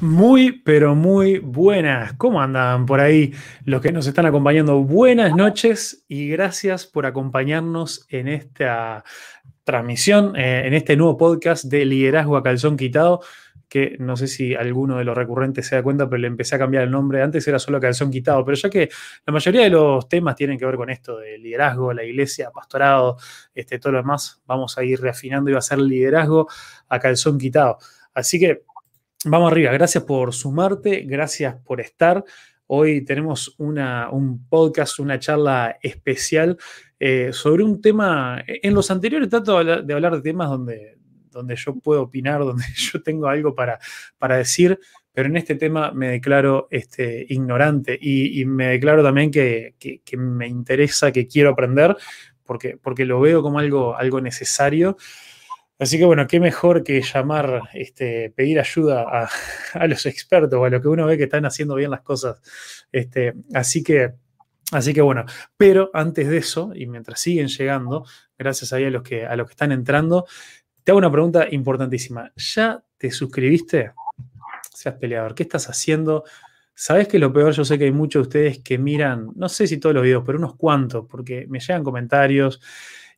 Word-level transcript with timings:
Muy, 0.00 0.52
pero 0.52 0.94
muy 0.94 1.40
buenas. 1.40 2.12
¿Cómo 2.12 2.40
andan 2.40 2.86
por 2.86 3.00
ahí 3.00 3.34
los 3.64 3.82
que 3.82 3.90
nos 3.90 4.06
están 4.06 4.26
acompañando? 4.26 4.78
Buenas 4.84 5.34
noches 5.34 6.04
y 6.06 6.28
gracias 6.28 6.86
por 6.86 7.04
acompañarnos 7.04 8.06
en 8.08 8.28
esta 8.28 9.02
transmisión, 9.64 10.36
eh, 10.36 10.68
en 10.68 10.74
este 10.74 10.96
nuevo 10.96 11.16
podcast 11.16 11.64
de 11.64 11.84
Liderazgo 11.84 12.36
a 12.36 12.44
Calzón 12.44 12.76
Quitado, 12.76 13.22
que 13.68 13.96
no 13.98 14.16
sé 14.16 14.28
si 14.28 14.54
alguno 14.54 14.98
de 14.98 15.04
los 15.04 15.16
recurrentes 15.16 15.66
se 15.66 15.74
da 15.74 15.82
cuenta, 15.82 16.08
pero 16.08 16.20
le 16.20 16.28
empecé 16.28 16.54
a 16.54 16.60
cambiar 16.60 16.84
el 16.84 16.92
nombre. 16.92 17.20
Antes 17.20 17.48
era 17.48 17.58
solo 17.58 17.80
Calzón 17.80 18.12
Quitado, 18.12 18.44
pero 18.44 18.56
ya 18.56 18.70
que 18.70 18.88
la 19.26 19.32
mayoría 19.32 19.62
de 19.62 19.70
los 19.70 20.08
temas 20.08 20.36
tienen 20.36 20.60
que 20.60 20.64
ver 20.64 20.76
con 20.76 20.90
esto 20.90 21.18
de 21.18 21.38
liderazgo, 21.38 21.92
la 21.92 22.04
iglesia, 22.04 22.52
pastorado, 22.52 23.16
este, 23.52 23.80
todo 23.80 23.94
lo 23.94 23.98
demás, 23.98 24.40
vamos 24.46 24.78
a 24.78 24.84
ir 24.84 25.00
reafinando 25.00 25.50
y 25.50 25.54
va 25.54 25.58
a 25.58 25.62
ser 25.62 25.80
liderazgo 25.80 26.46
a 26.88 27.00
Calzón 27.00 27.36
Quitado. 27.36 27.78
Así 28.14 28.38
que 28.38 28.62
Vamos 29.24 29.50
arriba, 29.50 29.72
gracias 29.72 30.04
por 30.04 30.32
sumarte, 30.32 31.00
gracias 31.00 31.56
por 31.64 31.80
estar. 31.80 32.24
Hoy 32.68 33.04
tenemos 33.04 33.52
una, 33.58 34.10
un 34.10 34.46
podcast, 34.48 35.00
una 35.00 35.18
charla 35.18 35.76
especial 35.82 36.56
eh, 37.00 37.30
sobre 37.32 37.64
un 37.64 37.82
tema. 37.82 38.40
En 38.46 38.74
los 38.74 38.92
anteriores 38.92 39.28
trato 39.28 39.64
de 39.64 39.92
hablar 39.92 40.14
de 40.14 40.22
temas 40.22 40.48
donde, 40.48 40.98
donde 41.32 41.56
yo 41.56 41.74
puedo 41.80 42.02
opinar, 42.02 42.38
donde 42.44 42.62
yo 42.76 43.02
tengo 43.02 43.26
algo 43.26 43.56
para, 43.56 43.80
para 44.18 44.36
decir, 44.36 44.78
pero 45.12 45.28
en 45.28 45.36
este 45.36 45.56
tema 45.56 45.90
me 45.90 46.10
declaro 46.10 46.68
este, 46.70 47.26
ignorante 47.28 47.98
y, 48.00 48.44
me 48.44 48.68
declaro 48.68 49.02
también 49.02 49.32
que, 49.32 49.74
que, 49.80 50.00
que, 50.04 50.16
me 50.16 50.46
interesa, 50.46 51.10
que 51.10 51.26
quiero 51.26 51.50
aprender, 51.50 51.96
porque, 52.44 52.78
porque 52.80 53.04
lo 53.04 53.18
veo 53.18 53.42
como 53.42 53.58
algo, 53.58 53.96
algo 53.96 54.20
necesario. 54.20 54.96
Así 55.78 55.96
que 55.96 56.04
bueno, 56.04 56.26
qué 56.26 56.40
mejor 56.40 56.82
que 56.82 57.00
llamar, 57.00 57.62
este, 57.72 58.30
pedir 58.34 58.58
ayuda 58.58 59.28
a, 59.74 59.86
los 59.86 60.06
expertos 60.06 60.64
a 60.64 60.70
lo 60.70 60.82
que 60.82 60.88
uno 60.88 61.06
ve 61.06 61.16
que 61.16 61.24
están 61.24 61.46
haciendo 61.46 61.76
bien 61.76 61.90
las 61.90 62.00
cosas. 62.00 62.40
Este, 62.90 63.34
así 63.54 63.84
que, 63.84 64.14
así 64.72 64.92
que 64.92 65.00
bueno, 65.00 65.24
pero 65.56 65.90
antes 65.94 66.28
de 66.28 66.38
eso, 66.38 66.72
y 66.74 66.86
mientras 66.86 67.20
siguen 67.20 67.46
llegando, 67.46 68.04
gracias 68.36 68.72
ahí 68.72 68.86
a 68.86 68.90
los 68.90 69.02
que, 69.02 69.24
a 69.24 69.36
los 69.36 69.46
que 69.46 69.52
están 69.52 69.70
entrando, 69.70 70.26
te 70.82 70.90
hago 70.90 70.98
una 70.98 71.12
pregunta 71.12 71.46
importantísima. 71.48 72.32
¿Ya 72.34 72.82
te 72.96 73.12
suscribiste? 73.12 73.92
Seas 74.74 74.96
peleador, 74.96 75.34
¿qué 75.34 75.44
estás 75.44 75.68
haciendo? 75.68 76.24
¿Sabes 76.74 77.06
que 77.06 77.18
lo 77.18 77.32
peor? 77.32 77.52
Yo 77.52 77.64
sé 77.64 77.78
que 77.78 77.84
hay 77.84 77.92
muchos 77.92 78.22
de 78.22 78.28
ustedes 78.28 78.58
que 78.60 78.78
miran, 78.78 79.30
no 79.36 79.48
sé 79.48 79.66
si 79.68 79.78
todos 79.78 79.94
los 79.94 80.02
videos, 80.02 80.24
pero 80.24 80.38
unos 80.38 80.56
cuantos, 80.56 81.06
porque 81.08 81.46
me 81.48 81.60
llegan 81.60 81.84
comentarios 81.84 82.60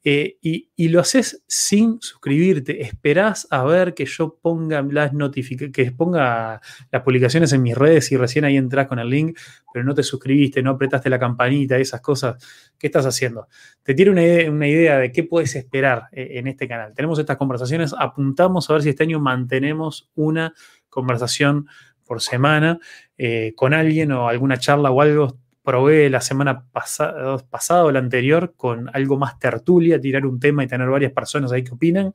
eh, 0.02 0.38
y, 0.40 0.88
lo 0.88 1.00
haces 1.00 1.44
sin 1.46 2.00
suscribirte. 2.00 2.82
Esperás 2.82 3.46
a 3.50 3.62
ver 3.64 3.92
que 3.92 4.06
yo 4.06 4.38
ponga 4.40 4.80
las 4.82 5.12
notificaciones, 5.12 5.74
que 5.74 5.92
ponga 5.92 6.60
las 6.90 7.02
publicaciones 7.02 7.52
en 7.52 7.62
mis 7.62 7.76
redes 7.76 8.10
y 8.10 8.16
recién 8.16 8.46
ahí 8.46 8.56
entras 8.56 8.86
con 8.86 8.98
el 8.98 9.10
link, 9.10 9.38
pero 9.72 9.84
no 9.84 9.94
te 9.94 10.02
suscribiste, 10.02 10.62
no 10.62 10.70
apretaste 10.70 11.10
la 11.10 11.18
campanita, 11.18 11.76
esas 11.76 12.00
cosas. 12.00 12.42
¿Qué 12.78 12.86
estás 12.86 13.04
haciendo? 13.04 13.48
Te 13.82 13.94
tiene 13.94 14.48
una 14.48 14.66
idea, 14.66 14.98
de 14.98 15.12
qué 15.12 15.24
puedes 15.24 15.54
esperar 15.54 16.08
eh, 16.12 16.30
en 16.38 16.46
este 16.46 16.66
canal. 16.66 16.94
Tenemos 16.94 17.18
estas 17.18 17.36
conversaciones, 17.36 17.94
apuntamos 17.96 18.70
a 18.70 18.72
ver 18.72 18.82
si 18.82 18.88
este 18.88 19.02
año 19.02 19.20
mantenemos 19.20 20.10
una 20.14 20.54
conversación 20.88 21.66
por 22.06 22.22
semana 22.22 22.80
eh, 23.18 23.52
con 23.54 23.74
alguien 23.74 24.12
o 24.12 24.28
alguna 24.28 24.58
charla 24.58 24.90
o 24.90 25.00
algo 25.02 25.38
probé 25.62 26.08
la 26.10 26.20
semana 26.20 26.64
pasada, 26.70 27.84
o 27.84 27.90
la 27.90 27.98
anterior 27.98 28.54
con 28.56 28.90
algo 28.94 29.18
más 29.18 29.38
tertulia, 29.38 30.00
tirar 30.00 30.26
un 30.26 30.40
tema 30.40 30.64
y 30.64 30.66
tener 30.66 30.88
varias 30.88 31.12
personas 31.12 31.52
ahí 31.52 31.62
que 31.62 31.74
opinan. 31.74 32.12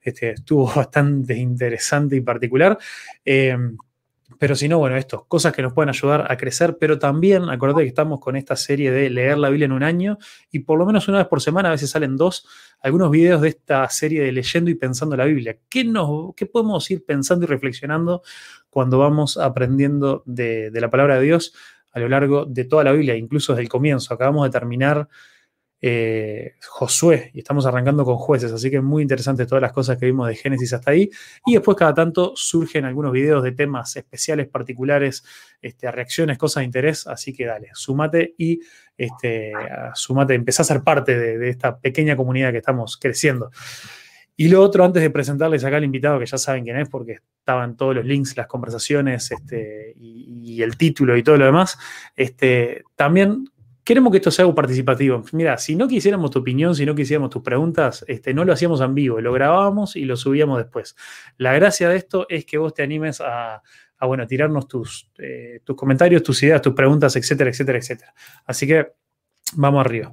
Este, 0.00 0.30
estuvo 0.30 0.66
bastante 0.74 1.36
interesante 1.36 2.16
y 2.16 2.20
particular. 2.20 2.78
Em, 3.24 3.76
pero 4.38 4.54
si 4.54 4.68
no, 4.68 4.78
bueno, 4.78 4.96
esto, 4.96 5.24
cosas 5.26 5.52
que 5.52 5.62
nos 5.62 5.72
pueden 5.72 5.88
ayudar 5.88 6.30
a 6.30 6.36
crecer, 6.36 6.76
pero 6.78 6.98
también 6.98 7.48
acordate 7.48 7.82
que 7.82 7.88
estamos 7.88 8.20
con 8.20 8.36
esta 8.36 8.56
serie 8.56 8.90
de 8.90 9.10
leer 9.10 9.38
la 9.38 9.48
Biblia 9.48 9.64
en 9.64 9.72
un 9.72 9.82
año 9.82 10.18
y 10.50 10.60
por 10.60 10.78
lo 10.78 10.86
menos 10.86 11.08
una 11.08 11.18
vez 11.18 11.26
por 11.26 11.40
semana, 11.40 11.70
a 11.70 11.72
veces 11.72 11.90
salen 11.90 12.16
dos, 12.16 12.46
algunos 12.80 13.10
videos 13.10 13.40
de 13.40 13.48
esta 13.48 13.88
serie 13.88 14.22
de 14.22 14.30
leyendo 14.32 14.70
y 14.70 14.74
pensando 14.74 15.16
la 15.16 15.24
Biblia. 15.24 15.56
¿Qué, 15.68 15.82
nos, 15.82 16.34
qué 16.36 16.46
podemos 16.46 16.88
ir 16.90 17.04
pensando 17.04 17.46
y 17.46 17.48
reflexionando 17.48 18.22
cuando 18.70 18.98
vamos 18.98 19.38
aprendiendo 19.38 20.22
de 20.26 20.70
la 20.72 20.90
palabra 20.90 21.16
de 21.18 21.24
Dios? 21.24 21.54
A 21.98 22.00
lo 22.02 22.08
largo 22.08 22.44
de 22.44 22.64
toda 22.64 22.84
la 22.84 22.92
Biblia, 22.92 23.16
incluso 23.16 23.52
desde 23.52 23.62
el 23.62 23.68
comienzo. 23.68 24.14
Acabamos 24.14 24.44
de 24.44 24.50
terminar 24.50 25.08
eh, 25.80 26.54
Josué 26.66 27.30
y 27.34 27.38
estamos 27.38 27.64
arrancando 27.64 28.04
con 28.04 28.16
jueces, 28.16 28.50
así 28.52 28.68
que 28.68 28.80
muy 28.80 29.02
interesante 29.02 29.46
todas 29.46 29.62
las 29.62 29.72
cosas 29.72 29.96
que 29.96 30.06
vimos 30.06 30.26
de 30.26 30.34
Génesis 30.34 30.72
hasta 30.72 30.90
ahí. 30.90 31.10
Y 31.46 31.54
después 31.54 31.76
cada 31.76 31.94
tanto 31.94 32.32
surgen 32.34 32.84
algunos 32.84 33.12
videos 33.12 33.42
de 33.44 33.52
temas 33.52 33.94
especiales, 33.96 34.48
particulares, 34.48 35.24
este, 35.62 35.90
reacciones, 35.90 36.38
cosas 36.38 36.62
de 36.62 36.64
interés, 36.64 37.06
así 37.06 37.32
que 37.32 37.46
dale, 37.46 37.68
sumate 37.74 38.34
y 38.38 38.60
este, 38.96 39.52
sumate, 39.94 40.34
empezá 40.34 40.62
a 40.62 40.66
ser 40.66 40.82
parte 40.82 41.16
de 41.16 41.48
esta 41.48 41.78
pequeña 41.78 42.16
comunidad 42.16 42.50
que 42.50 42.58
estamos 42.58 42.96
creciendo. 42.96 43.50
Y 44.40 44.48
lo 44.48 44.62
otro, 44.62 44.84
antes 44.84 45.02
de 45.02 45.10
presentarles 45.10 45.64
acá 45.64 45.78
al 45.78 45.84
invitado, 45.84 46.20
que 46.20 46.26
ya 46.26 46.38
saben 46.38 46.62
quién 46.62 46.78
es, 46.78 46.88
porque 46.88 47.18
estaban 47.40 47.76
todos 47.76 47.96
los 47.96 48.04
links, 48.04 48.36
las 48.36 48.46
conversaciones 48.46 49.32
este, 49.32 49.92
y, 49.96 50.62
el 50.62 50.76
título 50.76 51.16
y 51.16 51.24
todo 51.24 51.36
lo 51.36 51.44
demás, 51.44 51.76
este, 52.14 52.84
también 52.94 53.50
queremos 53.82 54.12
que 54.12 54.18
esto 54.18 54.30
sea 54.30 54.44
algo 54.44 54.54
participativo. 54.54 55.24
Mira, 55.32 55.58
si 55.58 55.74
no 55.74 55.88
quisiéramos 55.88 56.30
tu 56.30 56.38
opinión, 56.38 56.76
si 56.76 56.86
no 56.86 56.94
quisiéramos 56.94 57.30
tus 57.30 57.42
preguntas, 57.42 58.04
este, 58.06 58.32
no 58.32 58.44
lo 58.44 58.52
hacíamos 58.52 58.80
en 58.80 58.94
vivo, 58.94 59.20
lo 59.20 59.32
grabábamos 59.32 59.96
y 59.96 60.04
lo 60.04 60.16
subíamos 60.16 60.58
después. 60.58 60.94
La 61.36 61.52
gracia 61.54 61.88
de 61.88 61.96
esto 61.96 62.24
es 62.28 62.44
que 62.44 62.58
vos 62.58 62.72
te 62.72 62.84
animes 62.84 63.20
a, 63.20 63.60
bueno, 64.02 64.24
tirarnos 64.24 64.68
tus, 64.68 65.10
eh, 65.18 65.62
tus 65.64 65.74
comentarios, 65.74 66.22
tus 66.22 66.40
ideas, 66.44 66.62
tus 66.62 66.74
preguntas, 66.74 67.16
etcétera, 67.16 67.50
etcétera, 67.50 67.78
etcétera. 67.78 68.14
Así 68.46 68.68
que 68.68 68.92
vamos 69.56 69.84
arriba. 69.84 70.12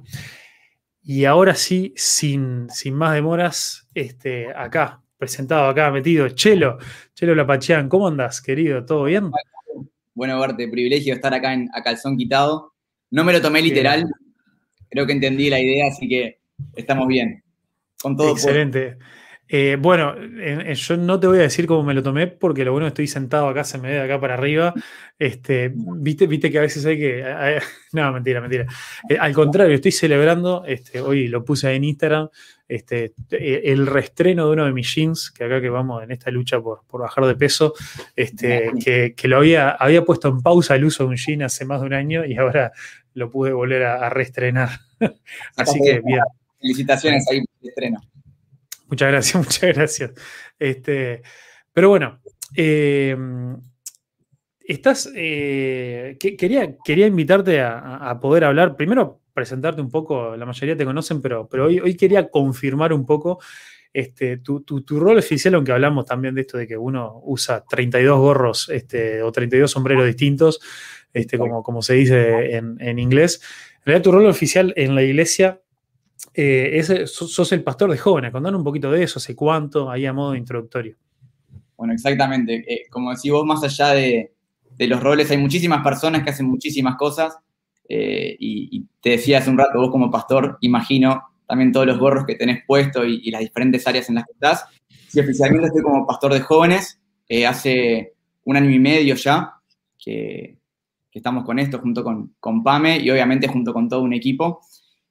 Y 1.08 1.24
ahora 1.24 1.54
sí, 1.54 1.94
sin, 1.94 2.68
sin 2.68 2.96
más 2.96 3.14
demoras, 3.14 3.86
este, 3.94 4.52
acá, 4.52 5.00
presentado 5.16 5.68
acá, 5.68 5.92
metido, 5.92 6.28
Chelo, 6.30 6.78
Chelo 7.14 7.32
Lapachean, 7.36 7.88
¿cómo 7.88 8.08
andas, 8.08 8.42
querido? 8.42 8.84
¿Todo 8.84 9.04
bien? 9.04 9.30
Bueno, 10.14 10.40
verte, 10.40 10.66
privilegio 10.66 11.14
estar 11.14 11.32
acá 11.32 11.54
en, 11.54 11.68
a 11.72 11.82
calzón 11.84 12.16
quitado. 12.16 12.72
No 13.12 13.22
me 13.22 13.32
lo 13.32 13.40
tomé 13.40 13.62
literal, 13.62 14.04
creo 14.90 15.06
que 15.06 15.12
entendí 15.12 15.48
la 15.48 15.60
idea, 15.60 15.86
así 15.86 16.08
que 16.08 16.40
estamos 16.74 17.06
bien. 17.06 17.44
Con 18.02 18.16
todo 18.16 18.32
Excelente. 18.32 18.98
Eh, 19.48 19.76
bueno, 19.78 20.14
yo 20.74 20.96
no 20.96 21.20
te 21.20 21.26
voy 21.26 21.38
a 21.38 21.42
decir 21.42 21.66
cómo 21.66 21.84
me 21.84 21.94
lo 21.94 22.02
tomé, 22.02 22.26
porque 22.26 22.64
lo 22.64 22.72
bueno 22.72 22.88
estoy 22.88 23.06
sentado 23.06 23.48
acá, 23.48 23.62
se 23.64 23.78
me 23.78 23.88
ve 23.88 23.94
de 23.94 24.00
acá 24.00 24.20
para 24.20 24.34
arriba. 24.34 24.74
Este, 25.18 25.72
viste, 25.74 26.26
viste 26.26 26.50
que 26.50 26.58
a 26.58 26.62
veces 26.62 26.84
hay 26.84 26.98
que. 26.98 27.24
no, 27.92 28.12
mentira, 28.12 28.40
mentira. 28.40 28.66
Eh, 29.08 29.16
al 29.18 29.32
contrario, 29.32 29.74
estoy 29.74 29.92
celebrando, 29.92 30.64
este, 30.66 31.00
hoy 31.00 31.28
lo 31.28 31.44
puse 31.44 31.72
en 31.72 31.84
Instagram, 31.84 32.28
este, 32.68 33.14
eh, 33.30 33.62
el 33.66 33.86
reestreno 33.86 34.46
de 34.46 34.52
uno 34.52 34.64
de 34.66 34.72
mis 34.72 34.92
jeans, 34.92 35.30
que 35.30 35.44
acá 35.44 35.60
que 35.60 35.70
vamos 35.70 36.02
en 36.02 36.10
esta 36.10 36.30
lucha 36.30 36.60
por, 36.60 36.82
bajar 36.90 37.26
de 37.26 37.36
peso, 37.36 37.74
este, 38.16 38.72
que, 39.16 39.28
lo 39.28 39.38
había, 39.38 39.70
había 39.70 40.04
puesto 40.04 40.28
en 40.28 40.40
pausa 40.40 40.74
el 40.74 40.84
uso 40.84 41.04
de 41.04 41.10
un 41.10 41.16
jean 41.16 41.42
hace 41.42 41.64
más 41.64 41.80
de 41.80 41.86
un 41.86 41.94
año 41.94 42.24
y 42.24 42.36
ahora 42.36 42.72
lo 43.14 43.30
pude 43.30 43.52
volver 43.52 43.84
a, 43.84 44.10
reestrenar. 44.10 44.70
Así 45.56 45.80
que 45.80 46.00
bien. 46.04 46.20
Felicitaciones 46.60 47.24
ahí 47.30 47.40
por 47.40 47.48
el 47.62 47.68
estreno. 47.68 48.00
Muchas 48.88 49.08
gracias, 49.10 49.34
muchas 49.44 49.74
gracias. 49.74 50.12
Este, 50.58 51.22
pero 51.72 51.88
bueno, 51.88 52.20
eh, 52.54 53.16
estás. 54.60 55.10
Eh, 55.14 56.16
quería, 56.18 56.76
quería 56.84 57.06
invitarte 57.06 57.60
a, 57.60 58.18
poder 58.20 58.44
hablar. 58.44 58.76
Primero, 58.76 59.20
presentarte 59.32 59.80
un 59.80 59.90
poco. 59.90 60.36
La 60.36 60.46
mayoría 60.46 60.76
te 60.76 60.84
conocen, 60.84 61.20
pero, 61.20 61.48
pero 61.48 61.66
hoy, 61.66 61.80
hoy 61.80 61.96
quería 61.96 62.30
confirmar 62.30 62.92
un 62.92 63.04
poco 63.06 63.38
este, 63.92 64.38
tu, 64.38 64.62
rol 64.90 65.18
oficial, 65.18 65.54
aunque 65.54 65.72
hablamos 65.72 66.04
también 66.04 66.34
de 66.34 66.42
esto 66.42 66.58
de 66.58 66.66
que 66.66 66.76
uno 66.76 67.20
usa 67.24 67.64
32 67.68 68.18
gorros 68.18 68.68
este, 68.68 69.22
o 69.22 69.32
32 69.32 69.70
sombreros 69.70 70.06
distintos, 70.06 70.60
este, 71.12 71.38
como, 71.38 71.62
como 71.62 71.82
se 71.82 71.94
dice 71.94 72.56
en, 72.56 72.76
en 72.80 72.98
inglés. 72.98 73.40
En 73.78 73.86
realidad, 73.86 74.02
tu 74.04 74.12
rol 74.12 74.26
oficial 74.26 74.72
en 74.76 74.94
la 74.94 75.02
iglesia 75.02 75.60
eh, 76.34 77.06
sos 77.06 77.52
el 77.52 77.62
pastor 77.62 77.90
de 77.90 77.98
jóvenes. 77.98 78.32
Contanos 78.32 78.58
un 78.58 78.64
poquito 78.64 78.90
de 78.90 79.02
eso, 79.02 79.18
hace 79.18 79.34
cuánto, 79.34 79.90
ahí 79.90 80.06
a 80.06 80.12
modo 80.12 80.34
introductorio. 80.34 80.96
Bueno, 81.76 81.92
exactamente. 81.92 82.64
Eh, 82.68 82.86
como 82.90 83.10
decís 83.10 83.30
vos, 83.30 83.44
más 83.44 83.62
allá 83.62 83.92
de, 83.92 84.32
los 84.78 85.02
roles, 85.02 85.30
hay 85.30 85.38
muchísimas 85.38 85.82
personas 85.82 86.22
que 86.22 86.30
hacen 86.30 86.46
muchísimas 86.46 86.96
cosas. 86.96 87.38
Eh, 87.88 88.36
y, 88.38 88.84
te 89.00 89.10
decía 89.10 89.38
hace 89.38 89.50
un 89.50 89.58
rato, 89.58 89.78
vos 89.78 89.90
como 89.90 90.10
pastor, 90.10 90.58
imagino 90.60 91.22
también 91.46 91.70
todos 91.70 91.86
los 91.86 91.98
gorros 91.98 92.24
que 92.26 92.34
tenés 92.34 92.64
puesto 92.66 93.04
y, 93.04 93.30
las 93.30 93.40
diferentes 93.40 93.86
áreas 93.86 94.08
en 94.08 94.16
las 94.16 94.24
que 94.24 94.32
estás. 94.32 94.64
Sí, 95.08 95.20
oficialmente 95.20 95.68
estoy 95.68 95.82
como 95.82 96.06
pastor 96.06 96.34
de 96.34 96.40
jóvenes. 96.40 97.00
hace 97.46 98.14
un 98.44 98.56
año 98.56 98.70
y 98.70 98.78
medio 98.78 99.14
ya 99.14 99.54
que, 99.98 100.58
estamos 101.12 101.44
con 101.44 101.58
esto 101.58 101.78
junto 101.78 102.04
con, 102.04 102.34
con, 102.38 102.62
PAME 102.62 102.98
y 102.98 103.10
obviamente 103.10 103.48
junto 103.48 103.72
con 103.72 103.88
todo 103.88 104.02
un 104.02 104.12
equipo. 104.12 104.60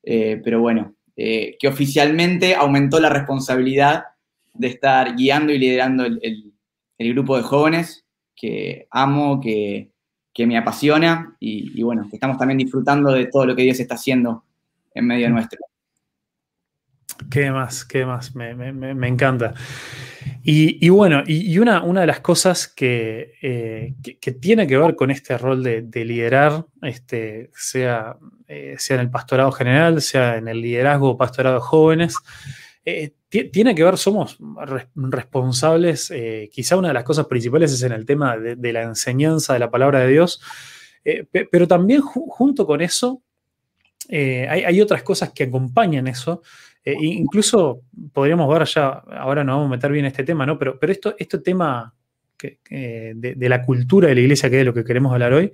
pero 0.04 0.60
bueno, 0.60 0.95
eh, 1.18 1.56
que 1.60 1.68
oficialmente 1.68 2.56
aumentó 2.56 3.00
la 3.00 3.10
responsabilidad 3.10 4.04
de 4.54 4.68
estar 4.68 5.16
guiando 5.16 5.54
y 5.54 5.58
liderando 5.58 6.06
el, 6.06 6.54
grupo 6.98 7.38
de 7.38 7.44
jóvenes, 7.44 8.06
que 8.36 8.88
amo, 8.92 9.40
que, 9.40 9.92
me 10.40 10.58
apasiona 10.58 11.38
y, 11.40 11.82
bueno, 11.82 12.08
que 12.10 12.18
estamos 12.18 12.38
también 12.38 12.58
disfrutando 12.58 13.14
de 13.14 13.28
todo 13.28 13.46
lo 13.46 13.56
que 13.56 13.64
Dios 13.64 13.80
está 13.80 13.96
haciendo 13.96 14.44
en 14.94 15.08
medio 15.08 15.30
nuestro. 15.30 15.60
¿Qué 17.32 17.50
más? 17.52 17.86
¿Qué 17.86 18.06
más? 18.06 18.36
Me, 18.36 19.08
encanta. 19.08 19.54
Y, 20.48 20.90
bueno, 20.90 21.24
y, 21.26 21.58
una, 21.58 21.82
de 21.82 22.06
las 22.08 22.20
cosas 22.20 22.74
eh, 22.80 23.96
que, 24.22 24.32
tiene 24.34 24.68
que 24.68 24.78
ver 24.78 24.96
con 24.96 25.10
este 25.10 25.38
rol 25.40 25.64
de, 25.64 26.06
liderar, 26.06 26.66
este, 26.84 27.50
sea, 27.56 28.18
eh, 28.48 28.76
sea 28.78 28.96
en 28.98 29.02
el 29.02 29.10
pastorado 29.10 29.52
general, 29.52 30.02
sea 30.02 30.38
en 30.38 30.48
el 30.48 30.62
liderazgo 30.62 31.18
pastorado 31.18 31.56
de 31.56 31.62
jóvenes, 31.62 32.16
eh, 32.86 33.14
tiene 33.30 33.74
que 33.74 33.84
ver, 33.84 33.98
somos 33.98 34.38
responsables, 34.96 36.14
quizá 36.52 36.78
una 36.78 36.90
de 36.90 36.94
las 36.94 37.04
cosas 37.04 37.26
principales 37.26 37.74
es 37.74 37.82
en 37.82 37.92
el 37.92 38.06
tema 38.06 38.38
de, 38.38 38.72
la 38.72 38.84
enseñanza 38.84 39.54
de 39.54 39.60
la 39.60 39.72
palabra 39.72 40.02
de 40.02 40.10
Dios, 40.10 40.40
pero 41.52 41.68
también 41.68 42.02
junto 42.02 42.66
con 42.66 42.82
eso 42.82 43.24
hay, 44.10 44.80
otras 44.80 45.04
cosas 45.04 45.32
que 45.32 45.46
acompañan 45.46 46.08
eso, 46.08 46.44
eh, 46.86 46.96
incluso 47.00 47.82
podríamos 48.14 48.48
ver 48.48 48.68
ya, 48.68 48.90
ahora 48.90 49.44
no 49.44 49.54
vamos 49.54 49.68
a 49.68 49.72
meter 49.72 49.92
bien 49.92 50.06
este 50.06 50.24
tema, 50.24 50.46
¿no? 50.46 50.60
Pero, 50.60 50.80
pero 50.80 50.92
esto, 50.94 51.16
este 51.18 51.40
tema 51.40 51.96
de, 52.38 53.36
la 53.50 53.64
cultura 53.64 54.08
de 54.08 54.16
la 54.16 54.22
iglesia, 54.22 54.50
que 54.52 54.58
es 54.58 54.62
de 54.62 54.66
lo 54.66 54.74
que 54.74 54.84
queremos 54.84 55.12
hablar 55.12 55.34
hoy, 55.34 55.52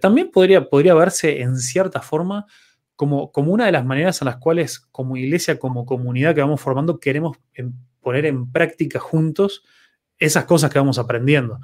también 0.00 0.30
podría, 0.30 0.68
podría 0.68 0.94
verse 0.94 1.40
en 1.40 1.56
cierta 1.56 2.00
forma 2.00 2.46
como, 2.94 3.32
como 3.32 3.52
una 3.52 3.66
de 3.66 3.72
las 3.72 3.84
maneras 3.84 4.22
en 4.22 4.26
las 4.26 4.36
cuales 4.36 4.78
como 4.78 5.16
iglesia, 5.16 5.58
como 5.58 5.84
comunidad 5.84 6.34
que 6.34 6.40
vamos 6.40 6.60
formando, 6.60 7.00
queremos 7.00 7.36
poner 8.00 8.26
en 8.26 8.50
práctica 8.52 9.00
juntos 9.00 9.64
esas 10.18 10.44
cosas 10.44 10.70
que 10.70 10.78
vamos 10.78 10.98
aprendiendo. 10.98 11.58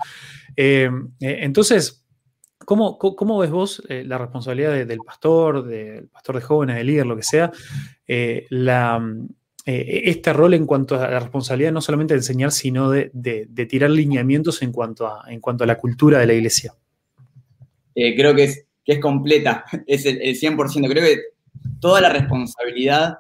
Eh, 0.57 0.91
eh, 1.21 1.39
entonces, 1.43 2.05
¿Cómo, 2.67 3.39
ves 3.39 3.51
vos 3.51 3.83
la 3.89 4.19
responsabilidad 4.19 4.87
del 4.87 5.01
pastor, 5.01 5.65
del 5.65 6.09
pastor 6.09 6.37
de 6.37 6.43
jóvenes, 6.43 6.77
del 6.77 6.87
líder, 6.87 7.07
lo 7.07 7.17
que 7.17 7.23
sea, 7.23 7.51
eh, 8.13 8.47
eh, 9.67 10.03
este 10.05 10.33
rol 10.33 10.55
en 10.55 10.67
cuanto 10.67 10.97
a 10.97 11.09
la 11.09 11.21
responsabilidad 11.21 11.73
no 11.73 11.81
solamente 11.81 12.15
de 12.15 12.19
enseñar, 12.19 12.51
sino 12.51 12.91
de, 12.91 13.11
tirar 13.69 13.91
lineamientos 13.91 14.63
en 14.63 14.73
cuanto, 14.73 15.07
a, 15.07 15.31
en 15.31 15.41
cuanto 15.41 15.65
a 15.65 15.67
la 15.67 15.79
cultura 15.79 16.19
de 16.19 16.27
la 16.27 16.33
iglesia? 16.33 16.75
creo 17.95 18.35
que 18.35 18.45
es, 18.45 18.67
que 18.85 18.93
es 18.93 18.99
completa, 18.99 19.65
es 19.87 20.07
el, 20.07 20.19
100%. 20.19 20.89
Creo 20.89 21.05
que 21.05 21.19
toda 21.81 22.01
la 22.01 22.09
responsabilidad 22.09 23.19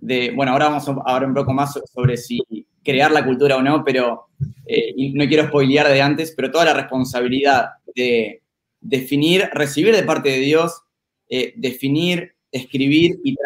de, 0.00 0.30
bueno, 0.30 0.52
ahora 0.52 0.68
vamos 0.68 0.88
a 0.88 0.92
hablar 0.92 1.28
un 1.28 1.34
poco 1.34 1.52
más 1.52 1.78
sobre 1.92 2.16
si 2.16 2.40
crear 2.82 3.10
la 3.10 3.24
cultura 3.24 3.56
o 3.56 3.62
no, 3.62 3.84
pero 3.84 4.28
no 4.38 5.28
quiero 5.28 5.48
spoilear 5.48 5.88
de 5.88 6.00
antes, 6.00 6.32
pero 6.34 6.50
toda 6.50 6.64
la 6.64 6.74
responsabilidad 6.74 7.70
de 7.94 8.42
definir, 8.80 9.50
recibir 9.52 9.94
de 9.94 10.02
parte 10.02 10.30
de 10.30 10.38
Dios, 10.38 10.82
eh, 11.28 11.52
definir, 11.56 12.34
escribir 12.52 13.20
y 13.24 13.36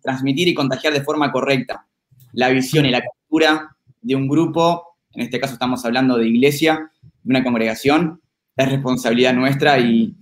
transmitir 0.00 0.48
y 0.48 0.54
contagiar 0.54 0.92
de 0.92 1.02
forma 1.02 1.32
correcta 1.32 1.86
la 2.32 2.48
visión 2.48 2.86
y 2.86 2.90
la 2.90 3.02
cultura 3.02 3.76
de 4.00 4.16
un 4.16 4.28
grupo, 4.28 4.96
en 5.12 5.22
este 5.22 5.38
caso 5.38 5.54
estamos 5.54 5.84
hablando 5.84 6.16
de 6.16 6.28
iglesia, 6.28 6.90
de 7.02 7.30
una 7.30 7.44
congregación, 7.44 8.20
es 8.56 8.70
responsabilidad 8.70 9.34
nuestra 9.34 9.78
y 9.78 10.14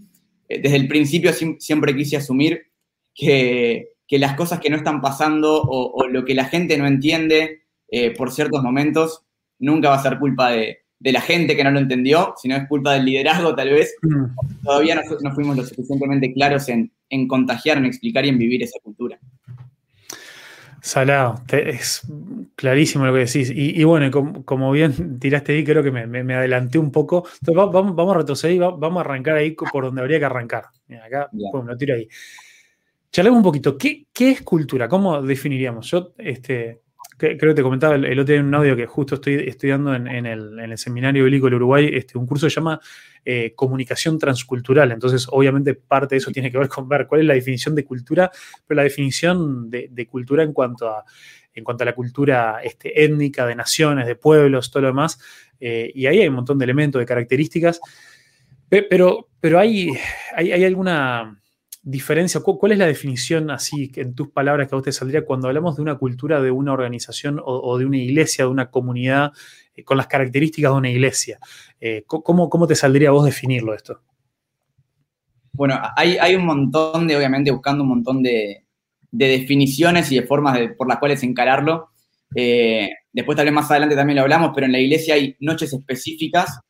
eh, 0.49 0.61
desde 0.61 0.77
el 0.77 0.89
principio 0.89 1.33
siempre 1.33 1.97
quise 1.97 2.17
asumir 2.17 2.71
que, 3.15 3.89
las 4.11 4.35
cosas 4.35 4.59
que 4.59 4.71
no 4.71 4.77
están 4.77 5.01
pasando 5.01 5.63
o, 5.63 6.09
lo 6.09 6.25
que 6.25 6.35
la 6.35 6.45
gente 6.47 6.77
no 6.77 6.87
entiende 6.87 7.63
eh, 7.89 8.11
por 8.11 8.33
ciertos 8.33 8.61
momentos 8.61 9.23
nunca 9.61 9.91
va 9.91 9.97
a 9.97 10.03
ser 10.03 10.19
culpa 10.19 10.51
de, 10.51 10.81
de 11.01 11.13
la 11.13 11.21
gente 11.23 11.57
que 11.57 11.65
no 11.65 11.71
lo 11.71 11.81
entendió, 11.81 12.35
sino 12.37 12.57
es 12.57 12.69
culpa 12.69 12.93
del 12.93 13.07
liderazgo 13.07 13.55
tal 13.55 13.71
vez. 13.71 13.97
Mm. 14.03 14.63
Todavía 14.63 15.03
no, 15.23 15.35
fuimos 15.35 15.57
lo 15.57 15.65
suficientemente 15.65 16.33
claros 16.35 16.69
en, 16.69 16.93
contagiar, 17.27 17.79
en 17.79 17.87
explicar 17.87 18.25
y 18.27 18.29
en 18.29 18.39
vivir 18.39 18.63
esa 18.63 18.79
cultura. 18.83 19.19
Salado, 20.83 21.43
es 21.49 22.03
clarísimo 22.55 23.07
lo 23.07 23.15
que 23.15 23.21
decís. 23.21 23.51
Y, 23.55 23.83
bueno, 23.85 24.11
como, 24.45 24.71
bien 24.73 25.19
tiraste 25.19 25.53
ahí, 25.53 25.65
creo 25.65 25.83
que 25.83 25.91
me, 25.91 26.35
adelanté 26.35 26.79
un 26.79 26.93
poco. 26.93 27.27
Entonces 27.41 27.73
vamos, 27.73 28.15
a 28.15 28.19
retroceder 28.19 28.57
y 28.57 28.59
vamos 28.59 28.97
a 28.99 29.01
arrancar 29.01 29.37
ahí 29.37 29.53
por 29.53 29.85
donde 29.85 30.03
habría 30.03 30.19
que 30.19 30.25
arrancar. 30.27 30.67
acá, 31.05 31.29
lo 31.33 31.77
tiro 31.77 31.95
ahí. 31.95 32.07
Charlemos 33.11 33.39
un 33.39 33.45
poquito. 33.45 33.77
¿Qué, 33.77 34.07
¿Qué, 34.13 34.31
es 34.33 34.43
cultura? 34.43 34.89
¿Cómo 34.89 35.21
definiríamos? 35.21 35.91
Yo, 35.91 36.13
este, 36.19 36.83
creo 37.21 37.39
que 37.39 37.55
te 37.55 37.63
comentaba 37.63 37.95
el, 37.95 38.19
otro 38.19 38.33
día 38.33 38.41
en 38.41 38.47
un 38.47 38.55
audio 38.55 38.75
que 38.75 38.87
justo 38.87 39.17
estoy 39.17 39.35
estudiando 39.47 39.95
en, 39.95 40.27
el, 40.27 40.79
Seminario 40.79 41.25
Bíblico 41.25 41.47
del 41.47 41.57
Uruguay, 41.57 41.91
este, 41.93 42.17
un 42.17 42.27
curso 42.27 42.47
que 42.47 42.51
se 42.51 42.57
llama 42.57 42.81
eh, 43.25 43.53
Comunicación 43.55 44.19
Transcultural. 44.19 44.91
Entonces, 44.93 45.27
obviamente, 45.31 45.75
parte 45.75 46.15
de 46.15 46.19
eso 46.19 46.31
tiene 46.31 46.51
que 46.51 46.59
ver 46.59 46.69
con 46.69 46.89
ver 46.89 47.07
cuál 47.07 47.21
es 47.21 47.27
la 47.27 47.35
definición 47.35 47.75
de 47.75 47.85
cultura, 47.85 48.31
pero 48.67 48.77
la 48.77 48.85
definición 48.85 49.71
de, 49.71 50.07
cultura 50.11 50.43
en 50.43 50.53
cuanto 50.53 50.89
a 50.89 51.05
en 51.53 51.65
cuanto 51.65 51.83
a 51.83 51.87
la 51.87 51.95
cultura 51.95 52.61
este, 52.63 53.05
étnica, 53.05 53.45
de 53.45 53.57
naciones, 53.57 54.07
de 54.07 54.15
pueblos, 54.15 54.71
todo 54.71 54.83
lo 54.83 54.89
demás. 54.89 55.19
Eh, 55.59 55.91
y 55.95 56.07
ahí 56.07 56.21
hay 56.21 56.29
un 56.29 56.37
montón 56.37 56.59
de 56.59 56.65
elementos, 56.65 57.01
de 57.01 57.07
características. 57.07 57.81
Pero, 58.69 59.29
pero 59.41 59.59
hay, 59.59 59.91
hay 60.37 60.65
alguna 60.65 61.41
diferencia? 61.83 62.41
¿Cuál 62.41 62.73
es 62.73 62.79
la 62.79 62.87
definición 62.87 63.51
así, 63.51 63.91
en 63.97 64.15
tus 64.15 64.29
palabras 64.29 64.69
que 64.69 64.75
a 64.75 64.79
usted 64.79 64.93
saldría 64.93 65.25
cuando 65.25 65.49
hablamos 65.49 65.77
de 65.77 65.83
una 65.83 65.97
cultura 65.97 66.41
de 66.41 66.51
una 66.51 66.73
organización 66.73 67.41
o, 67.43 67.79
de 67.79 67.87
una 67.87 67.97
iglesia, 67.97 68.45
de 68.45 68.51
una 68.51 68.71
comunidad 68.71 69.33
eh, 69.75 69.85
con 69.85 69.97
las 69.97 70.07
características 70.07 70.73
de 70.73 70.77
una 70.77 70.91
iglesia? 70.91 71.39
Eh, 71.81 72.05
¿cómo, 72.07 72.67
te 72.67 72.75
saldría 72.75 73.09
a 73.09 73.13
vos 73.13 73.25
definirlo 73.25 73.75
esto? 73.75 74.01
Bueno, 75.53 75.81
hay, 75.97 76.35
un 76.35 76.47
montón 76.47 77.07
de, 77.07 77.17
obviamente, 77.17 77.51
buscando 77.51 77.83
un 77.83 77.91
montón 77.91 78.23
de, 78.23 78.65
definiciones 79.11 80.11
y 80.13 80.17
de 80.21 80.27
formas 80.27 80.59
por 80.79 80.89
las 80.89 80.99
cuales 80.99 81.23
encararlo. 81.23 81.91
Eh, 82.35 82.89
después 83.13 83.35
tal 83.35 83.47
vez 83.47 83.55
más 83.55 83.69
adelante 83.71 83.97
también 83.97 84.17
lo 84.17 84.23
hablamos, 84.23 84.53
pero 84.55 84.67
en 84.67 84.73
la 84.73 84.79
iglesia 84.79 85.15
hay 85.15 85.35
noches 85.41 85.73
específicas 85.73 86.61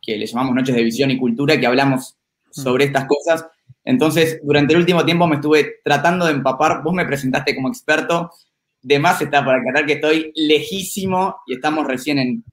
que 0.00 0.16
le 0.16 0.26
llamamos 0.26 0.54
noches 0.54 0.74
de 0.74 0.84
visión 0.84 1.10
y 1.10 1.18
cultura, 1.18 1.58
que 1.58 1.66
hablamos 1.66 2.16
mm. 2.46 2.60
sobre 2.60 2.84
estas 2.84 3.06
cosas 3.06 3.44
entonces, 3.84 4.40
durante 4.42 4.74
el 4.74 4.80
último 4.80 5.04
tiempo 5.04 5.26
me 5.26 5.36
estuve 5.36 5.80
tratando 5.82 6.26
de 6.26 6.32
empapar. 6.32 6.82
Vos 6.82 6.92
me 6.92 7.06
presentaste 7.06 7.54
como 7.54 7.68
experto. 7.68 8.30
De 8.82 8.98
más 8.98 9.20
está 9.20 9.44
para 9.44 9.58
aclarar 9.58 9.86
que 9.86 9.94
estoy 9.94 10.32
lejísimo 10.34 11.36
y 11.46 11.54
estamos 11.54 11.86
recién 11.86 12.18
en, 12.18 12.44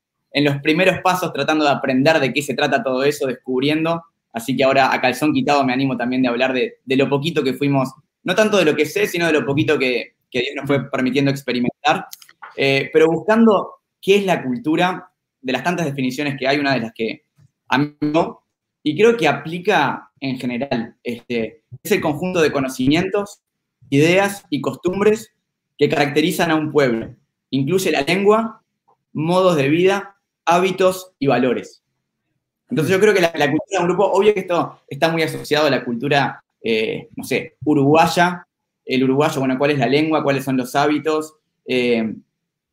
los 0.43 0.57
primeros 0.61 0.99
pasos 1.03 1.33
tratando 1.33 1.65
de 1.65 1.71
aprender 1.71 2.19
de 2.19 2.31
qué 2.31 2.41
se 2.41 2.53
trata 2.53 2.83
todo 2.83 3.03
eso, 3.03 3.27
descubriendo. 3.27 4.03
Así 4.33 4.55
que 4.55 4.63
ahora 4.63 4.93
a 4.93 5.01
calzón 5.01 5.33
quitado 5.33 5.63
me 5.63 5.73
animo 5.73 5.97
también 5.97 6.21
de 6.21 6.27
hablar 6.27 6.53
de, 6.53 6.79
lo 6.95 7.09
poquito 7.09 7.43
que 7.43 7.53
fuimos, 7.53 7.91
no 8.23 8.35
tanto 8.35 8.57
de 8.57 8.65
lo 8.65 8.75
que 8.75 8.85
sé, 8.85 9.07
sino 9.07 9.25
de 9.25 9.33
lo 9.33 9.45
poquito 9.45 9.79
que, 9.79 10.15
Dios 10.31 10.55
nos 10.55 10.67
fue 10.67 10.89
permitiendo 10.89 11.31
experimentar. 11.31 12.05
Eh, 12.55 12.89
pero 12.93 13.07
buscando 13.07 13.77
qué 14.01 14.17
es 14.17 14.25
la 14.25 14.43
cultura, 14.43 15.11
de 15.41 15.53
las 15.53 15.63
tantas 15.63 15.85
definiciones 15.85 16.35
que 16.37 16.47
hay, 16.47 16.59
una 16.59 16.73
de 16.73 16.81
las 16.81 16.93
que 16.93 17.25
a 17.69 17.77
mí 17.77 17.95
y 18.83 18.97
creo 18.97 19.17
que 19.17 19.27
aplica 19.27 20.06
en 20.19 20.39
general. 20.39 20.95
Este, 21.03 21.63
es 21.83 21.91
el 21.91 22.01
conjunto 22.01 22.41
de 22.41 22.51
conocimientos, 22.51 23.41
ideas 23.89 24.45
y 24.49 24.61
costumbres 24.61 25.33
que 25.77 25.89
caracterizan 25.89 26.51
a 26.51 26.55
un 26.55 26.71
pueblo. 26.71 27.15
Incluye 27.49 27.91
la 27.91 28.01
lengua, 28.01 28.63
modos 29.13 29.55
de 29.55 29.69
vida, 29.69 30.17
hábitos 30.45 31.13
y 31.19 31.27
valores. 31.27 31.83
Entonces 32.69 32.93
yo 32.93 32.99
creo 32.99 33.13
que 33.13 33.21
la, 33.21 33.31
cultura 33.31 33.61
de 33.69 33.79
un 33.79 33.87
grupo, 33.87 34.05
obvio 34.11 34.33
que 34.33 34.41
esto 34.41 34.81
está 34.87 35.09
muy 35.09 35.21
asociado 35.21 35.67
a 35.67 35.69
la 35.69 35.85
cultura, 35.85 36.43
eh, 36.61 37.09
no 37.15 37.23
sé, 37.23 37.55
uruguaya. 37.63 38.45
El 38.83 39.03
uruguayo, 39.03 39.39
bueno, 39.39 39.57
cuál 39.57 39.71
es 39.71 39.79
la 39.79 39.87
lengua, 39.87 40.23
cuáles 40.23 40.43
son 40.43 40.57
los 40.57 40.75
hábitos. 40.75 41.35
Eh, 41.65 42.15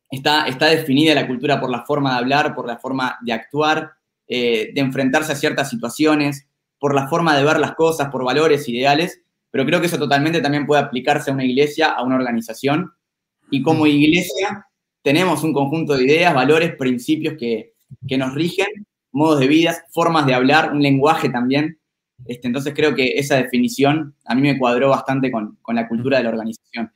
está, 0.09 0.47
está 0.47 0.67
definida 0.67 1.13
la 1.13 1.27
cultura 1.27 1.59
por 1.59 1.69
la 1.69 1.85
forma 1.85 2.13
de 2.13 2.19
hablar, 2.19 2.55
por 2.55 2.67
la 2.67 2.77
forma 2.77 3.17
de 3.21 3.33
actuar, 3.33 3.91
eh, 4.27 4.71
de 4.73 4.81
enfrentarse 4.81 5.31
a 5.31 5.35
ciertas 5.35 5.69
situaciones, 5.69 6.47
por 6.85 6.93
la 6.93 7.07
forma 7.07 7.35
de 7.35 7.43
ver 7.43 7.59
las 7.59 7.73
cosas, 7.73 8.09
por 8.11 8.23
valores, 8.23 8.69
ideales, 8.69 9.23
pero 9.49 9.65
creo 9.65 9.81
que 9.81 9.87
eso 9.87 9.97
totalmente 9.97 10.39
también 10.39 10.67
puede 10.67 10.83
aplicarse 10.83 11.31
a 11.31 11.33
una 11.33 11.43
iglesia, 11.43 11.87
a 11.87 12.03
una 12.03 12.15
organización. 12.15 12.91
Y 13.49 13.63
como 13.63 13.87
iglesia 13.87 14.67
tenemos 15.01 15.41
un 15.41 15.51
conjunto 15.51 15.97
de 15.97 16.03
ideas, 16.03 16.35
valores, 16.35 16.75
principios 16.75 17.37
que, 17.39 17.73
nos 18.19 18.35
rigen, 18.35 18.67
modos 19.11 19.39
de 19.39 19.47
vida, 19.47 19.75
formas 19.93 20.27
de 20.27 20.35
hablar, 20.35 20.73
un 20.73 20.83
lenguaje 20.83 21.29
también. 21.29 21.79
Este, 22.27 22.45
entonces 22.45 22.75
creo 22.75 22.93
que 22.93 23.17
esa 23.17 23.37
definición 23.37 24.13
a 24.23 24.35
mí 24.35 24.43
me 24.43 24.59
cuadró 24.59 24.89
bastante 24.89 25.31
con, 25.31 25.57
la 25.69 25.87
cultura 25.87 26.19
de 26.19 26.25
la 26.25 26.29
organización. 26.29 26.91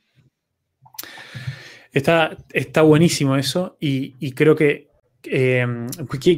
Está, 1.90 2.36
está 2.52 2.82
buenísimo 2.82 3.34
eso 3.34 3.76
y 3.80 4.30
creo 4.34 4.54
que 4.54 4.90
Em, 5.24 5.86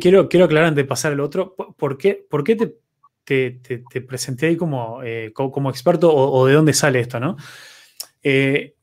quiero, 0.01 0.29
quiero 0.29 0.45
aclarar 0.47 0.69
antes 0.69 0.85
de 0.85 0.89
pasar 0.89 1.13
al 1.13 1.21
otro, 1.21 1.55
¿por 1.55 1.97
qué, 1.99 2.25
por 2.29 2.43
qué 2.43 2.57
te, 2.57 2.75
te, 3.25 3.61
presenté 4.07 4.47
ahí 4.47 4.57
como, 4.57 5.03
eh, 5.03 5.33
como, 5.33 5.71
experto 5.71 6.15
o, 6.15 6.47
de 6.47 6.55
dónde 6.55 6.73
sale 6.73 7.01
esto, 7.01 7.21
no? 7.21 7.37
Eh, 8.23 8.75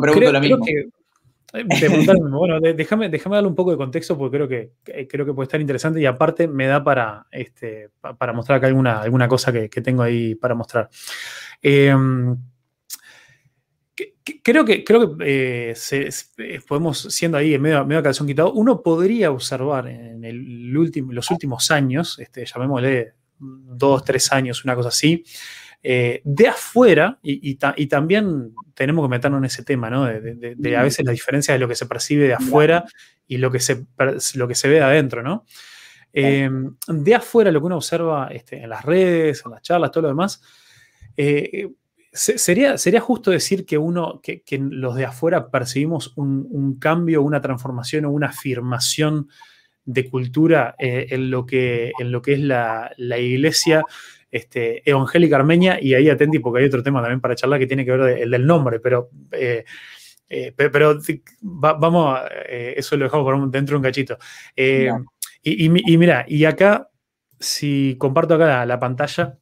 pregunto 0.00 0.32
lo 0.32 0.40
mismo. 0.40 2.38
bueno, 2.38 2.60
déjame, 2.60 3.08
déjame 3.08 3.36
darle 3.36 3.48
un 3.48 3.54
poco 3.54 3.70
de 3.70 3.76
contexto 3.76 4.16
porque 4.18 4.36
creo 4.36 4.48
que, 4.48 5.08
creo 5.08 5.24
que 5.24 5.32
puede 5.32 5.46
estar 5.46 5.60
interesante 5.60 6.00
y 6.00 6.06
aparte 6.06 6.48
me 6.48 6.66
da 6.66 6.84
para, 6.84 7.26
este, 7.30 7.90
para 8.18 8.32
mostrar 8.32 8.58
acá 8.58 8.66
alguna, 8.66 9.00
alguna 9.00 9.28
cosa 9.28 9.52
que, 9.52 9.68
tengo 9.68 10.02
ahí 10.02 10.34
para 10.34 10.54
mostrar. 10.54 10.90
Em, 11.62 12.36
creo 14.42 14.64
que, 14.64 14.84
creo 14.84 15.16
que 15.16 15.74
eh, 15.74 16.60
podemos, 16.68 16.98
siendo 16.98 17.38
ahí 17.38 17.54
en 17.54 17.62
medio, 17.62 17.86
medio 17.86 18.02
calzón 18.02 18.26
quitado, 18.26 18.52
uno 18.52 18.82
podría 18.82 19.30
observar 19.30 19.88
en 19.88 20.24
el 20.24 20.76
último, 20.76 21.12
los 21.12 21.30
últimos 21.30 21.70
años, 21.70 22.18
este, 22.18 22.44
llamémosle 22.44 23.14
dos, 23.38 24.04
tres 24.04 24.32
años, 24.32 24.64
una 24.64 24.74
cosa 24.74 24.88
así, 24.88 25.24
eh, 25.82 26.20
de 26.24 26.48
afuera, 26.48 27.18
y, 27.22 27.54
también 27.56 28.54
tenemos 28.74 29.04
que 29.04 29.10
meternos 29.10 29.38
en 29.38 29.44
ese 29.44 29.62
tema, 29.62 29.88
¿no? 29.90 30.04
De, 30.06 30.76
a 30.76 30.82
veces 30.82 31.04
la 31.04 31.12
diferencia 31.12 31.54
de 31.54 31.60
lo 31.60 31.68
que 31.68 31.74
se 31.74 31.86
percibe 31.86 32.26
de 32.26 32.34
afuera 32.34 32.84
y 33.26 33.38
lo 33.38 33.50
que 33.50 33.60
se, 33.60 33.86
lo 34.34 34.48
que 34.48 34.54
se 34.54 34.68
ve 34.68 34.74
de 34.76 34.82
adentro, 34.82 35.22
¿no? 35.22 35.44
Eh, 36.12 36.50
de 36.88 37.14
afuera, 37.14 37.50
lo 37.50 37.60
que 37.60 37.66
uno 37.66 37.76
observa 37.76 38.28
este, 38.32 38.62
en 38.62 38.70
las 38.70 38.84
redes, 38.84 39.42
en 39.44 39.52
las 39.52 39.62
charlas, 39.62 39.90
todo 39.90 40.02
lo 40.02 40.08
demás, 40.08 40.42
eh, 41.16 41.68
sería, 42.16 42.78
sería 42.78 43.00
justo 43.00 43.30
decir 43.30 43.66
que 43.66 43.78
uno, 43.78 44.20
que, 44.22 44.42
los 44.58 44.94
de 44.94 45.04
afuera 45.04 45.50
percibimos 45.50 46.12
un, 46.16 46.78
cambio, 46.78 47.22
una 47.22 47.40
transformación 47.40 48.06
o 48.06 48.10
una 48.10 48.28
afirmación 48.28 49.28
de 49.86 50.10
cultura 50.10 50.74
en, 50.78 51.30
lo 51.30 51.46
que, 51.46 51.92
en 51.98 52.12
lo 52.12 52.20
que 52.20 52.34
es 52.34 52.40
la, 52.40 52.92
la 52.96 53.18
iglesia 53.18 53.84
este, 54.30 54.88
evangélica 54.88 55.36
armenia, 55.36 55.78
y 55.80 55.94
ahí 55.94 56.10
atenti 56.10 56.38
porque 56.40 56.60
hay 56.60 56.66
otro 56.66 56.82
tema 56.82 57.00
también 57.00 57.20
para 57.20 57.34
charlar 57.34 57.58
que 57.58 57.66
tiene 57.66 57.84
que 57.84 57.92
ver 57.92 58.18
el 58.18 58.30
del 58.30 58.46
nombre, 58.46 58.80
pero, 58.80 59.10
eh, 59.32 59.64
eh, 60.28 60.52
pero, 60.56 60.98
vamos, 61.40 62.20
eh, 62.48 62.74
eso 62.76 62.96
lo 62.96 63.04
dejamos 63.04 63.24
por 63.24 63.50
dentro 63.50 63.74
de 63.74 63.76
un 63.76 63.82
cachito. 63.82 64.18
y, 65.42 65.68
mira, 65.96 66.24
y 66.28 66.44
acá, 66.44 66.90
si 67.38 67.96
comparto 67.98 68.34
acá 68.34 68.66
la, 68.66 68.78
pantalla, 68.78 69.38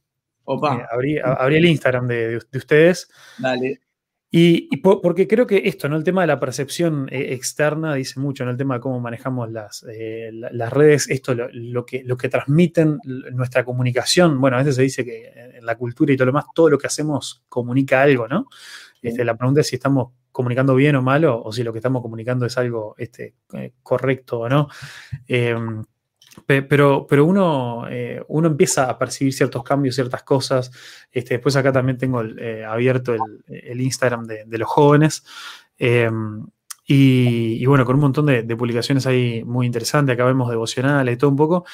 abrí, 0.47 1.19
el 1.57 1.67
Instagram 1.67 2.07
de, 2.07 2.39
de 2.51 2.59
ustedes. 2.59 3.09
Dale. 3.39 3.81
Y, 4.37 4.79
porque 4.79 5.29
creo 5.29 5.47
que 5.47 5.63
esto, 5.65 5.89
¿no? 5.89 5.95
El 5.95 6.03
tema 6.03 6.23
de 6.23 6.27
la 6.27 6.41
percepción 6.41 7.07
eh, 7.13 7.35
externa 7.35 7.95
dice 7.95 8.19
mucho, 8.19 8.45
¿no? 8.45 8.51
El 8.51 8.57
tema 8.57 8.75
de 8.75 8.81
cómo 8.81 8.99
manejamos 8.99 9.49
las, 9.53 9.87
eh, 9.89 10.29
las 10.33 10.73
redes, 10.73 11.09
esto, 11.09 11.37
lo, 11.53 11.87
que, 11.87 12.03
lo 12.03 12.17
que 12.17 12.29
transmiten 12.29 12.99
nuestra 13.31 13.65
comunicación. 13.65 14.41
Bueno, 14.41 14.57
a 14.57 14.59
veces 14.59 14.75
se 14.75 14.83
dice 14.83 15.05
que 15.05 15.31
en 15.55 15.65
la 15.65 15.77
cultura 15.77 16.13
y 16.13 16.17
todo 16.17 16.27
lo 16.27 16.33
demás, 16.33 16.47
todo 16.53 16.69
lo 16.69 16.79
que 16.79 16.89
hacemos 16.89 17.45
comunica 17.49 18.03
algo, 18.03 18.27
¿no? 18.27 18.49
Este, 19.01 19.25
la 19.25 19.37
pregunta 19.37 19.61
es 19.61 19.69
si 19.69 19.77
estamos 19.77 20.09
comunicando 20.33 20.75
bien 20.75 20.97
o 20.97 21.03
mal 21.03 21.25
o, 21.27 21.53
si 21.53 21.63
lo 21.63 21.73
que 21.73 21.79
estamos 21.79 22.03
comunicando 22.03 22.45
es 22.45 22.59
algo 22.59 22.97
este, 22.99 23.37
eh, 23.53 23.75
correcto 23.85 24.41
o 24.41 24.49
no. 24.49 24.69
Em, 25.29 25.85
pero, 26.47 27.07
pero 27.07 27.25
uno, 27.25 27.87
eh, 27.89 28.23
uno 28.29 28.49
empieza 28.49 28.89
a 28.89 28.99
percibir 28.99 29.33
ciertos 29.33 29.63
cambios, 29.63 29.95
ciertas 29.95 30.23
cosas. 30.23 30.71
Este, 31.11 31.35
después 31.35 31.57
acá 31.57 31.73
también 31.73 31.99
tengo 31.99 32.23
eh, 32.23 32.65
abierto 32.65 33.15
el, 33.47 33.81
Instagram 33.81 34.27
de, 34.27 34.59
los 34.59 34.69
jóvenes. 34.69 35.25
Em, 35.79 36.47
y, 36.87 37.65
bueno, 37.67 37.85
con 37.85 37.97
un 37.97 38.03
montón 38.03 38.27
de, 38.27 38.57
publicaciones 38.57 39.07
ahí 39.07 39.43
muy 39.45 39.67
interesantes. 39.67 40.15
Acá 40.15 40.25
vemos 40.25 40.51
devocionales 40.51 41.15
y 41.15 41.19
todo 41.19 41.31
un 41.31 41.37
poco. 41.37 41.65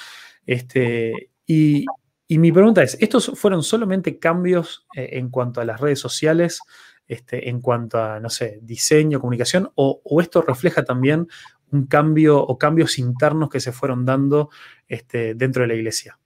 Este, 0.47 1.31
y, 1.47 1.87
mi 2.29 2.53
pregunta 2.53 2.83
es, 2.83 2.97
¿estos 3.01 3.33
fueron 3.35 3.63
solamente 3.63 4.19
cambios 4.19 4.87
eh, 4.95 5.11
en 5.15 5.31
cuanto 5.31 5.61
a 5.61 5.65
las 5.65 5.81
redes 5.81 5.99
sociales? 5.99 6.61
Este, 7.09 7.49
en 7.49 7.61
cuanto 7.61 7.99
a, 7.99 8.21
no 8.21 8.31
sé, 8.31 8.61
diseño, 8.63 9.19
comunicación, 9.19 9.69
o, 9.75 10.01
o, 10.05 10.21
esto 10.21 10.43
refleja 10.43 10.85
también 10.85 11.27
un 11.73 11.87
cambio 11.87 12.41
o 12.43 12.59
cambios 12.59 12.99
internos 12.99 13.49
que 13.51 13.61
se 13.61 13.73
fueron 13.73 14.05
dando 14.05 14.51
este, 14.89 15.35
dentro 15.35 15.63
de 15.63 15.69
la 15.69 15.75
iglesia. 15.75 16.19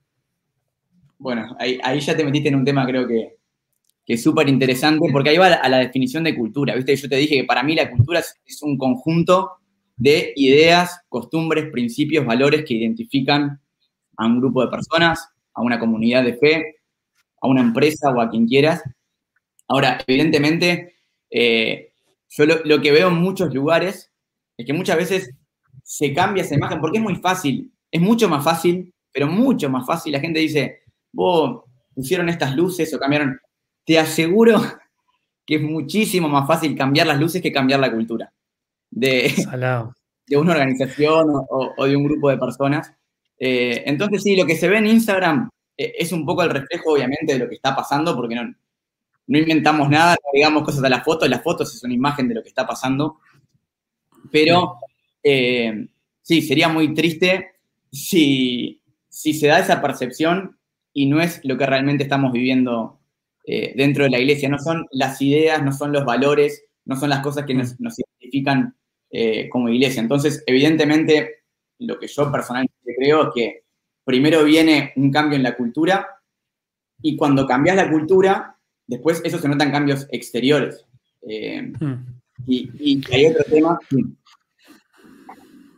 Bueno, 1.17 1.55
ahí, 1.59 1.99
ya 1.99 2.15
te 2.15 2.25
metiste 2.25 2.49
en 2.49 2.55
un 2.55 2.65
tema 2.65 2.85
creo 2.85 3.07
que, 3.07 3.37
es 4.07 4.21
súper 4.21 4.47
interesante, 4.47 5.07
porque 5.11 5.31
ahí 5.31 5.37
va 5.37 5.47
a 5.47 5.67
la, 5.67 5.79
definición 5.79 6.23
de 6.23 6.35
cultura, 6.35 6.75
¿viste? 6.75 6.95
Yo 6.95 7.09
te 7.09 7.15
dije 7.15 7.37
que 7.37 7.43
para 7.43 7.63
mí 7.63 7.73
la 7.73 7.89
cultura 7.89 8.19
es, 8.19 8.61
un 8.61 8.77
conjunto 8.77 9.53
de 9.95 10.31
ideas, 10.35 11.01
costumbres, 11.09 11.71
principios, 11.71 12.25
valores 12.25 12.63
que 12.65 12.75
identifican 12.75 13.59
a 14.17 14.27
un 14.27 14.39
grupo 14.39 14.63
de 14.63 14.69
personas, 14.69 15.27
a 15.53 15.63
una 15.63 15.79
comunidad 15.79 16.23
de 16.23 16.35
fe, 16.35 16.75
a 17.41 17.47
una 17.47 17.61
empresa 17.61 18.11
o 18.11 18.21
a 18.21 18.29
quien 18.29 18.45
quieras. 18.47 18.83
Ahora, 19.67 19.97
evidentemente, 20.05 20.93
eh, 21.31 21.93
yo 22.29 22.45
lo, 22.45 22.81
que 22.81 22.91
veo 22.91 23.07
en 23.07 23.15
muchos 23.15 23.53
lugares 23.53 24.11
es 24.57 24.65
que 24.65 24.73
muchas 24.73 24.97
veces 24.97 25.31
se 25.83 26.13
cambia 26.13 26.43
esa 26.43 26.55
imagen 26.55 26.79
porque 26.79 26.97
es 26.97 27.03
muy 27.03 27.15
fácil, 27.15 27.71
es 27.91 28.01
mucho 28.01 28.27
más 28.29 28.43
fácil, 28.43 28.93
pero 29.11 29.27
mucho 29.27 29.69
más 29.69 29.85
fácil. 29.85 30.11
La 30.11 30.19
gente 30.19 30.39
dice, 30.39 30.81
vos 31.11 31.63
pusieron 31.93 32.29
estas 32.29 32.55
luces 32.55 32.93
o 32.93 32.99
cambiaron. 32.99 33.39
Te 33.85 33.99
aseguro 33.99 34.61
que 35.45 35.55
es 35.55 35.61
muchísimo 35.61 36.27
más 36.27 36.47
fácil 36.47 36.75
cambiar 36.75 37.07
las 37.07 37.19
luces 37.19 37.41
que 37.41 37.51
cambiar 37.51 37.79
la 37.79 37.91
cultura 37.91 38.33
de, 38.89 39.31
de 40.27 40.37
una 40.37 40.53
organización 40.53 41.27
o, 41.49 41.85
de 41.85 41.95
un 41.95 42.03
grupo 42.03 42.29
de 42.29 42.37
personas. 42.37 42.91
Eh, 43.37 43.83
entonces, 43.85 44.23
sí, 44.23 44.35
lo 44.35 44.45
que 44.45 44.55
se 44.55 44.67
ve 44.67 44.77
en 44.77 44.87
Instagram 44.87 45.49
eh, 45.77 45.93
es 45.97 46.11
un 46.11 46.25
poco 46.25 46.43
el 46.43 46.49
reflejo, 46.49 46.93
obviamente, 46.93 47.33
de 47.33 47.39
lo 47.39 47.49
que 47.49 47.55
está 47.55 47.75
pasando, 47.75 48.15
porque 48.15 48.35
no, 48.35 48.53
no 49.27 49.37
inventamos 49.37 49.89
nada, 49.89 50.13
no 50.13 50.29
digamos 50.33 50.63
cosas 50.63 50.83
a 50.83 50.89
las 50.89 51.03
fotos, 51.03 51.29
las 51.29 51.43
fotos 51.43 51.73
es 51.73 51.83
una 51.83 51.93
imagen 51.93 52.27
de 52.27 52.35
lo 52.35 52.43
que 52.43 52.49
está 52.49 52.65
pasando. 52.65 53.19
Pero 54.31 54.75
eh, 55.23 55.87
sí, 56.21 56.41
sería 56.41 56.69
muy 56.69 56.93
triste 56.93 57.51
si, 57.91 58.81
se 59.09 59.47
da 59.47 59.59
esa 59.59 59.81
percepción 59.81 60.57
y 60.93 61.07
no 61.07 61.19
es 61.19 61.41
lo 61.43 61.57
que 61.57 61.65
realmente 61.65 62.03
estamos 62.03 62.31
viviendo 62.31 62.99
eh, 63.45 63.73
dentro 63.75 64.03
de 64.03 64.11
la 64.11 64.19
iglesia. 64.19 64.49
No 64.49 64.59
son 64.59 64.87
las 64.91 65.21
ideas, 65.21 65.63
no 65.63 65.71
son 65.71 65.91
los 65.91 66.05
valores, 66.05 66.63
no 66.85 66.95
son 66.95 67.09
las 67.09 67.21
cosas 67.21 67.45
que 67.45 67.53
nos, 67.53 67.75
identifican 67.79 68.75
eh, 69.09 69.49
como 69.49 69.69
iglesia. 69.69 70.01
Entonces, 70.01 70.43
evidentemente, 70.45 71.43
lo 71.79 71.99
que 71.99 72.07
yo 72.07 72.31
personalmente 72.31 72.95
creo 72.97 73.23
es 73.23 73.29
que 73.35 73.63
primero 74.03 74.43
viene 74.43 74.93
un 74.95 75.11
cambio 75.11 75.35
en 75.37 75.43
la 75.43 75.55
cultura 75.55 76.07
y 77.01 77.17
cuando 77.17 77.47
cambias 77.47 77.75
la 77.75 77.89
cultura, 77.89 78.57
después 78.87 79.21
eso 79.25 79.39
se 79.39 79.49
notan 79.49 79.71
cambios 79.71 80.07
exteriores. 80.11 80.85
Hmm. 81.23 82.14
Y, 82.47 83.01
hay 83.11 83.27
otro 83.27 83.43
tema. 83.49 83.79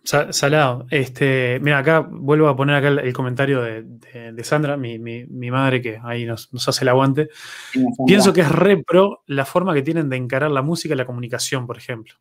Salado. 0.03 0.87
Este, 0.89 1.59
mira, 1.61 1.79
acá 1.79 1.99
vuelvo 1.99 2.47
a 2.47 2.55
poner 2.55 2.75
acá 2.75 2.87
el, 2.87 3.13
comentario 3.13 3.61
de, 3.61 4.43
Sandra, 4.43 4.77
mi, 4.77 4.97
madre, 5.51 5.81
que 5.81 5.99
ahí 6.01 6.25
nos, 6.25 6.49
hace 6.65 6.85
el 6.85 6.89
aguante. 6.89 7.29
Pienso 8.05 8.31
que 8.31 8.41
es 8.41 8.49
repro 8.49 9.23
la 9.27 9.43
forma 9.43 9.73
que 9.73 9.81
tienen 9.81 10.07
de 10.07 10.15
encarar 10.15 10.49
la 10.51 10.61
música 10.61 10.93
y 10.93 10.97
la 10.97 11.05
comunicación, 11.05 11.67
por 11.67 11.77
ejemplo. 11.77 12.13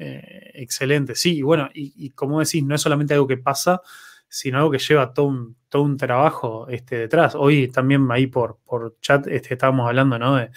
Eh, 0.00 0.50
excelente, 0.54 1.16
sí, 1.16 1.38
y 1.38 1.42
bueno, 1.42 1.68
y, 1.74 2.10
como 2.10 2.38
decís, 2.40 2.62
no 2.64 2.74
es 2.74 2.80
solamente 2.80 3.14
algo 3.14 3.26
que 3.26 3.36
pasa, 3.36 3.82
sino 4.28 4.58
algo 4.58 4.70
que 4.70 4.78
lleva 4.78 5.12
todo 5.12 5.26
un, 5.26 5.56
todo 5.68 5.82
un 5.82 5.96
trabajo 5.96 6.68
este, 6.68 6.98
detrás. 6.98 7.34
Hoy 7.36 7.68
también 7.68 8.06
ahí 8.10 8.26
por, 8.26 8.58
por 8.64 8.96
chat 9.00 9.26
este, 9.28 9.54
estábamos 9.54 9.86
hablando, 9.88 10.18
¿no? 10.18 10.36
De, 10.36 10.50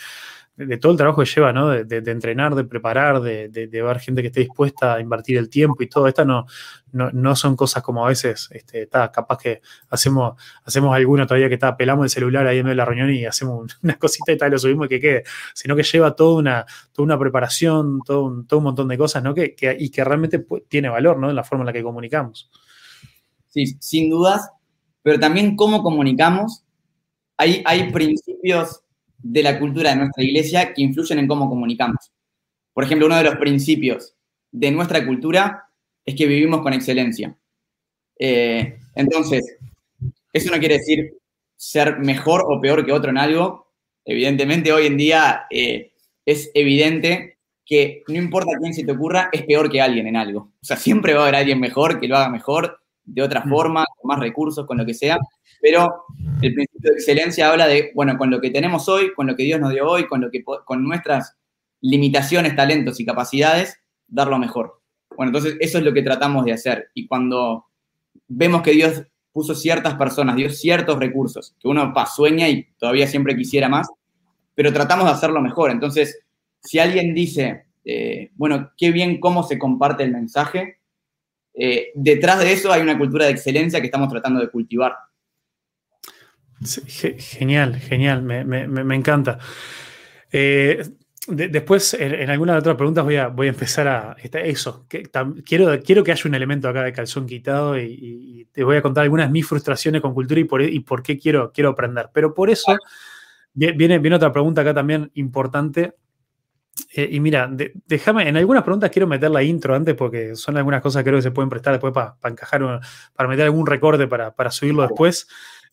de 0.68 0.78
todo 0.78 0.92
el 0.92 0.98
trabajo 0.98 1.22
que 1.22 1.30
lleva, 1.30 1.54
¿no? 1.54 1.70
De, 1.70 2.12
entrenar, 2.12 2.56
de 2.56 2.64
preparar, 2.64 3.22
de, 3.22 3.70
ver 3.72 4.00
gente 4.00 4.22
que 4.22 4.28
esté 4.28 4.42
dispuesta 4.42 4.96
a 4.96 5.00
invertir 5.00 5.38
el 5.38 5.50
tiempo 5.50 5.82
y 5.84 5.88
todo. 5.88 6.08
Estas 6.08 6.26
no, 6.26 6.46
no, 6.92 7.36
son 7.36 7.56
cosas 7.56 7.82
como 7.84 8.06
a 8.06 8.10
veces, 8.10 8.50
este, 8.52 8.84
está, 8.84 9.12
capaz 9.12 9.38
que 9.38 9.62
hacemos, 9.90 10.40
hacemos 10.64 10.96
alguno 10.96 11.26
todavía 11.26 11.48
que 11.48 11.56
está, 11.56 11.76
pelamos 11.76 12.06
el 12.06 12.10
celular 12.10 12.48
ahí 12.48 12.60
en 12.60 12.66
medio 12.66 12.74
de 12.74 12.78
la 12.78 12.86
reunión 12.86 13.12
y 13.12 13.26
hacemos 13.26 13.80
una 13.84 13.96
cosita 13.96 14.32
y 14.32 14.38
tal, 14.38 14.52
lo 14.52 14.60
subimos 14.60 14.86
y 14.86 14.90
que 14.90 15.00
quede, 15.00 15.24
sino 15.54 15.76
que 15.76 15.84
lleva 15.84 16.16
toda 16.16 16.40
una, 16.40 16.66
toda 16.92 17.06
una 17.06 17.20
preparación, 17.20 18.02
todo 18.06 18.26
un, 18.26 18.48
todo 18.48 18.60
un 18.60 18.66
montón 18.66 18.88
de 18.88 18.98
cosas, 18.98 19.24
¿no? 19.24 19.34
Que, 19.34 19.56
y 19.80 19.90
que 19.90 20.04
realmente 20.04 20.46
tiene 20.68 20.90
valor, 20.90 21.18
¿no? 21.18 21.30
En 21.30 21.36
la 21.36 21.44
forma 21.44 21.64
en 21.64 21.68
la 21.68 21.74
que 21.74 21.84
comunicamos. 21.84 22.50
Sí, 23.48 23.78
sin 23.80 24.10
dudas, 24.10 24.50
pero 25.02 25.20
también 25.20 25.56
cómo 25.56 25.84
comunicamos. 25.84 26.64
Hay, 27.38 27.64
hay 27.66 27.92
principios 27.92 28.84
de 29.24 29.44
la 29.44 29.60
cultura 29.60 29.92
de 29.92 29.98
nuestra 29.98 30.24
iglesia 30.24 30.74
que 30.74 30.82
influyen 30.82 31.20
en 31.20 31.28
cómo 31.28 31.50
comunicamos. 31.50 32.12
Por 32.74 32.84
ejemplo, 32.84 33.08
uno 33.08 33.18
de 33.18 33.24
los 33.24 33.36
principios 33.36 34.16
de 34.52 34.72
nuestra 34.72 35.06
cultura 35.06 35.66
es 36.06 36.16
que 36.16 36.26
vivimos 36.26 36.62
con 36.62 36.74
excelencia. 36.74 37.36
Eh, 38.18 38.78
entonces, 38.96 39.58
eso 40.34 40.52
no 40.52 40.60
quiere 40.60 40.78
decir 40.78 41.18
ser 41.56 42.00
mejor 42.00 42.46
o 42.48 42.60
peor 42.60 42.86
que 42.86 42.92
otro 42.92 43.12
en 43.12 43.18
algo. 43.18 43.68
Evidentemente, 44.06 44.72
hoy 44.72 44.88
en 44.88 44.98
día 44.98 45.46
eh, 45.50 45.92
es 46.26 46.50
evidente 46.54 47.38
que 47.66 48.04
no 48.08 48.16
importa 48.16 48.52
quién 48.60 48.74
se 48.74 48.84
te 48.84 48.92
ocurra, 48.92 49.30
es 49.32 49.44
peor 49.44 49.70
que 49.70 49.82
alguien 49.82 50.08
en 50.08 50.16
algo. 50.16 50.52
O 50.62 50.66
sea, 50.66 50.78
siempre 50.78 51.14
va 51.14 51.22
a 51.22 51.24
haber 51.24 51.36
alguien 51.36 51.60
mejor 51.60 52.00
que 52.00 52.08
lo 52.08 52.18
haga 52.18 52.30
mejor, 52.30 52.80
de 53.04 53.22
otra 53.22 53.44
mm. 53.46 53.50
forma, 53.50 53.86
con 53.98 54.08
más 54.10 54.20
recursos, 54.20 54.66
con 54.66 54.78
lo 54.78 54.86
que 54.86 54.94
sea, 54.94 55.18
pero 55.62 56.06
el 56.42 56.54
principio 56.54 56.71
de 56.82 56.94
excelencia 56.96 57.50
habla 57.50 57.68
de, 57.68 57.92
bueno, 57.96 58.18
con 58.18 58.30
lo 58.30 58.42
que 58.42 58.50
tenemos 58.50 58.90
hoy, 58.90 59.14
con 59.14 59.28
lo 59.28 59.36
que 59.36 59.44
Dios 59.44 59.60
nos 59.60 59.72
dio 59.72 59.88
hoy, 59.88 60.08
con, 60.08 60.22
lo 60.22 60.32
que, 60.32 60.44
con 60.44 60.84
nuestras 60.84 61.38
limitaciones, 61.82 62.56
talentos 62.56 63.00
y 63.00 63.06
capacidades, 63.06 63.80
dar 64.08 64.28
lo 64.28 64.38
mejor. 64.40 64.82
Bueno, 65.16 65.30
entonces 65.30 65.58
eso 65.60 65.78
es 65.78 65.84
lo 65.84 65.94
que 65.94 66.02
tratamos 66.02 66.46
de 66.46 66.54
hacer. 66.54 66.90
Y 66.94 67.08
cuando 67.08 67.66
vemos 68.28 68.62
que 68.62 68.72
Dios 68.72 69.04
puso 69.32 69.56
ciertas 69.56 69.96
personas, 69.96 70.36
dio 70.36 70.50
ciertos 70.50 71.00
recursos, 71.00 71.56
que 71.60 71.68
uno 71.68 71.94
sueña 72.14 72.50
y 72.50 72.68
todavía 72.78 73.08
siempre 73.08 73.36
quisiera 73.36 73.70
más, 73.70 73.90
pero 74.56 74.74
tratamos 74.74 75.06
de 75.06 75.12
hacerlo 75.12 75.42
mejor. 75.42 75.72
Entonces, 75.72 76.20
si 76.62 76.80
alguien 76.80 77.14
dice, 77.14 77.66
eh, 77.86 78.32
bueno, 78.36 78.72
qué 78.78 78.92
bien 78.92 79.20
cómo 79.20 79.44
se 79.44 79.58
comparte 79.58 80.04
el 80.04 80.12
mensaje, 80.12 80.80
eh, 81.54 81.92
detrás 81.96 82.40
de 82.40 82.52
eso 82.54 82.72
hay 82.72 82.82
una 82.82 82.98
cultura 82.98 83.26
de 83.26 83.32
excelencia 83.32 83.80
que 83.80 83.88
estamos 83.88 84.10
tratando 84.10 84.40
de 84.40 84.50
cultivar. 84.50 84.96
Genial, 86.64 87.76
genial, 87.78 88.22
me, 88.24 88.96
encanta. 88.96 89.40
Eh, 90.32 90.84
después, 91.28 91.94
en, 91.94 92.30
algunas 92.30 92.60
otras 92.60 92.76
preguntas 92.76 93.04
voy 93.04 93.16
a, 93.16 93.28
voy 93.28 93.48
a 93.48 93.52
empezar 93.52 93.88
a... 93.88 94.16
Eso, 94.22 94.86
quiero, 94.88 95.80
quiero 95.82 96.04
que 96.04 96.12
haya 96.12 96.24
un 96.26 96.36
elemento 96.36 96.70
acá 96.70 96.84
de 96.84 96.94
calzón 96.94 97.26
quitado 97.26 97.80
y, 97.80 98.48
te 98.52 98.66
voy 98.66 98.76
a 98.76 98.82
contar 98.82 99.04
algunas 99.04 99.28
de 99.28 99.32
mis 99.32 99.48
frustraciones 99.48 100.02
con 100.02 100.14
cultura 100.14 100.42
y 100.42 100.44
por, 100.44 100.62
y 100.62 100.80
por 100.82 101.02
qué 101.02 101.18
quiero, 101.18 101.52
quiero 101.54 101.70
aprender. 101.70 102.10
Pero 102.14 102.34
por 102.34 102.50
eso 102.50 102.76
viene, 103.54 104.00
viene 104.00 104.16
otra 104.16 104.34
pregunta 104.34 104.62
acá 104.62 104.74
también 104.74 105.10
importante. 105.14 105.96
Eh, 106.94 107.10
y 107.12 107.20
mira, 107.20 107.50
déjame, 107.86 108.28
en 108.28 108.38
algunas 108.38 108.64
preguntas 108.64 108.90
quiero 108.90 109.08
meter 109.08 109.30
la 109.30 109.44
intro 109.44 109.76
antes 109.76 109.96
porque 109.96 110.36
son 110.36 110.58
algunas 110.58 110.82
cosas 110.82 111.02
que 111.02 111.10
creo 111.10 111.20
que 111.20 111.24
se 111.24 111.32
pueden 111.32 111.50
prestar 111.50 111.74
después 111.74 111.94
para 111.94 112.16
encajar, 112.24 112.82
para 113.14 113.30
meter 113.30 113.46
algún 113.46 113.66
recorde 113.66 114.08
para, 114.08 114.34
para 114.36 114.52
subirlo 114.52 114.82
después. 114.82 115.28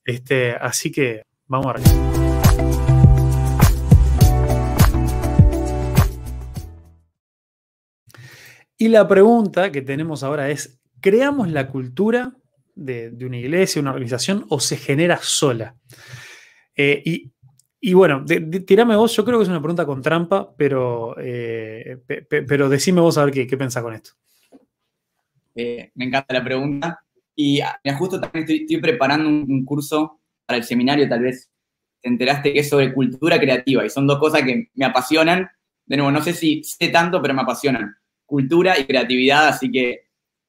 Este, 0.08 0.52
así 0.52 0.90
que 0.90 1.22
vamos 1.48 1.66
a 1.66 1.72
ver. 1.74 1.82
Y 8.78 8.88
la 8.88 9.06
pregunta 9.06 9.70
que 9.70 9.82
tenemos 9.82 10.22
ahora 10.22 10.48
es, 10.48 10.80
¿creamos 11.02 11.50
la 11.50 11.68
cultura 11.68 12.32
de, 12.74 13.14
una 13.20 13.36
iglesia, 13.36 13.82
una 13.82 13.90
organización, 13.90 14.46
o 14.48 14.60
se 14.60 14.78
genera 14.78 15.18
sola? 15.20 15.76
Eh, 16.74 17.28
y, 17.78 17.92
bueno, 17.92 18.24
tirame 18.66 18.96
vos, 18.96 19.14
yo 19.14 19.26
creo 19.26 19.36
que 19.36 19.42
es 19.42 19.50
una 19.50 19.60
pregunta 19.60 19.84
con 19.84 20.00
trampa, 20.00 20.54
pero, 20.56 21.16
eh, 21.18 21.98
pero 22.30 22.70
decime 22.70 23.02
vos 23.02 23.18
a 23.18 23.26
ver 23.26 23.34
qué, 23.34 23.46
qué 23.46 23.58
pensás 23.58 23.82
con 23.82 23.92
esto. 23.92 24.12
Eh, 25.54 25.90
me 25.96 26.06
encanta 26.06 26.32
la 26.32 26.42
pregunta. 26.42 27.04
Y 27.40 27.60
ah, 27.60 27.80
justo 27.96 28.20
también 28.20 28.46
estoy, 28.50 28.80
preparando 28.80 29.28
un, 29.28 29.64
curso 29.64 30.18
para 30.44 30.56
el 30.56 30.64
seminario, 30.64 31.08
tal 31.08 31.22
vez 31.22 31.48
te 32.02 32.08
enteraste 32.08 32.52
que 32.52 32.58
es 32.58 32.68
sobre 32.68 32.92
cultura 32.92 33.38
creativa, 33.38 33.86
y 33.86 33.90
son 33.90 34.08
dos 34.08 34.18
cosas 34.18 34.42
que 34.42 34.70
me 34.74 34.84
apasionan. 34.84 35.48
De 35.86 35.96
nuevo, 35.96 36.10
no 36.10 36.20
sé 36.20 36.32
si 36.32 36.64
sé 36.64 36.88
tanto, 36.88 37.22
pero 37.22 37.34
me 37.34 37.42
apasionan 37.42 37.94
cultura 38.26 38.76
y 38.76 38.86
creatividad, 38.86 39.46
así 39.46 39.70
que 39.70 40.08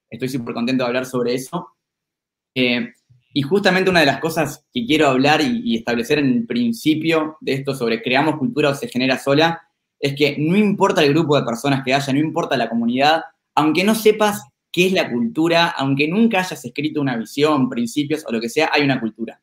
estoy 0.10 0.29
súper 0.29 0.55
contento 0.55 0.84
de 0.84 0.88
hablar 0.88 1.05
sobre 1.05 1.36
eso. 1.36 1.75
Eh, 2.55 2.91
y 3.34 3.43
justamente 3.43 3.91
una 3.91 4.00
de 4.00 4.08
las 4.08 4.19
cosas 4.19 4.65
que 4.74 4.84
quiero 4.84 5.10
hablar 5.10 5.41
y, 5.41 5.75
establecer 5.75 6.17
en 6.17 6.34
el 6.34 6.48
principio 6.48 7.38
de 7.39 7.53
esto 7.53 7.75
sobre 7.75 8.01
creamos 8.01 8.38
cultura 8.38 8.69
o 8.72 8.74
se 8.74 8.88
genera 8.88 9.19
sola, 9.19 9.62
es 10.00 10.15
que 10.15 10.38
no 10.39 10.58
importa 10.58 11.03
el 11.03 11.13
grupo 11.13 11.38
de 11.38 11.46
personas 11.46 11.84
que 11.86 11.93
haya, 11.93 12.12
no 12.13 12.19
importa 12.19 12.58
la 12.58 12.67
comunidad, 12.67 13.22
aunque 13.53 13.84
no 13.84 13.93
sepas 13.93 14.48
qué 14.71 14.88
es 14.88 14.93
la 14.93 15.09
cultura, 15.09 15.69
aunque 15.69 16.07
nunca 16.07 16.39
hayas 16.39 16.63
escrito 16.63 17.01
una 17.01 17.17
visión, 17.17 17.69
principios 17.69 18.25
o 18.27 18.31
lo 18.31 18.39
que 18.39 18.49
sea, 18.49 18.69
hay 18.71 18.83
una 18.83 18.99
cultura. 18.99 19.41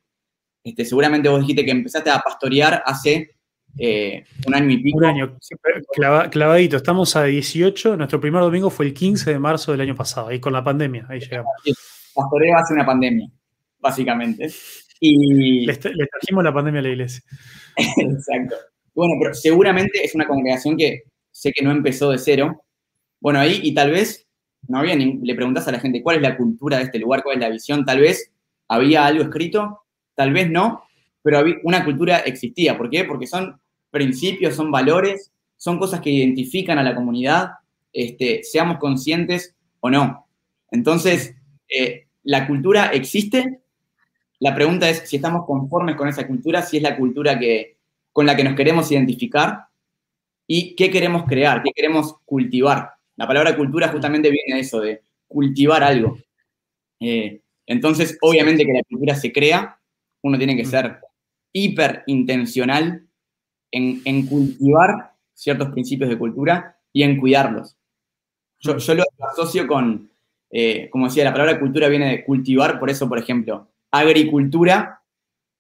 Este, 0.63 0.85
seguramente 0.85 1.29
vos 1.29 1.41
dijiste 1.41 1.65
que 1.65 1.71
empezaste 1.71 2.11
a 2.11 2.19
pastorear 2.19 2.83
hace 2.85 3.37
eh, 3.79 4.25
un 4.47 4.55
año 4.55 4.71
y 4.71 4.83
pico. 4.83 4.99
Un 4.99 5.05
año, 5.05 5.39
clavadito. 6.31 6.77
Estamos 6.77 7.15
a 7.15 7.25
18. 7.25 7.97
Nuestro 7.97 8.21
primer 8.21 8.41
domingo 8.41 8.71
fue 8.71 8.87
el 8.87 8.95
15 8.95 9.33
de 9.33 9.39
marzo 9.39 9.73
del 9.73 9.83
año 9.83 9.95
pasado, 9.95 10.29
ahí 10.29 10.41
con 10.41 10.53
la 10.53 10.65
pandemia. 10.65 11.07
Ahí 11.09 11.21
llegamos. 11.21 11.53
Pastoreo 12.15 12.57
hace 12.57 12.73
una 12.75 12.87
pandemia, 12.87 13.29
básicamente. 13.79 14.51
Y... 14.99 15.67
Le, 15.67 15.77
trajimos 15.77 16.43
la 16.43 16.55
pandemia 16.55 16.81
a 16.81 16.83
la 16.83 16.89
iglesia. 16.89 17.23
Exacto. 17.77 18.57
Bueno, 18.95 19.15
pero 19.21 19.35
seguramente 19.35 20.03
es 20.03 20.15
una 20.15 20.27
congregación 20.27 20.77
que 20.77 21.03
sé 21.31 21.53
que 21.53 21.63
no 21.63 21.71
empezó 21.71 22.11
de 22.11 22.19
cero. 22.19 22.65
Bueno, 23.21 23.39
ahí, 23.39 23.61
y 23.63 23.75
tal 23.75 23.91
vez, 23.91 24.26
no 24.69 24.79
había 24.79 24.97
ni, 24.97 25.19
le 25.23 25.35
preguntas 25.35 25.67
a 25.69 25.73
la 25.73 25.81
gente 25.81 26.03
cuál 26.03 26.17
es 26.17 26.23
la 26.23 26.37
cultura 26.37 26.79
de 26.79 26.85
este 26.85 26.99
lugar, 26.99 27.23
cuál 27.23 27.37
es 27.37 27.41
la 27.41 27.51
visión, 27.51 27.85
tal 27.85 28.01
vez 28.01 28.33
había 28.69 29.07
algo 29.07 29.23
escrito, 29.23 29.83
tal 30.15 30.33
vez 30.33 30.51
no, 30.51 30.83
pero 31.23 31.45
una 31.65 31.85
cultura 31.85 32.19
existía. 32.19 32.77
¿Por 32.77 32.91
qué? 32.91 33.05
Porque 33.05 33.27
son 33.27 33.61
principios, 33.91 34.55
son 34.55 34.71
valores, 34.71 35.33
son 35.57 35.79
cosas 35.79 36.01
que 36.01 36.11
identifican 36.11 36.79
a 36.79 36.83
la 36.83 36.95
comunidad, 36.95 37.51
este, 37.93 38.43
seamos 38.43 38.79
conscientes 38.79 39.55
o 39.81 39.91
no. 39.91 40.29
Entonces, 40.71 41.35
eh, 41.69 42.07
la 42.25 42.47
cultura 42.47 42.87
existe. 42.89 43.61
La 44.39 44.55
pregunta 44.55 44.89
es 44.89 45.09
si 45.09 45.17
estamos 45.17 45.47
conformes 45.47 45.97
con 45.97 46.09
esa 46.09 46.27
cultura, 46.27 46.63
si 46.63 46.77
es 46.77 46.83
la 46.83 46.97
cultura 46.97 47.39
que, 47.39 47.79
con 48.13 48.27
la 48.27 48.37
que 48.37 48.45
nos 48.45 48.55
queremos 48.55 48.91
identificar 48.93 49.67
y 50.47 50.75
qué 50.75 50.91
queremos 50.91 51.25
crear, 51.25 51.63
qué 51.63 51.71
queremos 51.75 52.17
cultivar. 52.25 52.96
La 53.17 53.27
palabra 53.27 53.57
cultura 53.57 53.89
justamente 53.89 54.31
viene 54.31 54.55
de 54.55 54.61
eso, 54.61 54.81
de 54.81 55.03
cultivar 55.27 55.83
algo. 55.83 56.19
Eh, 57.01 57.41
entonces, 57.67 58.17
obviamente 58.21 58.65
que 58.65 58.73
la 58.73 58.83
cultura 58.89 59.15
se 59.15 59.33
crea, 59.33 59.81
uno 60.23 60.39
tiene 60.39 60.57
que 60.57 60.65
mm. 60.65 60.71
ser 60.71 61.01
hiper 61.53 62.03
intencional 62.07 63.07
en, 63.71 64.27
cultivar 64.27 65.15
ciertos 65.35 65.71
principios 65.71 66.09
de 66.09 66.19
cultura 66.19 66.79
y 66.93 67.03
en 67.03 67.19
cuidarlos. 67.19 67.77
Yo, 68.61 68.75
lo 68.95 69.05
asocio 69.31 69.67
con, 69.67 70.11
eh, 70.51 70.89
como 70.91 71.07
decía, 71.07 71.25
la 71.25 71.33
palabra 71.33 71.59
cultura 71.61 71.89
viene 71.89 72.11
de 72.11 72.25
cultivar, 72.25 72.79
por 72.79 72.91
eso, 72.91 73.09
por 73.09 73.19
ejemplo, 73.19 73.69
agricultura 73.91 75.03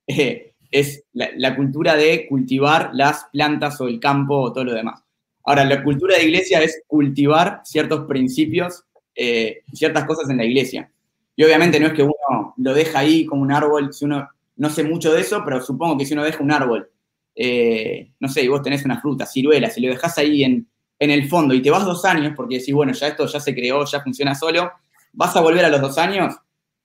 eh, 0.06 0.54
es 0.70 1.04
la, 1.12 1.56
cultura 1.56 1.96
de 1.96 2.26
cultivar 2.28 2.90
las 2.92 3.26
plantas 3.32 3.80
o 3.80 3.88
el 3.88 4.00
campo 4.00 4.36
o 4.36 4.52
todo 4.52 4.64
lo 4.64 4.74
demás. 4.74 5.05
Ahora, 5.46 5.64
la 5.64 5.82
cultura 5.82 6.16
de 6.16 6.24
iglesia 6.24 6.62
es 6.62 6.82
cultivar 6.86 7.62
ciertos 7.64 8.06
principios, 8.06 8.84
eh, 9.14 9.62
ciertas 9.72 10.04
cosas 10.04 10.28
en 10.28 10.36
la 10.36 10.44
iglesia. 10.44 10.90
Y 11.34 11.44
obviamente 11.44 11.80
no 11.80 11.86
es 11.86 11.94
que 11.94 12.02
uno 12.02 12.54
lo 12.56 12.74
deja 12.74 12.98
ahí 12.98 13.24
como 13.24 13.42
un 13.42 13.52
árbol, 13.52 13.94
si 13.94 14.04
uno 14.04 14.28
no 14.56 14.70
sé 14.70 14.84
mucho 14.84 15.12
de 15.12 15.20
eso, 15.20 15.42
pero 15.44 15.62
supongo 15.62 15.96
que 15.96 16.04
si 16.04 16.14
uno 16.14 16.24
deja 16.24 16.42
un 16.42 16.52
árbol 16.52 16.90
eh, 17.38 18.12
no 18.18 18.28
sé, 18.28 18.42
y 18.42 18.48
vos 18.48 18.62
tenés 18.62 18.84
una 18.86 18.98
fruta, 18.98 19.26
ciruela, 19.26 19.68
si 19.68 19.82
lo 19.82 19.88
dejás 19.88 20.16
ahí 20.16 20.42
en, 20.42 20.66
el 20.98 21.28
fondo 21.28 21.52
y 21.52 21.60
te 21.60 21.70
vas 21.70 21.84
dos 21.84 22.06
años 22.06 22.32
porque 22.34 22.58
decís, 22.58 22.74
bueno, 22.74 22.94
ya 22.94 23.08
esto 23.08 23.26
ya 23.26 23.38
se 23.38 23.54
creó, 23.54 23.84
ya 23.84 24.00
funciona 24.00 24.34
solo, 24.34 24.72
vas 25.12 25.36
a 25.36 25.42
volver 25.42 25.66
a 25.66 25.68
los 25.68 25.82
dos 25.82 25.98
años 25.98 26.34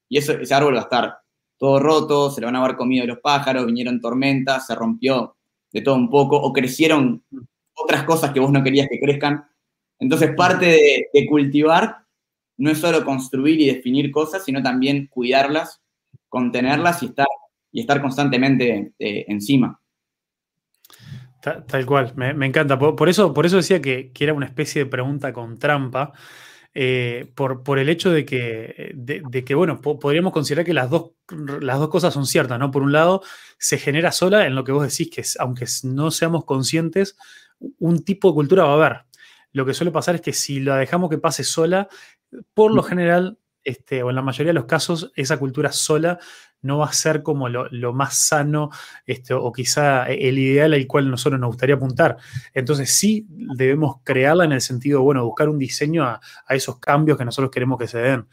y 0.09 0.17
eso, 0.17 0.33
ese 0.33 0.53
árbol 0.53 0.75
va 0.75 0.79
a 0.79 0.83
estar 0.83 1.17
todo 1.57 1.79
roto, 1.79 2.29
se 2.29 2.41
lo 2.41 2.47
van 2.47 2.57
a 2.57 2.63
haber 2.63 2.75
comido 2.75 3.05
los 3.05 3.19
pájaros, 3.19 3.65
vinieron 3.65 4.01
tormentas, 4.01 4.67
se 4.67 4.75
rompió 4.75 5.37
de 5.71 5.81
todo 5.81 5.95
un 5.95 6.09
poco, 6.09 6.35
o 6.35 6.51
crecieron 6.51 7.23
otras 7.73 8.03
cosas 8.03 8.31
que 8.31 8.39
vos 8.39 8.51
no 8.51 8.63
querías 8.63 8.87
que 8.89 8.99
crezcan. 8.99 9.45
Entonces, 9.99 10.31
parte 10.35 11.07
de, 11.13 11.27
cultivar 11.27 11.97
no 12.57 12.71
es 12.71 12.79
solo 12.79 13.05
construir 13.05 13.59
y 13.61 13.67
definir 13.67 14.11
cosas, 14.11 14.43
sino 14.43 14.61
también 14.61 15.07
cuidarlas, 15.07 15.81
contenerlas 16.27 17.03
y 17.03 17.07
estar, 17.07 17.27
y 17.71 17.81
estar 17.81 18.01
constantemente 18.01 18.93
eh, 18.99 19.25
encima. 19.27 19.79
Tal, 21.41 21.85
cual, 21.87 22.13
me, 22.15 22.45
encanta. 22.45 22.77
Por, 22.77 23.09
eso, 23.09 23.33
por 23.33 23.47
eso 23.47 23.57
decía 23.57 23.81
que, 23.81 24.11
era 24.19 24.33
una 24.33 24.45
especie 24.45 24.83
de 24.83 24.89
pregunta 24.89 25.33
con 25.33 25.57
trampa, 25.57 26.13
eh, 26.73 27.31
por, 27.33 27.63
por, 27.63 27.79
el 27.79 27.89
hecho 27.89 28.11
de 28.11 28.25
que, 28.25 28.91
de, 28.93 29.43
que 29.43 29.55
bueno, 29.55 29.81
podríamos 29.81 30.33
considerar 30.33 30.65
que 30.65 30.73
las 30.73 30.91
dos, 30.91 31.11
las 31.59 31.79
dos 31.79 31.89
cosas 31.89 32.13
son 32.13 32.27
ciertas, 32.27 32.59
¿no? 32.59 32.69
Por 32.69 32.83
un 32.83 32.91
lado, 32.91 33.23
se 33.57 33.79
genera 33.79 34.11
sola 34.11 34.45
en 34.45 34.53
lo 34.53 34.63
que 34.63 34.71
vos 34.71 34.83
decís, 34.83 35.09
que 35.09 35.23
aunque 35.39 35.65
no 35.83 36.11
seamos 36.11 36.45
conscientes, 36.45 37.17
un 37.79 38.03
tipo 38.03 38.29
de 38.29 38.33
cultura 38.33 38.63
va 38.63 38.71
a 38.71 38.75
haber. 38.75 39.05
Lo 39.53 39.65
que 39.65 39.73
suele 39.73 39.91
pasar 39.91 40.15
es 40.15 40.21
que 40.21 40.33
si 40.33 40.59
la 40.59 40.77
dejamos 40.77 41.09
que 41.09 41.17
pase 41.17 41.43
sola, 41.43 41.87
por 42.53 42.73
lo 42.73 42.83
general, 42.83 43.37
este, 43.63 44.01
o 44.01 44.09
en 44.09 44.15
la 44.15 44.21
mayoría 44.21 44.49
de 44.49 44.59
los 44.59 44.65
casos, 44.65 45.11
esa 45.15 45.37
cultura 45.37 45.71
sola 45.71 46.19
no 46.61 46.77
va 46.79 46.85
a 46.85 46.93
ser 46.93 47.23
como 47.23 47.49
lo, 47.49 47.93
más 47.93 48.15
sano 48.15 48.69
este, 49.05 49.33
o 49.33 49.51
quizá 49.51 50.05
el 50.05 50.37
ideal 50.37 50.73
al 50.73 50.87
cual 50.87 51.09
nosotros 51.09 51.39
nos 51.39 51.49
gustaría 51.49 51.75
apuntar. 51.75 52.17
Entonces 52.53 52.91
sí 52.91 53.25
debemos 53.29 53.97
crearla 54.03 54.45
en 54.45 54.51
el 54.51 54.61
sentido, 54.61 55.01
bueno, 55.01 55.25
buscar 55.25 55.49
un 55.49 55.57
diseño 55.57 56.03
a, 56.03 56.21
esos 56.49 56.79
cambios 56.79 57.17
que 57.17 57.25
nosotros 57.25 57.51
queremos 57.51 57.79
que 57.79 57.87
se 57.87 57.99
den. 57.99 58.27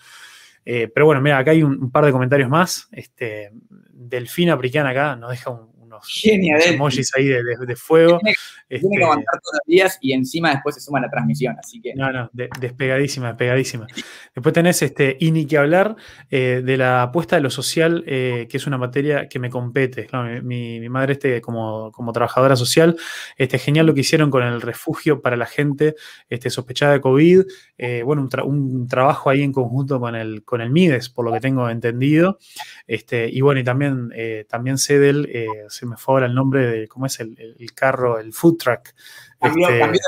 Eh, 0.65 0.89
pero 0.93 1.07
bueno, 1.07 1.23
mira, 1.23 1.39
acá 1.39 1.53
hay 1.53 1.63
un, 1.63 1.91
par 1.91 2.05
de 2.05 2.13
comentarios 2.13 2.51
más. 2.51 2.89
Este, 2.93 3.51
Delfina 3.91 4.55
acá 4.55 5.17
nos 5.17 5.31
deja 5.31 5.51
un, 5.51 5.78
unos, 6.25 6.67
emojis 6.67 7.13
ahí 7.17 7.27
de, 7.27 7.77
fuego. 7.77 8.19
Tiene, 8.19 8.35
que 8.69 8.77
este, 8.77 9.03
aguantar 9.03 9.41
todos 9.41 9.55
los 9.55 9.67
días 9.67 9.99
y 10.01 10.13
encima 10.13 10.51
después 10.51 10.75
se 10.75 10.81
suma 10.81 11.01
la 11.01 11.09
transmisión, 11.09 11.57
así 11.59 11.81
que... 11.81 11.95
No, 11.95 12.13
no, 12.13 12.31
despegadísima, 12.33 13.29
despegadísima. 13.29 13.87
Después 14.35 14.53
tenés 14.53 14.83
este, 14.83 15.17
y 15.21 15.31
ni 15.31 15.47
que 15.47 15.59
hablar 15.59 15.97
eh, 16.31 16.63
de 16.65 16.77
la 16.77 17.03
apuesta 17.03 17.37
de 17.37 17.43
lo 17.43 17.51
social, 17.51 18.05
eh, 18.07 18.47
que 18.49 18.57
es 18.59 18.67
una 18.67 18.79
materia 18.79 19.29
que 19.29 19.39
me 19.39 19.51
compete. 19.51 20.07
mi, 20.43 20.87
madre, 20.89 21.15
este, 21.15 21.41
como, 21.41 21.91
como 21.93 22.13
trabajadora 22.13 22.57
social, 22.57 22.97
este, 23.37 23.59
genial 23.59 23.87
lo 23.87 23.95
que 23.95 24.01
hicieron 24.01 24.31
con 24.31 24.43
el 24.43 24.61
refugio 24.61 25.23
para 25.23 25.37
la 25.37 25.47
gente 25.47 25.95
este, 26.29 26.51
sospechada 26.51 26.93
de 26.93 27.01
COVID. 27.01 27.43
Eh, 27.79 28.03
bueno, 28.05 28.29
un, 28.45 28.87
trabajo 28.89 29.31
ahí 29.31 29.43
en 29.43 29.53
conjunto 29.53 29.99
con 30.01 30.15
el, 30.15 30.45
con 30.45 30.61
el 30.61 30.71
MIDES, 30.71 31.09
por 31.09 31.25
lo 31.25 31.33
que 31.33 31.41
tengo 31.41 31.69
entendido. 31.71 32.39
Este, 32.87 33.29
y 33.31 33.41
bueno, 33.41 33.61
y 33.61 33.65
también, 33.65 34.11
también 34.49 34.79
sé 34.79 34.99
del, 34.99 35.29
se 35.69 35.87
me 35.89 35.97
fue 35.97 36.15
ahora 36.15 36.27
el 36.27 36.35
nombre 36.35 36.67
de, 36.67 36.89
¿cómo 36.89 37.07
es 37.07 37.19
el, 37.21 37.37
carro, 37.75 38.19
el 38.19 38.33
food 38.33 38.57
truck? 38.57 38.95
Cambió, 39.41 39.69
este, 39.69 39.81
cambió 39.81 40.01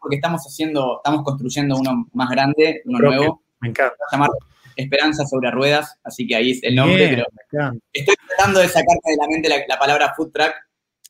porque 0.00 0.16
estamos 0.16 0.42
haciendo, 0.42 0.96
estamos 0.96 1.22
construyendo 1.22 1.76
uno 1.76 2.08
más 2.12 2.28
grande, 2.30 2.82
uno 2.84 2.98
nuevo. 2.98 3.42
Me 3.60 3.68
encanta. 3.68 3.96
Se 4.10 4.16
llama 4.16 4.28
Esperanza 4.74 5.24
sobre 5.26 5.50
ruedas, 5.50 5.98
así 6.02 6.26
que 6.26 6.34
ahí 6.34 6.50
es 6.50 6.62
el 6.62 6.74
nombre, 6.74 7.08
pero 7.08 7.24
estoy 7.92 8.14
tratando 8.26 8.60
de 8.60 8.68
sacarte 8.68 9.10
de 9.10 9.16
la 9.16 9.28
mente 9.28 9.48
la, 9.68 9.78
palabra 9.78 10.12
food 10.16 10.32
truck, 10.32 10.52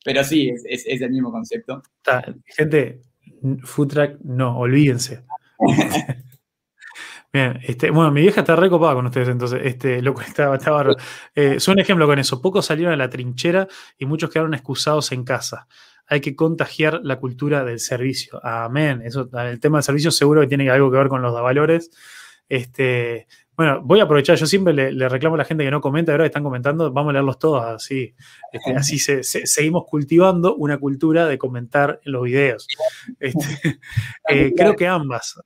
pero 0.05 0.23
sí, 0.25 0.53
es, 0.65 0.85
el 0.87 1.11
mismo 1.11 1.31
concepto. 1.31 1.83
gente, 2.45 3.01
food 3.65 3.89
truck, 3.89 4.21
no, 4.23 4.59
olvídense. 4.59 5.25
Bien, 7.33 7.59
este, 7.62 7.90
bueno, 7.90 8.11
mi 8.11 8.21
vieja 8.21 8.40
está 8.40 8.57
recopada 8.57 8.95
con 8.95 9.07
ustedes, 9.07 9.29
entonces, 9.29 9.61
este, 9.64 10.03
lo 10.03 10.21
está, 10.21 10.55
está 10.55 10.85
eh, 11.35 11.59
un 11.66 11.79
ejemplo 11.79 12.07
con 12.07 12.18
eso. 12.18 12.42
Pocos 12.42 12.66
salieron 12.66 12.92
a 12.92 12.97
la 12.97 13.09
trinchera 13.09 13.68
y 13.99 14.05
muchos 14.05 14.31
quedaron 14.31 14.53
excusados 14.53 15.12
en 15.12 15.25
casa. 15.25 15.66
Hay 16.07 16.21
que 16.21 16.37
contagiar 16.37 17.01
la 17.03 17.18
cultura 17.18 17.64
del 17.64 17.79
servicio. 17.79 18.38
Amén. 18.45 19.01
Eso, 19.03 19.31
el 19.33 19.61
tema 19.61 19.79
del 19.79 19.85
servicio 19.85 20.11
seguro 20.11 20.42
que 20.42 20.47
tiene 20.47 20.68
algo 20.68 20.90
que 20.90 20.99
ver 20.99 21.09
con 21.09 21.23
los 21.23 21.33
valores. 21.33 21.90
Este, 22.49 23.29
bueno, 23.57 23.81
voy 23.83 24.01
a 24.01 24.05
aprovechar, 24.05 24.37
yo 24.37 24.45
siempre 24.45 24.75
le, 24.75 25.09
reclamo 25.09 25.37
a 25.37 25.38
la 25.38 25.45
gente 25.45 25.64
que 25.64 25.71
no 25.71 25.81
comenta, 25.81 26.12
ahora 26.12 26.27
están 26.27 26.42
comentando, 26.42 26.90
vamos 26.90 27.11
a 27.11 27.12
leerlos 27.12 27.38
todos 27.38 27.64
así. 27.64 28.14
Este, 28.53 28.75
así 28.75 28.99
seguimos 28.99 29.85
cultivando 29.87 30.55
una 30.57 30.79
cultura 30.79 31.27
de 31.27 31.38
comentar 31.38 32.01
en 32.05 32.12
los 32.12 32.25
videos. 32.25 32.66
Este, 33.21 33.81
eh, 34.29 34.53
creo 34.55 34.77
que 34.77 34.87
ambas. 34.87 35.40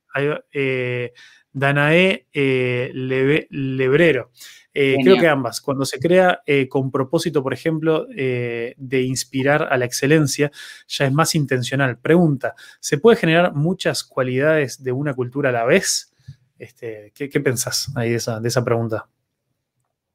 Eh, 0.51 1.13
Danae 1.53 2.27
eh, 2.33 2.91
Lebrero. 2.93 4.31
Eh, 4.73 4.97
creo 5.01 5.17
que 5.17 5.27
ambas. 5.27 5.59
Cuando 5.59 5.85
se 5.85 5.99
crea 5.99 6.41
eh, 6.45 6.67
con 6.67 6.91
propósito, 6.91 7.41
por 7.41 7.53
ejemplo, 7.53 8.05
de 8.07 9.01
inspirar 9.01 9.67
a 9.71 9.77
la 9.77 9.85
excelencia, 9.85 10.51
ya 10.87 11.07
es 11.07 11.11
más 11.11 11.33
intencional. 11.33 11.97
Pregunta, 11.97 12.53
¿se 12.79 12.99
puede 12.99 13.17
generar 13.17 13.55
muchas 13.55 14.03
cualidades 14.03 14.83
de 14.83 14.91
una 14.91 15.15
cultura 15.15 15.49
a 15.49 15.53
la 15.53 15.65
vez? 15.65 16.13
Este, 16.59 17.11
¿qué, 17.15 17.39
pensás 17.39 17.91
ahí 17.95 18.11
de 18.11 18.17
esa, 18.17 18.39
de 18.39 18.47
esa 18.47 18.63
pregunta? 18.63 19.07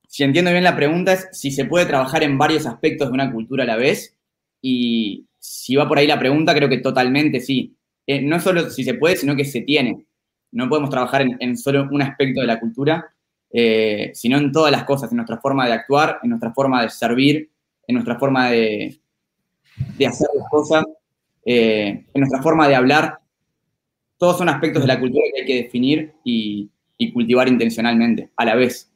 Si 0.06 0.22
entiendo 0.22 0.52
bien 0.52 0.62
la 0.62 0.76
pregunta 0.76 1.14
es 1.14 1.28
si 1.32 1.50
se 1.50 1.64
puede 1.64 1.86
trabajar 1.86 2.22
en 2.22 2.38
varios 2.38 2.66
aspectos 2.66 3.08
de 3.08 3.14
una 3.14 3.32
cultura 3.32 3.64
a 3.64 3.66
la 3.66 3.76
vez. 3.76 4.16
Y 4.60 5.26
si 5.40 5.74
va 5.74 5.88
por 5.88 5.98
ahí 5.98 6.06
la 6.06 6.20
pregunta, 6.20 6.54
creo 6.54 6.68
que 6.68 6.78
totalmente 6.78 7.40
sí. 7.40 7.74
no 8.06 8.38
solo 8.38 8.70
si 8.70 8.84
se 8.84 8.94
puede, 8.94 9.16
sino 9.16 9.34
que 9.34 9.44
se 9.44 9.62
tiene 9.62 10.06
no 10.52 10.68
podemos 10.68 10.90
trabajar 10.90 11.22
en, 11.22 11.56
solo 11.56 11.88
un 11.90 12.02
aspecto 12.02 12.40
de 12.40 12.46
la 12.46 12.60
cultura, 12.60 13.12
eh, 13.50 14.12
sino 14.14 14.38
en 14.38 14.52
todas 14.52 14.70
las 14.70 14.84
cosas, 14.84 15.10
en 15.10 15.16
nuestra 15.16 15.38
forma 15.38 15.66
de 15.66 15.72
actuar, 15.72 16.20
en 16.22 16.30
nuestra 16.30 16.52
forma 16.52 16.82
de 16.82 16.90
servir, 16.90 17.50
en 17.86 17.94
nuestra 17.94 18.18
forma 18.18 18.50
de, 18.50 19.00
hacer 20.06 20.28
las 20.34 20.48
cosas, 20.50 20.84
eh, 21.44 22.06
en 22.12 22.20
nuestra 22.20 22.42
forma 22.42 22.68
de 22.68 22.76
hablar. 22.76 23.18
Todos 24.18 24.38
son 24.38 24.48
aspectos 24.48 24.82
de 24.82 24.88
la 24.88 25.00
cultura 25.00 25.24
que 25.34 25.40
hay 25.40 25.46
que 25.46 25.62
definir 25.64 26.12
y 26.22 26.70
cultivar 27.12 27.48
intencionalmente, 27.48 28.30
a 28.36 28.44
la 28.44 28.54
vez. 28.54 28.92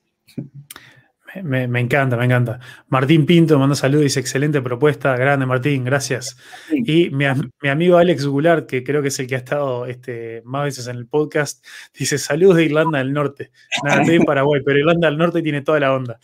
Me, 1.42 1.80
encanta, 1.80 2.16
me 2.16 2.24
encanta. 2.24 2.60
Martín 2.88 3.26
Pinto 3.26 3.58
manda 3.58 3.74
saludos, 3.74 4.04
dice 4.04 4.20
excelente 4.20 4.60
propuesta, 4.62 5.16
grande 5.16 5.46
Martín, 5.46 5.84
gracias. 5.84 6.36
Y 6.70 7.10
mi, 7.10 7.24
amigo 7.68 7.96
Alex 7.98 8.26
Goulart, 8.26 8.66
que 8.66 8.84
creo 8.84 9.02
que 9.02 9.08
es 9.08 9.18
el 9.18 9.26
que 9.26 9.34
ha 9.34 9.38
estado 9.38 9.86
este, 9.86 10.42
más 10.44 10.64
veces 10.64 10.86
en 10.88 10.96
el 10.96 11.06
podcast, 11.06 11.64
dice 11.96 12.18
saludos 12.18 12.56
de 12.56 12.64
Irlanda 12.64 12.98
del 12.98 13.12
Norte. 13.12 13.50
Nada, 13.82 14.02
estoy 14.02 14.16
en 14.16 14.24
Paraguay, 14.26 14.60
pero 14.64 14.78
Irlanda 14.78 15.08
del 15.08 15.18
Norte 15.18 15.42
tiene 15.42 15.62
toda 15.62 15.80
la 15.80 15.94
onda. 15.94 16.18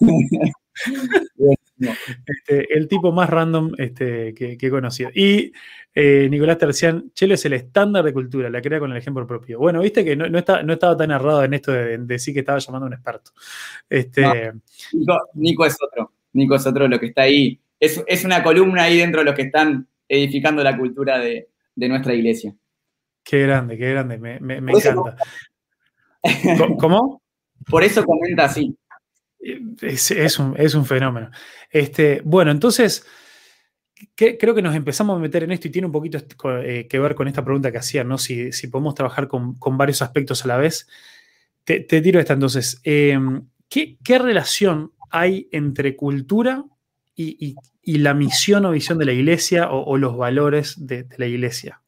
Este, 2.26 2.74
el 2.74 2.88
tipo 2.88 3.12
más 3.12 3.28
random 3.28 3.72
este, 3.78 4.34
que, 4.34 4.56
he 4.60 4.70
conocido. 4.70 5.10
Y 5.14 5.52
eh, 5.94 6.28
Nicolás 6.30 6.58
Tercián, 6.58 7.12
Chelo 7.12 7.34
es 7.34 7.44
el 7.44 7.54
estándar 7.54 8.04
de 8.04 8.12
cultura, 8.12 8.48
la 8.50 8.62
crea 8.62 8.78
con 8.78 8.90
el 8.90 8.96
ejemplo 8.96 9.26
propio. 9.26 9.58
Bueno, 9.58 9.80
viste 9.80 10.04
que 10.04 10.16
no, 10.16 10.28
no, 10.28 10.38
estaba 10.38 10.96
tan 10.96 11.10
errado 11.10 11.44
en 11.44 11.54
esto 11.54 11.72
de, 11.72 11.98
decir 11.98 12.34
que 12.34 12.40
estaba 12.40 12.58
llamando 12.58 12.86
a 12.86 12.88
un 12.88 12.94
experto. 12.94 13.32
Este, 13.88 14.52
Nico, 15.34 15.66
es 15.66 15.76
otro. 15.80 16.12
Nico 16.32 16.54
es 16.54 16.66
otro 16.66 16.88
lo 16.88 16.98
que 16.98 17.06
está 17.06 17.22
ahí. 17.22 17.60
Es, 17.78 18.24
una 18.24 18.42
columna 18.42 18.84
ahí 18.84 18.98
dentro 18.98 19.20
de 19.20 19.24
los 19.24 19.34
que 19.34 19.42
están 19.42 19.86
edificando 20.08 20.62
la 20.62 20.76
cultura 20.76 21.18
de, 21.18 21.48
nuestra 21.74 22.14
iglesia. 22.14 22.54
Qué 23.24 23.42
grande, 23.42 23.76
qué 23.76 23.90
grande, 23.90 24.18
me, 24.18 24.36
encanta. 24.56 25.16
¿Cómo? 26.78 27.22
Por 27.68 27.84
eso 27.84 28.04
comenta 28.04 28.44
así. 28.44 28.76
Es, 29.42 30.38
un, 30.38 30.86
fenómeno. 30.86 31.30
Este, 31.68 32.22
bueno, 32.24 32.52
entonces, 32.52 33.04
creo 34.14 34.54
que 34.54 34.62
nos 34.62 34.76
empezamos 34.76 35.16
a 35.16 35.20
meter 35.20 35.42
en 35.42 35.50
esto 35.50 35.66
y 35.66 35.72
tiene 35.72 35.86
un 35.86 35.92
poquito 35.92 36.18
eh, 36.62 36.86
que 36.88 36.98
ver 37.00 37.16
con 37.16 37.26
esta 37.26 37.44
pregunta 37.44 37.72
que 37.72 37.78
hacía, 37.78 38.04
¿no? 38.04 38.18
Si, 38.18 38.50
podemos 38.70 38.94
trabajar 38.94 39.26
con, 39.26 39.56
varios 39.76 40.00
aspectos 40.00 40.44
a 40.44 40.48
la 40.48 40.56
vez. 40.58 40.88
Te, 41.64 41.80
tiro 41.80 42.20
esta 42.20 42.34
entonces. 42.34 42.80
Em, 42.84 43.48
¿qué, 43.68 44.18
relación 44.18 44.92
hay 45.10 45.48
entre 45.50 45.96
cultura 45.96 46.64
y, 47.16 47.56
la 47.84 48.14
misión 48.14 48.64
o 48.64 48.70
visión 48.70 48.98
de 48.98 49.06
la 49.06 49.12
iglesia 49.12 49.70
o, 49.72 49.96
los 49.96 50.16
valores 50.16 50.86
de, 50.86 51.06
la 51.16 51.26
iglesia? 51.26 51.80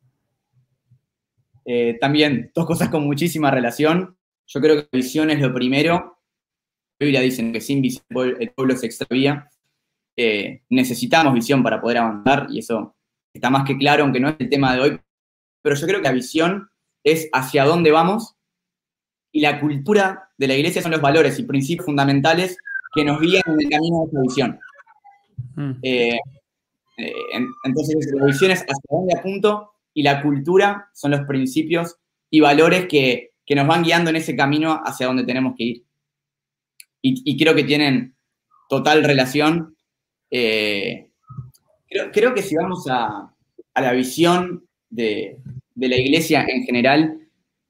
Eh, 1.64 1.96
también, 2.00 2.50
dos 2.52 2.66
cosas 2.66 2.88
con 2.88 3.04
muchísima 3.04 3.52
relación. 3.52 4.16
Yo 4.46 4.60
creo 4.60 4.76
que 4.76 4.88
la 4.90 4.98
visión 4.98 5.30
es 5.30 5.40
lo 5.40 5.54
primero 5.54 6.13
Biblia 6.98 7.20
dicen 7.20 7.52
que 7.52 7.60
sin 7.60 7.82
visión 7.82 8.04
el 8.38 8.50
pueblo 8.50 8.76
se 8.76 8.86
extravía. 8.86 9.48
Eh, 10.16 10.62
necesitamos 10.70 11.34
visión 11.34 11.62
para 11.62 11.80
poder 11.80 11.98
avanzar 11.98 12.46
y 12.50 12.60
eso 12.60 12.94
está 13.32 13.50
más 13.50 13.64
que 13.64 13.76
claro, 13.76 14.04
aunque 14.04 14.20
no 14.20 14.28
es 14.28 14.36
el 14.38 14.48
tema 14.48 14.74
de 14.74 14.80
hoy. 14.80 15.00
Pero 15.62 15.76
yo 15.76 15.86
creo 15.86 16.00
que 16.00 16.08
la 16.08 16.12
visión 16.12 16.68
es 17.02 17.28
hacia 17.32 17.64
dónde 17.64 17.90
vamos 17.90 18.36
y 19.32 19.40
la 19.40 19.60
cultura 19.60 20.30
de 20.38 20.48
la 20.48 20.54
iglesia 20.54 20.82
son 20.82 20.92
los 20.92 21.00
valores 21.00 21.38
y 21.38 21.42
principios 21.42 21.86
fundamentales 21.86 22.56
que 22.94 23.04
nos 23.04 23.20
guían 23.20 23.42
en 23.46 23.60
el 23.60 23.68
camino 23.68 24.04
de 24.04 24.10
esa 24.10 24.22
visión. 24.22 24.60
Mm. 25.56 25.72
Eh, 25.82 26.18
eh, 26.98 27.12
entonces, 27.64 28.12
la 28.14 28.26
visión 28.26 28.50
es 28.52 28.60
hacia 28.60 28.74
dónde 28.88 29.18
apunto 29.18 29.72
y 29.92 30.02
la 30.02 30.22
cultura 30.22 30.90
son 30.92 31.10
los 31.10 31.20
principios 31.22 31.96
y 32.30 32.40
valores 32.40 32.86
que, 32.86 33.32
que 33.44 33.54
nos 33.54 33.66
van 33.66 33.82
guiando 33.82 34.10
en 34.10 34.16
ese 34.16 34.36
camino 34.36 34.80
hacia 34.84 35.06
donde 35.06 35.24
tenemos 35.24 35.54
que 35.56 35.64
ir 35.64 35.84
y, 37.06 37.36
creo 37.36 37.54
que 37.54 37.64
tienen 37.64 38.16
total 38.68 39.04
relación. 39.04 39.76
Eh, 40.30 41.10
creo, 42.12 42.34
que 42.34 42.42
si 42.42 42.56
vamos 42.56 42.86
a, 42.88 43.30
la 43.74 43.92
visión 43.92 44.66
de, 44.88 45.36
la 45.76 45.96
iglesia 45.96 46.46
en 46.48 46.64
general, 46.64 47.18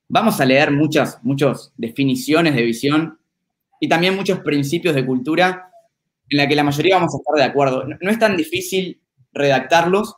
vamos 0.08 0.40
a 0.40 0.44
leer 0.44 0.70
muchas, 0.70 1.18
muchas 1.24 1.72
definiciones 1.76 2.54
de 2.54 2.62
visión 2.62 3.18
y 3.80 3.88
también 3.88 4.14
muchos 4.14 4.38
principios 4.38 4.94
de 4.94 5.04
cultura 5.04 5.68
en 6.28 6.38
la 6.38 6.46
que 6.46 6.54
la 6.54 6.62
mayoría 6.62 6.94
vamos 6.94 7.14
a 7.14 7.18
estar 7.18 7.34
de 7.34 7.50
acuerdo. 7.50 7.84
No, 7.84 8.10
es 8.10 8.18
tan 8.20 8.36
difícil 8.36 9.00
redactarlos, 9.32 10.14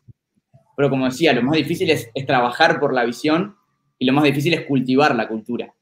pero 0.76 0.90
como 0.90 1.06
decía, 1.06 1.32
lo 1.32 1.42
más 1.42 1.56
difícil 1.56 1.88
es, 1.88 2.10
trabajar 2.26 2.78
por 2.78 2.92
la 2.92 3.04
visión 3.04 3.56
y 3.98 4.04
lo 4.04 4.12
más 4.12 4.24
difícil 4.24 4.52
es 4.52 4.66
cultivar 4.66 5.16
la 5.16 5.26
cultura. 5.26 5.72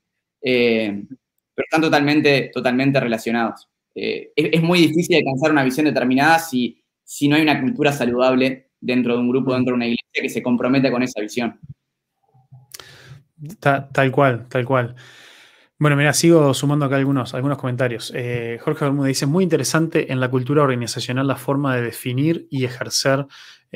Eh, 0.41 1.05
pero 1.55 1.65
están 1.65 1.83
totalmente, 1.83 2.51
totalmente 2.53 3.01
relacionados. 3.01 3.69
Eh, 3.95 4.33
es, 4.35 4.63
muy 4.63 4.81
difícil 4.81 5.17
alcanzar 5.17 5.53
una 5.53 5.63
visión 5.63 5.87
determinada 5.87 6.39
si, 6.41 6.83
si 7.05 7.29
no 7.29 7.37
hay 7.37 7.43
una 7.43 7.61
cultura 7.61 7.93
saludable 7.93 8.71
dentro 8.81 9.15
de 9.15 9.21
un 9.21 9.29
grupo, 9.29 9.55
dentro 9.55 9.73
de 9.73 9.77
una 9.77 9.87
iglesia 9.87 10.23
que 10.23 10.29
se 10.29 10.43
comprometa 10.43 10.91
con 10.91 11.03
esa 11.03 11.21
visión. 11.21 11.59
tal 13.61 14.11
cual, 14.11 14.49
tal 14.49 14.65
cual. 14.65 14.97
Bueno, 15.79 15.97
mira, 15.97 16.13
sigo 16.13 16.55
sumando 16.55 16.85
acá 16.85 16.97
algunos, 16.97 17.35
algunos 17.35 17.59
comentarios. 17.59 18.13
Eh, 18.15 18.59
Jorge 18.63 18.85
Bermúdez 18.85 19.09
dice, 19.09 19.27
muy 19.27 19.45
interesante 19.45 20.13
en 20.13 20.21
la 20.21 20.31
cultura 20.31 20.63
organizacional 20.63 21.27
la 21.27 21.37
forma 21.37 21.75
de 21.75 21.83
definir 21.83 22.47
y 22.51 22.65
ejercer 22.65 23.27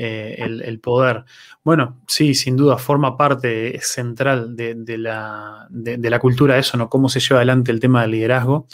eh, 0.01 0.37
el, 0.65 0.79
poder. 0.79 1.25
Bueno, 1.65 2.01
sí, 2.07 2.35
sin 2.35 2.57
duda, 2.57 2.79
forma 2.79 3.17
parte 3.17 3.81
central 3.83 4.55
de, 4.55 4.77
la, 4.97 5.67
de, 5.71 6.11
la, 6.11 6.19
cultura 6.21 6.57
eso, 6.57 6.77
¿no? 6.77 6.89
Cómo 6.89 7.09
se 7.09 7.19
lleva 7.19 7.41
adelante 7.41 7.73
el 7.73 7.81
tema 7.81 8.03
del 8.03 8.13
liderazgo. 8.13 8.69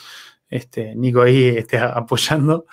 Este, 0.50 0.94
Nico 0.94 1.22
ahí 1.22 1.44
este, 1.46 1.78
apoyando. 1.80 2.66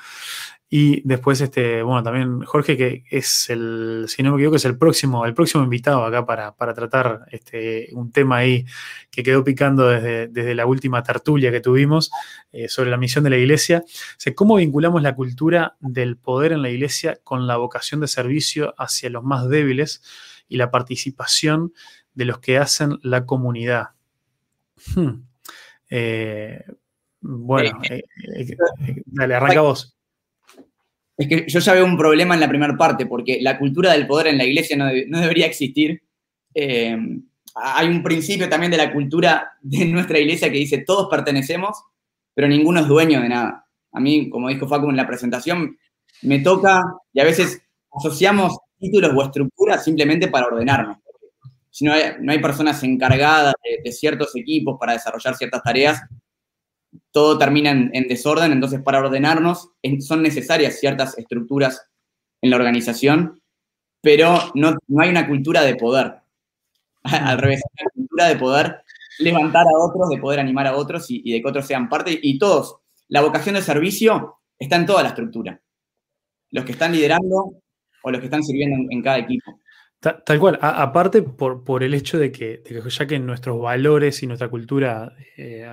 Y 0.74 1.02
después, 1.06 1.42
este, 1.42 1.84
bueno, 1.84 2.02
también 2.02 2.44
Jorge, 2.44 2.78
que 2.78 3.04
es 3.12 3.50
el, 3.50 4.06
si 4.08 4.24
no 4.24 4.32
me 4.32 4.38
equivoco, 4.38 4.56
es 4.56 4.64
el 4.64 4.78
próximo, 4.78 5.26
el 5.26 5.34
próximo 5.34 5.66
invitado 5.66 6.06
acá 6.06 6.26
para, 6.26 6.74
tratar 6.74 7.26
este, 7.30 7.90
un 7.92 8.10
tema 8.14 8.38
ahí 8.38 8.66
que 9.10 9.22
quedó 9.22 9.44
picando 9.44 9.90
desde, 9.90 10.56
la 10.56 10.66
última 10.66 11.04
tertulia 11.04 11.52
que 11.52 11.60
tuvimos 11.60 12.10
eh, 12.54 12.70
sobre 12.70 12.90
la 12.90 12.96
misión 12.96 13.26
de 13.26 13.32
la 13.32 13.38
iglesia. 13.38 13.84
O 13.86 14.34
¿Cómo 14.34 14.56
vinculamos 14.56 15.02
la 15.02 15.14
cultura 15.14 15.76
del 15.82 16.16
poder 16.16 16.54
en 16.54 16.62
la 16.62 16.70
iglesia 16.70 17.20
con 17.22 17.48
la 17.48 17.58
vocación 17.58 18.00
de 18.00 18.08
servicio 18.08 18.74
hacia 18.78 19.10
los 19.10 19.26
más 19.26 19.50
débiles 19.50 20.02
y 20.48 20.56
la 20.56 20.72
participación 20.72 21.74
de 22.14 22.24
los 22.24 22.40
que 22.40 22.58
hacen 22.58 22.98
la 23.04 23.26
comunidad? 23.26 23.90
Hmm. 24.96 25.24
Eh, 25.90 26.64
bueno, 27.20 27.78
eh, 27.90 28.06
dale, 29.06 29.36
arranca 29.36 29.60
vos 29.60 29.98
es 31.22 31.28
que 31.28 31.46
yo 31.48 31.60
ya 31.60 31.74
veo 31.74 31.86
un 31.86 31.98
problema 31.98 32.34
en 32.34 32.40
la 32.40 32.50
primera 32.50 32.76
parte, 32.76 33.06
porque 33.06 33.38
la 33.42 33.60
cultura 33.60 33.92
del 33.92 34.08
poder 34.08 34.28
en 34.28 34.40
la 34.40 34.44
iglesia 34.44 34.76
no, 34.76 34.88
debería 34.88 35.46
existir. 35.46 36.02
Eh, 36.52 36.98
hay 37.54 37.88
un 37.88 38.02
principio 38.02 38.50
también 38.50 38.72
de 38.72 38.78
la 38.78 38.92
cultura 38.92 39.54
de 39.62 39.86
nuestra 39.86 40.18
iglesia 40.18 40.52
que 40.52 40.58
dice 40.58 40.80
todos 40.80 41.08
pertenecemos, 41.12 41.78
pero 42.34 42.48
ninguno 42.48 42.80
es 42.80 42.88
dueño 42.88 43.22
de 43.22 43.30
nada. 43.30 43.68
A 43.92 44.00
mí, 44.00 44.32
como 44.32 44.50
dijo 44.50 44.68
Facu 44.68 44.90
en 44.90 44.98
la 44.98 45.06
presentación, 45.06 45.78
me 46.24 46.40
toca 46.40 46.82
y 47.14 47.20
a 47.20 47.24
veces 47.24 47.62
asociamos 47.92 48.58
títulos 48.80 49.12
o 49.16 49.22
estructuras 49.22 49.84
simplemente 49.84 50.28
para 50.28 50.48
ordenarnos. 50.48 50.98
Si 51.70 51.86
no 51.86 51.94
hay, 51.94 52.14
no 52.20 52.32
hay 52.32 52.40
personas 52.40 52.82
encargadas 52.84 53.54
de 53.84 53.92
ciertos 53.92 54.36
equipos 54.36 54.78
para 54.80 54.94
desarrollar 54.94 55.36
ciertas 55.36 55.62
tareas, 55.62 56.02
todo 57.12 57.38
termina 57.38 57.72
en, 57.72 58.08
desorden, 58.08 58.52
entonces 58.52 58.82
para 58.82 59.00
ordenarnos 59.00 59.70
son 60.00 60.22
necesarias 60.22 60.80
ciertas 60.80 61.18
estructuras 61.18 61.88
en 62.42 62.50
la 62.50 62.56
organización, 62.56 63.42
pero 64.02 64.40
no, 64.56 64.78
hay 65.00 65.10
una 65.10 65.28
cultura 65.28 65.62
de 65.62 65.76
poder. 65.76 66.16
Al 67.04 67.38
revés, 67.38 67.62
una 67.80 67.90
cultura 67.94 68.28
de 68.28 68.36
poder 68.36 68.82
levantar 69.20 69.66
a 69.66 69.78
otros, 69.78 70.10
de 70.10 70.18
poder 70.18 70.40
animar 70.40 70.68
a 70.68 70.76
otros 70.76 71.06
y, 71.10 71.32
de 71.32 71.42
que 71.42 71.48
otros 71.48 71.66
sean 71.66 71.90
parte. 71.90 72.18
Y 72.22 72.38
todos, 72.38 72.78
la 73.08 73.22
vocación 73.22 73.56
de 73.56 73.62
servicio 73.62 74.40
está 74.58 74.76
en 74.76 74.86
toda 74.86 75.04
la 75.04 75.10
estructura. 75.10 75.62
Los 76.50 76.66
que 76.66 76.74
están 76.74 76.92
liderando 76.92 77.62
o 78.04 78.12
los 78.12 78.20
que 78.20 78.26
están 78.26 78.44
sirviendo 78.44 78.88
en 78.90 79.02
cada 79.02 79.20
equipo. 79.20 79.60
Tal, 80.02 80.40
cual, 80.40 80.58
aparte 80.64 81.22
por, 81.22 81.84
el 81.84 81.94
hecho 81.94 82.18
de 82.18 82.32
que, 82.32 82.64
ya 82.90 83.06
que 83.06 83.20
nuestros 83.20 83.62
valores 83.62 84.24
y 84.24 84.28
nuestra 84.28 84.50
cultura 84.50 85.14
eh, 85.38 85.64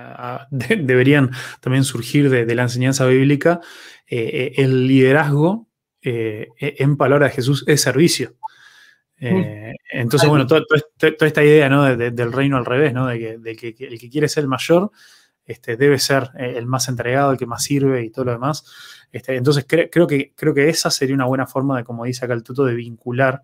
deberían 0.51 1.31
también 1.61 1.83
surgir 1.83 2.29
de, 2.29 2.53
la 2.53 2.61
enseñanza 2.61 3.07
bíblica, 3.07 3.59
eh, 4.05 4.53
eh, 4.55 4.61
el 4.61 4.87
liderazgo 4.87 5.67
en 6.01 6.95
palabra 6.95 7.25
de 7.25 7.33
Jesús 7.33 7.65
es 7.67 7.81
servicio. 7.81 8.35
Mm. 9.19 9.73
entonces, 9.91 10.29
bueno, 10.29 10.45
toda, 10.45 10.61
esta 10.99 11.43
idea 11.43 11.67
del 11.97 12.31
reino 12.31 12.55
al 12.55 12.65
revés, 12.65 12.93
¿no? 12.93 13.07
de, 13.07 13.55
que, 13.55 13.75
el 13.79 13.99
que 13.99 14.09
quiere 14.11 14.29
ser 14.29 14.43
el 14.43 14.47
mayor 14.47 14.91
este, 15.43 15.75
debe 15.75 15.97
ser 15.97 16.29
el 16.37 16.67
más 16.67 16.87
entregado, 16.87 17.31
el 17.31 17.37
que 17.39 17.47
más 17.47 17.63
sirve 17.63 18.03
y 18.03 18.11
todo 18.11 18.25
lo 18.25 18.31
demás. 18.33 18.63
Este, 19.11 19.35
entonces, 19.35 19.65
creo, 19.67 20.05
que, 20.05 20.33
creo 20.35 20.53
que 20.53 20.69
esa 20.69 20.91
sería 20.91 21.15
una 21.15 21.25
buena 21.25 21.47
forma 21.47 21.77
de, 21.77 21.83
como 21.83 22.05
dice 22.05 22.25
acá 22.25 22.35
el 22.35 22.43
tuto, 22.43 22.63
de 22.63 22.75
vincular 22.75 23.43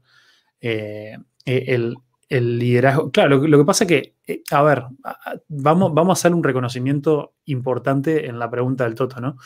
eh, 0.62 1.18
el, 1.46 1.98
liderazgo. 2.30 3.12
Claro, 3.12 3.48
lo, 3.48 3.58
que 3.58 3.66
pasa 3.66 3.84
es 3.84 3.88
que, 3.88 4.16
eh, 4.26 4.42
a 4.52 4.64
ver, 4.64 4.84
vamos, 5.48 5.94
vamos 5.94 6.18
a 6.18 6.20
hacer 6.20 6.34
un 6.34 6.44
reconocimiento 6.44 7.36
importante 7.46 8.28
en 8.28 8.40
la 8.40 8.50
pregunta 8.50 8.84
del 8.84 8.96
Toto, 8.96 9.22
¿no? 9.22 9.38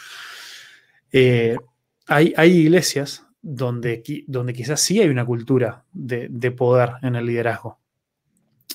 Eh, 1.11 1.57
hay, 2.07 2.33
hay, 2.37 2.51
iglesias 2.51 3.25
donde, 3.41 4.01
donde 4.27 4.53
quizás 4.53 4.79
sí 4.79 5.01
hay 5.01 5.09
una 5.09 5.25
cultura 5.25 5.83
de, 5.91 6.51
poder 6.51 6.91
en 7.01 7.15
el 7.15 7.25
liderazgo. 7.25 7.79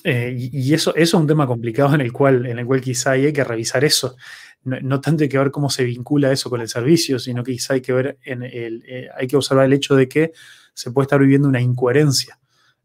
y, 0.03 0.73
eso, 0.73 0.91
eso, 0.95 1.01
es 1.01 1.13
un 1.13 1.27
tema 1.27 1.47
complicado 1.47 1.95
en 1.95 2.01
el 2.01 2.13
cual, 2.13 2.45
en 2.45 2.59
el 2.59 2.65
cual 2.65 2.81
quizá 2.81 3.11
hay 3.11 3.33
que 3.33 3.43
revisar 3.43 3.83
eso. 3.83 4.15
No, 4.63 5.01
tanto 5.01 5.23
hay 5.23 5.29
que 5.29 5.37
ver 5.37 5.51
cómo 5.51 5.69
se 5.69 5.83
vincula 5.83 6.31
eso 6.31 6.49
con 6.49 6.61
el 6.61 6.67
servicio, 6.67 7.19
sino 7.19 7.43
que 7.43 7.53
quizá 7.53 7.73
hay 7.73 7.81
que 7.81 7.93
ver 7.93 8.17
en 8.23 8.43
el, 8.43 8.83
hay 9.15 9.27
que 9.27 9.35
observar 9.35 9.65
el 9.65 9.73
hecho 9.73 9.95
de 9.95 10.07
que 10.07 10.31
se 10.75 10.91
puede 10.91 11.05
estar 11.05 11.19
viviendo 11.19 11.47
una 11.47 11.61
incoherencia 11.61 12.39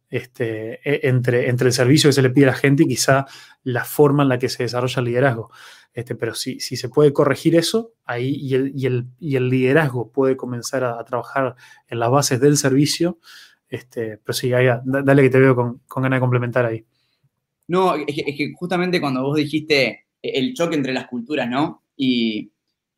este, 0.09 0.81
e, 0.89 1.09
entre, 1.09 1.49
entre 1.49 1.69
el 1.69 1.73
servicio 1.73 2.09
que 2.09 2.15
se 2.15 2.23
le 2.23 2.31
pide 2.31 2.47
a 2.47 2.49
la 2.49 2.55
gente 2.55 2.85
y 2.85 2.89
quizá 2.89 3.27
la 3.63 3.85
forma 3.85 4.23
en 4.23 4.31
la 4.31 4.39
que 4.39 4.49
se 4.49 4.63
desarrolla 4.63 5.01
el 5.01 5.05
liderazgo. 5.05 5.51
Este, 5.93 6.15
pero 6.15 6.35
si, 6.35 6.61
si 6.61 6.77
se 6.77 6.89
puede 6.89 7.13
corregir 7.13 7.57
eso, 7.57 7.93
ahí 8.05 8.35
y 8.35 8.55
el, 8.55 8.73
y 8.75 8.87
el, 8.87 9.07
y 9.19 9.37
el 9.37 9.49
liderazgo 9.49 10.11
puede 10.11 10.37
comenzar 10.37 10.85
a, 10.85 11.03
trabajar 11.05 11.57
en 11.89 11.99
las 11.99 12.11
bases 12.11 12.41
del 12.41 12.57
servicio. 12.57 13.19
Este, 13.69 14.19
pero 14.19 14.33
sí, 14.33 14.51
dale 14.51 15.23
que 15.23 15.31
te 15.31 15.39
veo 15.39 15.55
con, 15.55 15.81
ganas 15.97 16.17
de 16.17 16.21
complementar 16.21 16.67
ahí. 16.67 16.85
No, 17.69 17.95
es 17.95 18.07
que, 18.07 18.53
justamente 18.57 19.01
cuando 19.01 19.23
vos 19.23 19.37
dijiste 19.37 20.07
el 20.23 20.55
choque 20.55 20.75
entre 20.75 20.93
las 20.93 21.07
culturas, 21.07 21.49
¿no? 21.49 21.85
Y 21.97 22.51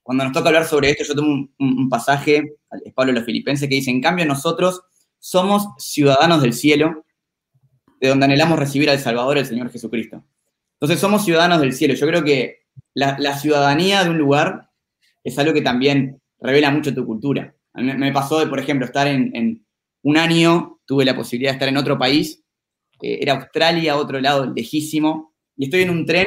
cuando 0.03 0.25
nos 0.25 0.33
toca 0.33 0.49
hablar 0.49 0.67
sobre 0.67 0.91
esto, 0.91 1.05
yo 1.05 1.15
tomo 1.15 1.49
un, 1.59 1.89
pasaje, 1.89 2.57
es 2.85 2.93
Pablo 2.93 3.13
los 3.13 3.25
Filipenses, 3.25 3.69
que 3.69 3.77
dice, 3.77 3.91
en 3.91 4.01
cambio 4.01 4.27
nosotros 4.27 4.83
somos 5.19 5.69
ciudadanos 5.79 6.43
del 6.43 6.53
cielo, 6.53 7.05
de 8.01 8.09
donde 8.09 8.25
anhelamos 8.25 8.59
recibir 8.59 8.91
al 8.91 8.99
Salvador, 8.99 9.39
el 9.39 9.47
Señor 9.47 9.71
Jesucristo. 9.71 10.25
Entonces 10.75 10.99
somos 10.99 11.25
ciudadanos 11.25 11.61
del 11.61 11.73
cielo. 11.73 11.95
Yo 11.95 12.09
creo 12.09 12.25
que 12.25 12.63
la, 12.95 13.39
ciudadanía 13.39 14.03
de 14.03 14.11
un 14.11 14.19
lugar 14.19 14.71
es 15.23 15.39
algo 15.39 15.53
que 15.53 15.63
también 15.63 16.21
revela 16.41 16.73
mucho 16.73 16.93
tu 16.93 17.07
cultura. 17.07 17.55
A 17.73 17.81
mí 17.81 17.93
me 17.95 18.13
pasó 18.13 18.41
de, 18.41 18.49
por 18.49 18.59
ejemplo, 18.59 18.87
estar 18.87 19.07
en, 19.07 19.65
un 20.05 20.17
año, 20.17 20.81
tuve 20.85 21.05
la 21.05 21.15
posibilidad 21.15 21.53
de 21.53 21.55
estar 21.55 21.69
en 21.69 21.77
otro 21.77 21.97
país, 21.97 22.43
eh, 23.01 23.21
era 23.23 23.35
Australia, 23.35 23.97
otro 23.97 24.21
lado 24.21 24.53
lejísimo, 24.53 25.33
y 25.57 25.67
estoy 25.67 25.83
en 25.83 25.91
un 25.91 26.05
tren 26.05 26.27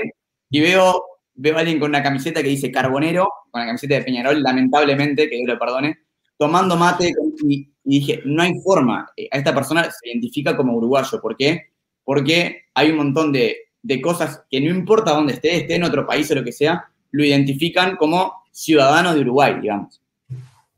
y 0.50 0.62
veo 0.62 1.04
veo 1.36 1.56
a 1.58 1.60
alguien 1.60 1.80
con 1.80 1.90
una 1.90 2.02
camiseta 2.02 2.42
que 2.42 2.50
dice 2.50 2.72
Carbonero, 2.72 3.30
con 3.52 3.62
la 3.62 3.68
camiseta 3.68 3.96
de 3.96 4.04
Peñarol, 4.04 4.42
lamentablemente, 4.42 5.30
que 5.30 5.36
Dios 5.36 5.50
lo 5.50 5.60
perdone, 5.60 6.00
tomando 6.38 6.76
mate 6.76 7.12
y, 7.44 7.70
dije, 7.84 8.22
no 8.26 8.42
hay 8.42 8.54
forma, 8.64 9.08
eh, 9.16 9.28
a 9.32 9.38
esta 9.38 9.54
persona 9.54 9.84
se 9.84 10.10
identifica 10.10 10.56
como 10.56 10.76
uruguayo. 10.76 11.22
¿Por 11.22 11.36
qué? 11.38 11.74
Porque 12.04 12.64
hay 12.74 12.92
un 12.92 12.98
montón 12.98 13.32
de, 13.32 13.58
cosas 14.02 14.44
que 14.50 14.60
no 14.62 14.70
importa 14.70 15.12
dónde 15.12 15.34
esté, 15.34 15.58
esté 15.58 15.76
en 15.76 15.84
otro 15.84 16.08
país 16.08 16.30
o 16.32 16.36
lo 16.36 16.44
que 16.44 16.52
sea, 16.52 16.86
lo 17.12 17.24
identifican 17.24 17.96
como 17.96 18.34
ciudadano 18.52 19.14
de 19.14 19.22
Uruguay, 19.22 19.56
digamos. 19.62 20.02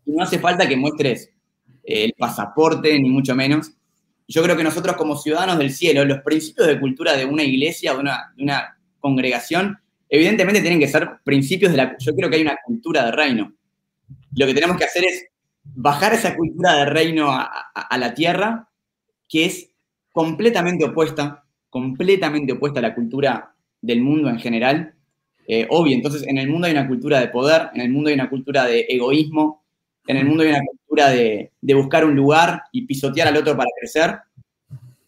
Y 0.06 0.12
no 0.12 0.24
hace 0.24 0.40
falta 0.40 0.68
que 0.68 0.76
muestres 0.76 1.32
eh, 1.84 2.06
el 2.06 2.14
pasaporte, 2.18 3.00
ni 3.00 3.10
mucho 3.10 3.34
menos. 3.34 3.72
Yo 4.28 4.44
creo 4.44 4.58
que 4.58 4.64
nosotros 4.64 4.98
como 4.98 5.16
ciudadanos 5.16 5.58
del 5.58 5.72
cielo, 5.72 6.04
los 6.04 6.20
principios 6.20 6.68
de 6.68 6.80
cultura 6.80 7.16
de 7.16 7.26
una 7.26 7.44
iglesia 7.44 7.94
o 7.94 7.98
de 7.98 8.10
una 8.38 8.78
congregación 9.00 9.80
evidentemente 10.10 10.62
tienen 10.62 10.80
que 10.80 10.88
ser 10.88 11.20
principios 11.24 11.72
de 11.72 11.78
la... 11.78 11.98
Yo 11.98 12.16
creo 12.16 12.30
que 12.30 12.38
hay 12.38 12.42
una 12.42 12.58
cultura 12.64 13.06
de 13.06 13.12
reino. 13.12 13.54
Lo 14.36 14.46
que 14.46 14.54
tenemos 14.54 14.78
que 14.78 14.86
hacer 14.86 15.06
es 15.06 15.26
bajar 15.64 16.14
esa 16.14 16.36
cultura 16.36 16.76
de 16.76 16.86
reino 16.86 17.30
a, 17.32 17.98
la 17.98 18.14
tierra, 18.14 18.70
que 19.28 19.46
es 19.46 19.72
completamente 20.12 20.86
opuesta, 20.86 21.44
completamente 21.70 22.54
opuesta 22.54 22.80
a 22.80 22.84
la 22.84 22.96
cultura 22.96 23.54
del 23.82 24.02
mundo 24.02 24.30
en 24.30 24.40
general. 24.40 24.94
Eh, 25.48 25.68
obvio, 25.70 25.96
entonces 25.96 26.24
en 26.28 26.38
el 26.38 26.50
mundo 26.50 26.68
hay 26.68 26.74
una 26.74 26.88
cultura 26.88 27.20
de 27.20 27.28
poder, 27.28 27.70
en 27.74 27.82
el 27.82 27.90
mundo 27.90 28.10
hay 28.10 28.16
una 28.16 28.30
cultura 28.30 28.66
de 28.66 28.86
egoísmo, 28.90 29.64
en 30.06 30.18
el 30.18 30.26
mundo 30.26 30.44
hay 30.44 30.50
una 30.50 30.62
cultura 30.66 31.10
de, 31.10 31.52
de 31.60 31.74
buscar 31.74 32.06
un 32.06 32.16
lugar 32.16 32.64
y 32.72 32.86
pisotear 32.86 33.28
al 33.28 33.38
otro 33.38 33.56
para 33.58 33.70
crecer. 33.80 34.20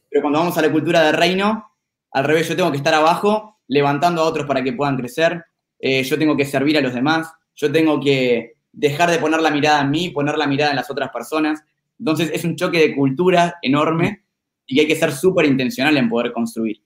Pero 0.10 0.22
cuando 0.22 0.40
vamos 0.40 0.58
a 0.58 0.62
la 0.62 0.72
cultura 0.72 1.04
de 1.04 1.12
reino, 1.12 1.72
al 2.12 2.24
revés, 2.24 2.50
yo 2.50 2.56
tengo 2.56 2.72
que 2.72 2.78
estar 2.78 2.94
abajo 2.94 3.59
levantando 3.70 4.22
a 4.22 4.26
otros 4.26 4.46
para 4.46 4.62
que 4.62 4.74
puedan 4.74 4.98
crecer, 4.98 5.46
eh, 5.80 6.04
yo 6.04 6.20
tengo 6.20 6.36
que 6.36 6.46
servir 6.46 6.78
a 6.78 6.82
los 6.82 6.94
demás, 6.94 7.32
yo 7.56 7.72
tengo 7.72 8.00
que 8.02 8.56
dejar 8.72 9.10
de 9.10 9.20
poner 9.20 9.40
la 9.40 9.52
mirada 9.52 9.82
en 9.82 9.92
mí, 9.92 10.10
poner 10.10 10.38
la 10.38 10.48
mirada 10.48 10.72
en 10.72 10.76
las 10.76 10.90
otras 10.92 11.10
personas. 11.10 11.64
Entonces 11.98 12.32
es 12.34 12.44
un 12.44 12.56
choque 12.56 12.80
de 12.80 12.96
cultura 12.96 13.56
enorme 13.62 14.24
y 14.66 14.80
hay 14.80 14.88
que 14.88 14.96
ser 14.96 15.12
súper 15.12 15.46
intencional 15.46 15.96
en 15.98 16.10
poder 16.10 16.32
construir. 16.34 16.82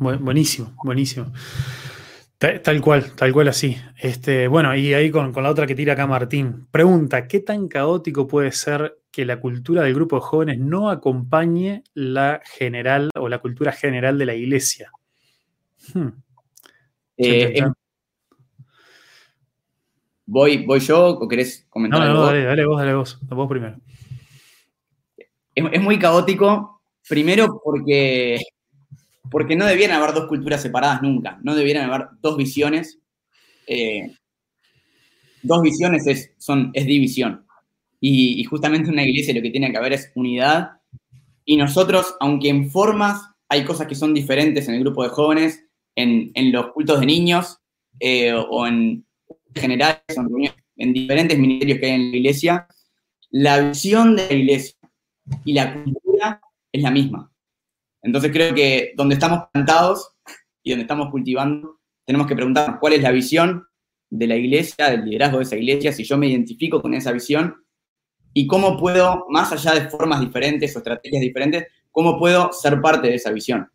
buenísimo, 0.00 0.74
buenísimo. 0.82 1.32
Tal, 2.38 2.80
cual, 2.82 3.12
tal 3.12 3.32
cual 3.32 3.48
así. 3.48 3.76
Este, 3.98 4.46
bueno, 4.46 4.76
y 4.76 4.92
ahí 4.92 5.10
con, 5.10 5.32
con, 5.32 5.42
la 5.42 5.50
otra 5.50 5.66
que 5.66 5.74
tira 5.74 5.94
acá 5.94 6.06
Martín. 6.06 6.66
Pregunta, 6.70 7.26
¿qué 7.26 7.40
tan 7.40 7.66
caótico 7.66 8.26
puede 8.26 8.52
ser 8.52 8.98
que 9.10 9.24
la 9.24 9.40
cultura 9.40 9.82
del 9.82 9.94
grupo 9.94 10.16
de 10.16 10.22
jóvenes 10.22 10.58
no 10.58 10.90
acompañe 10.90 11.82
la 11.94 12.42
general 12.44 13.10
o 13.14 13.28
la 13.30 13.38
cultura 13.38 13.72
general 13.72 14.18
de 14.18 14.26
la 14.26 14.34
iglesia? 14.34 14.92
Hmm. 15.94 16.08
Eh, 17.18 17.62
¿voy, 20.26 20.64
¿Voy 20.66 20.80
yo 20.80 21.08
o 21.08 21.28
querés 21.28 21.66
comentar 21.70 22.00
no, 22.00 22.14
no, 22.14 22.26
Dale, 22.26 22.44
dale 22.44 22.66
vos, 22.66 22.78
dale 22.78 22.94
vos, 22.94 23.18
vos 23.22 23.48
primero. 23.48 23.80
Es, 25.54 25.80
muy 25.80 25.98
caótico, 25.98 26.82
primero 27.08 27.60
porque, 27.64 28.38
porque 29.30 29.56
no 29.56 29.64
debieran 29.64 30.02
haber 30.02 30.14
dos 30.14 30.26
culturas 30.26 30.60
separadas 30.60 31.00
nunca, 31.00 31.38
no 31.42 31.54
debieran 31.54 31.90
haber 31.90 32.08
dos 32.20 32.36
visiones. 32.36 32.98
Eh, 33.66 34.14
dos 35.42 35.62
visiones 35.62 36.06
es, 36.06 36.32
son, 36.38 36.70
es 36.74 36.84
división. 36.84 37.46
Y, 38.00 38.44
justamente 38.44 38.88
en 38.88 38.94
una 38.94 39.04
iglesia 39.04 39.34
lo 39.34 39.42
que 39.42 39.50
tiene 39.50 39.70
que 39.70 39.78
haber 39.78 39.94
es 39.94 40.12
unidad. 40.14 40.80
Y 41.44 41.56
nosotros, 41.56 42.14
aunque 42.20 42.48
en 42.48 42.70
formas 42.70 43.30
hay 43.48 43.64
cosas 43.64 43.86
que 43.86 43.94
son 43.94 44.12
diferentes 44.12 44.68
en 44.68 44.74
el 44.74 44.80
grupo 44.80 45.02
de 45.02 45.08
jóvenes, 45.08 45.65
en, 45.96 46.52
los 46.52 46.72
cultos 46.72 47.00
de 47.00 47.06
niños 47.06 47.58
eh, 47.98 48.32
o 48.32 48.66
en 48.66 49.04
general, 49.54 50.02
en 50.76 50.92
diferentes 50.92 51.38
ministerios 51.38 51.80
que 51.80 51.86
hay 51.86 51.92
en 51.92 52.10
la 52.10 52.16
iglesia, 52.16 52.68
la 53.30 53.60
visión 53.60 54.14
de 54.14 54.28
la 54.28 54.34
iglesia 54.34 54.76
y 55.44 55.54
la 55.54 55.72
cultura 55.72 56.40
es 56.70 56.82
la 56.82 56.90
misma. 56.90 57.32
Entonces 58.02 58.30
creo 58.30 58.54
que 58.54 58.92
donde 58.96 59.14
estamos 59.14 59.48
plantados 59.52 60.16
y 60.62 60.70
donde 60.70 60.82
estamos 60.82 61.10
cultivando, 61.10 61.80
tenemos 62.04 62.26
que 62.26 62.36
preguntarnos 62.36 62.78
cuál 62.78 62.92
es 62.92 63.02
la 63.02 63.10
visión 63.10 63.66
de 64.08 64.26
la 64.26 64.36
iglesia, 64.36 64.90
del 64.90 65.04
liderazgo 65.04 65.38
de 65.38 65.44
esa 65.44 65.56
iglesia, 65.56 65.92
si 65.92 66.04
yo 66.04 66.16
me 66.16 66.28
identifico 66.28 66.80
con 66.80 66.94
esa 66.94 67.10
visión 67.10 67.56
y 68.32 68.46
cómo 68.46 68.78
puedo, 68.78 69.26
más 69.30 69.50
allá 69.52 69.74
de 69.74 69.88
formas 69.88 70.20
diferentes 70.20 70.74
o 70.76 70.78
estrategias 70.78 71.20
diferentes, 71.20 71.66
cómo 71.90 72.18
puedo 72.18 72.52
ser 72.52 72.80
parte 72.80 73.08
de 73.08 73.14
esa 73.14 73.32
visión. 73.32 73.68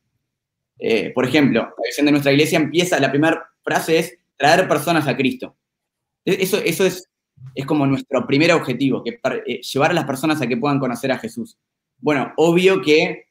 Eh, 0.84 1.12
por 1.14 1.26
ejemplo, 1.26 1.62
la 1.62 1.88
visión 1.88 2.06
de 2.08 2.12
nuestra 2.12 2.32
iglesia 2.32 2.58
empieza, 2.58 3.00
la 3.00 3.12
primera 3.12 3.50
frase 3.64 4.00
es 4.00 4.18
traer 4.36 4.68
personas 4.68 5.08
a 5.08 5.16
Cristo. 5.16 5.56
E-, 6.26 6.42
eso, 6.42 6.58
eso 6.58 6.86
es, 6.86 7.08
es 7.56 7.66
como 7.66 7.86
nuestro 7.86 8.26
primer 8.26 8.52
objetivo, 8.52 9.04
que 9.04 9.20
eh, 9.46 9.62
llevar 9.62 9.92
a 9.92 9.94
las 9.94 10.06
personas 10.06 10.42
a 10.42 10.48
que 10.48 10.58
puedan 10.58 10.80
conocer 10.80 11.12
a 11.12 11.20
Jesús. 11.20 11.58
Bueno, 12.00 12.34
obvio 12.38 12.82
que 12.82 13.28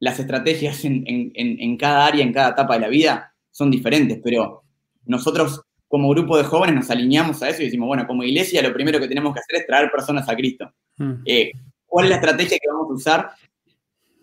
las 0.00 0.18
estrategias 0.18 0.84
en, 0.84 1.04
en 1.06 1.76
cada 1.76 2.06
área, 2.06 2.22
en 2.22 2.32
cada 2.32 2.50
etapa 2.50 2.74
de 2.74 2.80
la 2.80 2.88
vida, 2.88 3.34
son 3.50 3.70
diferentes, 3.70 4.18
pero 4.22 4.64
nosotros 5.04 5.62
como 5.94 6.08
grupo 6.08 6.36
de 6.36 6.42
jóvenes 6.42 6.74
nos 6.74 6.90
alineamos 6.90 7.40
a 7.42 7.48
eso 7.48 7.62
y 7.62 7.66
decimos, 7.66 7.86
bueno, 7.86 8.04
como 8.04 8.24
iglesia 8.24 8.60
lo 8.62 8.74
primero 8.74 8.98
que 8.98 9.06
tenemos 9.06 9.32
que 9.32 9.38
hacer 9.38 9.56
es 9.60 9.66
traer 9.66 9.90
personas 9.92 10.28
a 10.28 10.34
Cristo. 10.34 10.72
Hmm. 10.96 11.22
Eh, 11.24 11.52
¿Cuál 11.86 12.06
es 12.06 12.10
la 12.10 12.16
estrategia 12.16 12.58
que 12.58 12.68
vamos 12.68 12.90
a 12.90 12.94
usar 12.94 13.30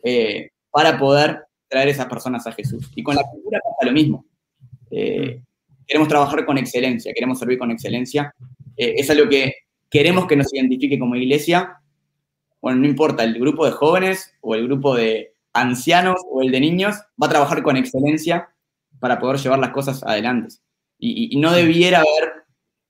eh, 0.04 0.50
para 0.70 1.00
poder 1.00 1.46
traer 1.72 1.90
esas 1.90 2.06
personas 2.06 2.46
a 2.46 2.52
Jesús? 2.52 2.92
Y 2.96 3.02
con 3.02 3.16
la 3.16 3.24
cultura 3.24 3.60
pasa 3.64 3.90
lo 3.90 3.94
mismo. 3.94 4.26
Eh, 4.92 5.42
queremos 5.88 6.08
trabajar 6.08 6.46
con 6.46 6.58
excelencia, 6.58 7.14
queremos 7.16 7.40
servir 7.40 7.58
con 7.58 7.72
excelencia. 7.72 8.34
es 8.78 9.10
algo 9.10 9.30
que 9.30 9.54
queremos 9.90 10.28
que 10.28 10.36
nos 10.36 10.54
identifique 10.54 11.00
como 11.00 11.16
iglesia. 11.16 11.78
Bueno, 12.62 12.80
no 12.80 12.88
importa, 12.88 13.24
el 13.24 13.40
grupo 13.40 13.66
de 13.66 13.72
jóvenes 13.72 14.34
o 14.42 14.56
el 14.56 14.66
grupo 14.68 14.96
de 14.96 15.34
ancianos 15.54 16.18
o 16.32 16.42
el 16.42 16.52
de 16.52 16.60
niños 16.60 16.96
va 17.22 17.28
a 17.28 17.30
trabajar 17.32 17.64
con 17.64 17.78
excelencia 17.78 18.50
para 19.00 19.20
poder 19.20 19.40
llevar 19.40 19.60
las 19.60 19.72
cosas 19.72 20.04
adelante 20.04 20.56
y, 21.02 21.38
no 21.40 21.52
debiera 21.52 22.00
haber 22.00 22.44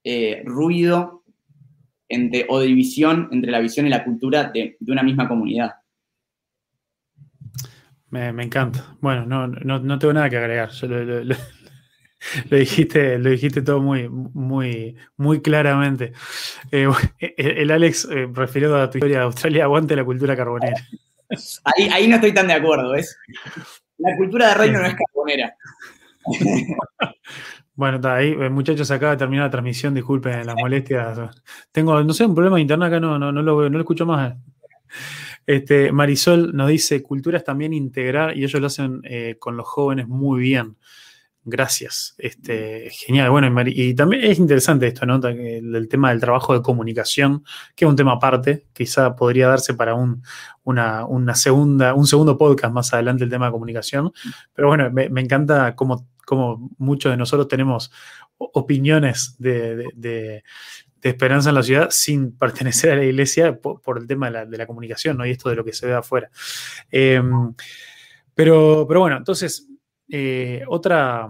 eh, 0.04 0.44
ruido 0.46 1.24
entre, 2.10 2.46
o 2.50 2.60
división 2.60 3.30
entre 3.32 3.52
la 3.52 3.60
visión 3.60 3.88
y 3.88 3.90
la 3.90 4.04
cultura 4.04 4.52
de, 4.54 4.78
una 4.88 5.02
misma 5.02 5.28
comunidad. 5.28 5.72
Me, 8.12 8.28
encanta. 8.44 8.96
Bueno, 9.00 9.26
no, 9.26 10.00
tengo 10.00 10.14
nada 10.14 10.30
que 10.30 10.38
agregar. 10.38 10.70
lo, 12.50 12.58
dijiste, 12.58 13.18
lo 13.18 13.30
dijiste 13.30 13.62
todo 13.62 13.82
muy, 13.82 14.10
muy, 14.10 14.98
muy 15.18 15.42
claramente. 15.42 16.12
Eh, 16.72 16.88
el 17.38 17.72
Alex 17.72 18.08
eh, 18.12 18.28
a 18.30 18.90
tu 18.90 18.98
historia 18.98 19.18
de 19.18 19.24
Australia, 19.24 19.64
aguante 19.64 19.96
la 19.96 20.04
cultura 20.04 20.36
carbonera. 20.36 20.76
Ahí, 21.64 21.88
ahí 21.90 22.08
no 22.08 22.16
estoy 22.16 22.34
tan 22.34 22.48
de 22.48 22.54
acuerdo, 22.54 22.92
¿ves? 22.92 23.18
La 23.98 24.18
cultura 24.18 24.50
de 24.50 24.54
reino 24.56 24.80
no 24.80 24.86
es 24.86 24.96
carbonera. 24.96 25.56
Bueno, 27.74 27.96
está 27.96 28.16
ahí, 28.18 28.32
eh, 28.34 28.50
muchachos, 28.50 28.92
acaba 28.92 29.14
de 29.14 29.18
terminar 29.18 29.46
la 29.46 29.50
transmisión, 29.50 29.96
disculpen 29.96 30.46
las 30.46 30.56
molestias. 30.56 31.18
Tengo, 31.72 32.04
no 32.04 32.14
sé, 32.14 32.26
un 32.26 32.36
problema 32.36 32.58
de 32.58 32.62
internet 32.62 32.90
acá, 32.90 33.00
no, 33.00 33.18
no, 33.18 33.32
no, 33.32 33.42
lo, 33.42 33.70
no 33.70 33.78
lo 33.78 33.80
escucho 33.80 34.06
más. 34.06 34.36
Este, 35.52 35.92
Marisol 35.92 36.56
nos 36.56 36.70
dice, 36.70 37.04
cultura 37.04 37.38
es 37.38 37.44
también 37.44 37.74
integrar, 37.74 38.38
y 38.38 38.44
ellos 38.44 38.62
lo 38.62 38.68
hacen 38.68 39.02
eh, 39.04 39.36
con 39.38 39.58
los 39.58 39.68
jóvenes 39.68 40.08
muy 40.08 40.40
bien. 40.40 40.78
Gracias. 41.44 42.16
Este, 42.20 42.90
genial. 42.92 43.32
Bueno, 43.32 43.64
y, 43.66 43.94
también 43.96 44.24
es 44.24 44.40
interesante 44.40 44.88
esto, 44.88 45.06
¿no? 45.06 45.16
El, 45.28 45.88
tema 45.90 46.12
del 46.12 46.22
trabajo 46.22 46.54
de 46.54 46.62
comunicación, 46.62 47.44
que 47.76 47.84
es 47.84 47.90
un 47.90 47.98
tema 47.98 48.14
aparte, 48.14 48.68
quizá 48.72 49.16
podría 49.16 49.48
darse 49.48 49.74
para 49.74 49.94
un, 49.96 50.24
una, 50.64 51.36
segunda, 51.36 51.96
un 51.96 52.08
segundo 52.08 52.38
podcast 52.38 52.74
más 52.74 52.94
adelante 52.94 53.26
el 53.26 53.30
tema 53.30 53.48
de 53.48 53.52
comunicación. 53.52 54.14
Pero 54.54 54.70
bueno, 54.70 54.90
me, 54.92 55.20
encanta 55.20 55.76
cómo 55.76 56.08
como 56.26 56.70
muchos 56.78 57.12
de 57.12 57.18
nosotros 57.18 57.50
tenemos 57.50 57.92
opiniones 58.38 59.36
de, 59.38 60.44
esperanza 61.10 61.50
en 61.50 61.56
la 61.56 61.64
ciudad 61.64 61.88
sin 61.90 62.38
pertenecer 62.38 62.92
a 62.92 62.96
la 62.96 63.04
iglesia 63.04 63.58
por, 63.58 63.98
el 63.98 64.08
tema 64.08 64.30
de 64.30 64.58
la, 64.58 64.66
comunicación 64.66 65.18
¿no? 65.18 65.26
y 65.26 65.32
esto 65.32 65.50
de 65.50 65.56
lo 65.56 65.66
que 65.66 65.74
se 65.74 65.88
ve 65.88 65.94
afuera. 65.94 66.30
Em, 66.92 67.54
pero, 68.34 68.86
pero 68.88 69.00
bueno, 69.02 69.18
entonces, 69.18 69.68
eh, 70.10 70.64
otra, 70.68 71.30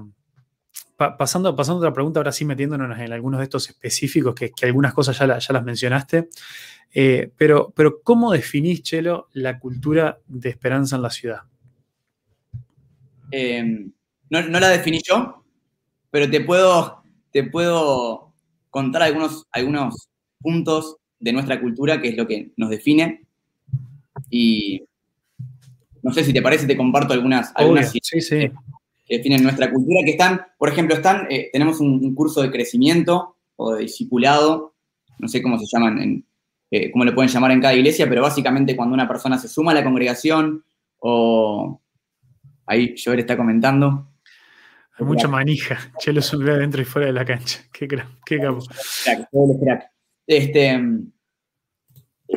pasando, 1.17 1.55
pasando 1.55 1.77
a 1.77 1.81
otra 1.81 1.93
pregunta, 1.93 2.19
ahora 2.19 2.31
sí 2.31 2.45
metiéndonos 2.45 2.97
en 2.99 3.11
algunos 3.11 3.39
de 3.39 3.45
estos 3.45 3.69
específicos, 3.69 4.35
que, 4.35 4.51
algunas 4.63 4.93
cosas 4.93 5.17
ya, 5.17 5.27
las 5.27 5.63
mencionaste, 5.63 6.29
eh, 6.93 7.31
pero, 7.37 7.73
pero 7.75 8.01
¿cómo 8.03 8.31
definís, 8.31 8.83
Chelo, 8.83 9.29
la 9.33 9.59
cultura 9.59 10.19
de 10.27 10.49
esperanza 10.49 10.97
en 10.97 11.01
la 11.01 11.09
ciudad? 11.09 11.41
Eh, 13.31 13.87
no, 14.29 14.41
la 14.41 14.69
definí 14.69 15.01
yo, 15.03 15.43
pero 16.09 16.29
te 16.29 16.41
puedo, 16.41 17.03
te 17.31 17.43
puedo 17.43 18.30
contar 18.71 19.03
algunos, 19.03 19.45
algunos 19.51 20.09
puntos 20.39 20.97
de 21.19 21.33
nuestra 21.33 21.61
cultura, 21.61 22.01
que 22.01 22.09
es 22.09 22.17
lo 22.17 22.25
que 22.25 22.51
nos 22.57 22.71
define. 22.71 23.21
Y 24.29 24.83
no 26.01 26.11
sé 26.11 26.23
si 26.23 26.33
te 26.33 26.41
parece, 26.41 26.65
te 26.65 26.77
comparto 26.77 27.13
algunas, 27.13 27.51
algunas 27.55 27.91
que 27.91 28.51
definen 29.17 29.43
nuestra 29.43 29.71
cultura, 29.71 30.01
que 30.03 30.11
están, 30.11 30.41
por 30.57 30.69
ejemplo, 30.69 30.95
están, 30.95 31.27
eh, 31.29 31.49
tenemos 31.51 31.79
un, 31.79 32.15
curso 32.15 32.41
de 32.41 32.49
crecimiento 32.49 33.35
o 33.57 33.73
de 33.73 33.83
discipulado, 33.83 34.73
no 35.19 35.27
sé 35.27 35.41
cómo 35.41 35.59
se 35.59 35.65
llaman, 35.71 36.01
en, 36.01 36.25
eh, 36.71 36.89
cómo 36.91 37.03
le 37.03 37.11
pueden 37.11 37.29
llamar 37.29 37.51
en 37.51 37.61
cada 37.61 37.73
iglesia, 37.75 38.07
pero 38.07 38.21
básicamente 38.21 38.75
cuando 38.75 38.95
una 38.95 39.07
persona 39.07 39.37
se 39.37 39.49
suma 39.49 39.71
a 39.71 39.75
la 39.75 39.83
congregación 39.83 40.63
o 40.99 41.81
ahí 42.65 42.95
Joel 43.03 43.19
está 43.19 43.35
comentando, 43.35 44.10
mucha 45.05 45.27
manija. 45.27 45.91
Chelo 45.99 46.21
subió 46.21 46.53
adentro 46.53 46.81
y 46.81 46.85
fuera 46.85 47.07
de 47.07 47.13
la 47.13 47.25
cancha. 47.25 47.61
Qué, 47.71 47.87
qué 48.25 48.39
capo. 48.39 48.63
Este, 50.27 50.79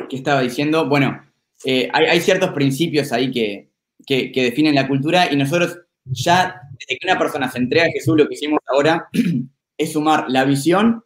¿Qué 0.09 0.15
estaba 0.15 0.41
diciendo? 0.41 0.87
Bueno, 0.87 1.21
eh, 1.63 1.89
hay, 1.93 2.19
ciertos 2.19 2.51
principios 2.51 3.11
ahí 3.11 3.31
que, 3.31 3.71
definen 4.07 4.75
la 4.75 4.87
cultura 4.87 5.31
y 5.31 5.35
nosotros 5.35 5.79
ya, 6.05 6.61
desde 6.77 6.99
que 6.99 7.07
una 7.07 7.17
persona 7.17 7.49
se 7.49 7.57
entrega 7.57 7.85
a 7.85 7.91
Jesús, 7.91 8.17
lo 8.17 8.27
que 8.27 8.35
hicimos 8.35 8.59
ahora 8.67 9.09
es 9.77 9.93
sumar 9.93 10.25
la 10.27 10.43
visión 10.43 11.03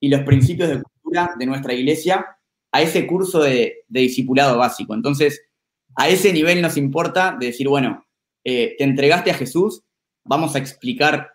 y 0.00 0.08
los 0.08 0.22
principios 0.22 0.68
de 0.68 0.82
cultura 0.82 1.34
de 1.38 1.46
nuestra 1.46 1.72
iglesia 1.72 2.26
a 2.72 2.82
ese 2.82 3.06
curso 3.06 3.42
de, 3.42 3.84
discipulado 3.88 4.58
básico. 4.58 4.94
Entonces, 4.94 5.42
a 5.94 6.08
ese 6.08 6.32
nivel 6.32 6.60
nos 6.60 6.76
importa 6.76 7.36
de 7.38 7.46
decir, 7.46 7.68
bueno, 7.68 8.06
eh, 8.44 8.74
te 8.76 8.84
entregaste 8.84 9.30
a 9.30 9.34
Jesús, 9.34 9.82
vamos 10.24 10.54
a 10.54 10.58
explicar 10.58 11.32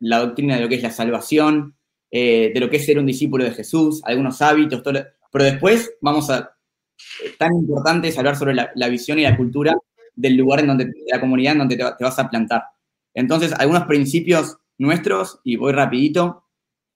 la 0.00 0.18
doctrina 0.18 0.56
de 0.56 0.62
lo 0.62 0.68
que 0.68 0.76
es 0.76 0.82
la 0.82 0.90
salvación, 0.90 1.76
eh, 2.10 2.50
de 2.52 2.60
lo 2.60 2.70
que 2.70 2.76
es 2.76 2.86
ser 2.86 2.98
un 2.98 3.06
discípulo 3.06 3.44
de 3.44 3.52
Jesús, 3.52 4.00
algunos 4.04 4.40
hábitos, 4.42 4.82
pero 4.82 5.44
después 5.44 5.94
vamos 6.00 6.30
a, 6.30 6.54
eh, 7.24 7.34
tan 7.38 7.52
importante 7.54 8.08
es 8.08 8.18
hablar 8.18 8.36
sobre 8.36 8.54
la, 8.54 8.88
visión 8.88 9.18
y 9.18 9.22
la 9.22 9.36
cultura 9.36 9.74
del 10.14 10.36
lugar 10.36 10.60
en 10.60 10.68
donde, 10.68 10.84
de 10.86 10.92
la 11.12 11.20
comunidad 11.20 11.52
en 11.52 11.58
donde 11.58 11.76
te, 11.76 12.04
vas 12.04 12.18
a 12.18 12.28
plantar. 12.28 12.64
Entonces, 13.14 13.52
algunos 13.52 13.84
principios 13.84 14.58
nuestros, 14.78 15.40
y 15.44 15.56
voy 15.56 15.72
rapidito, 15.72 16.44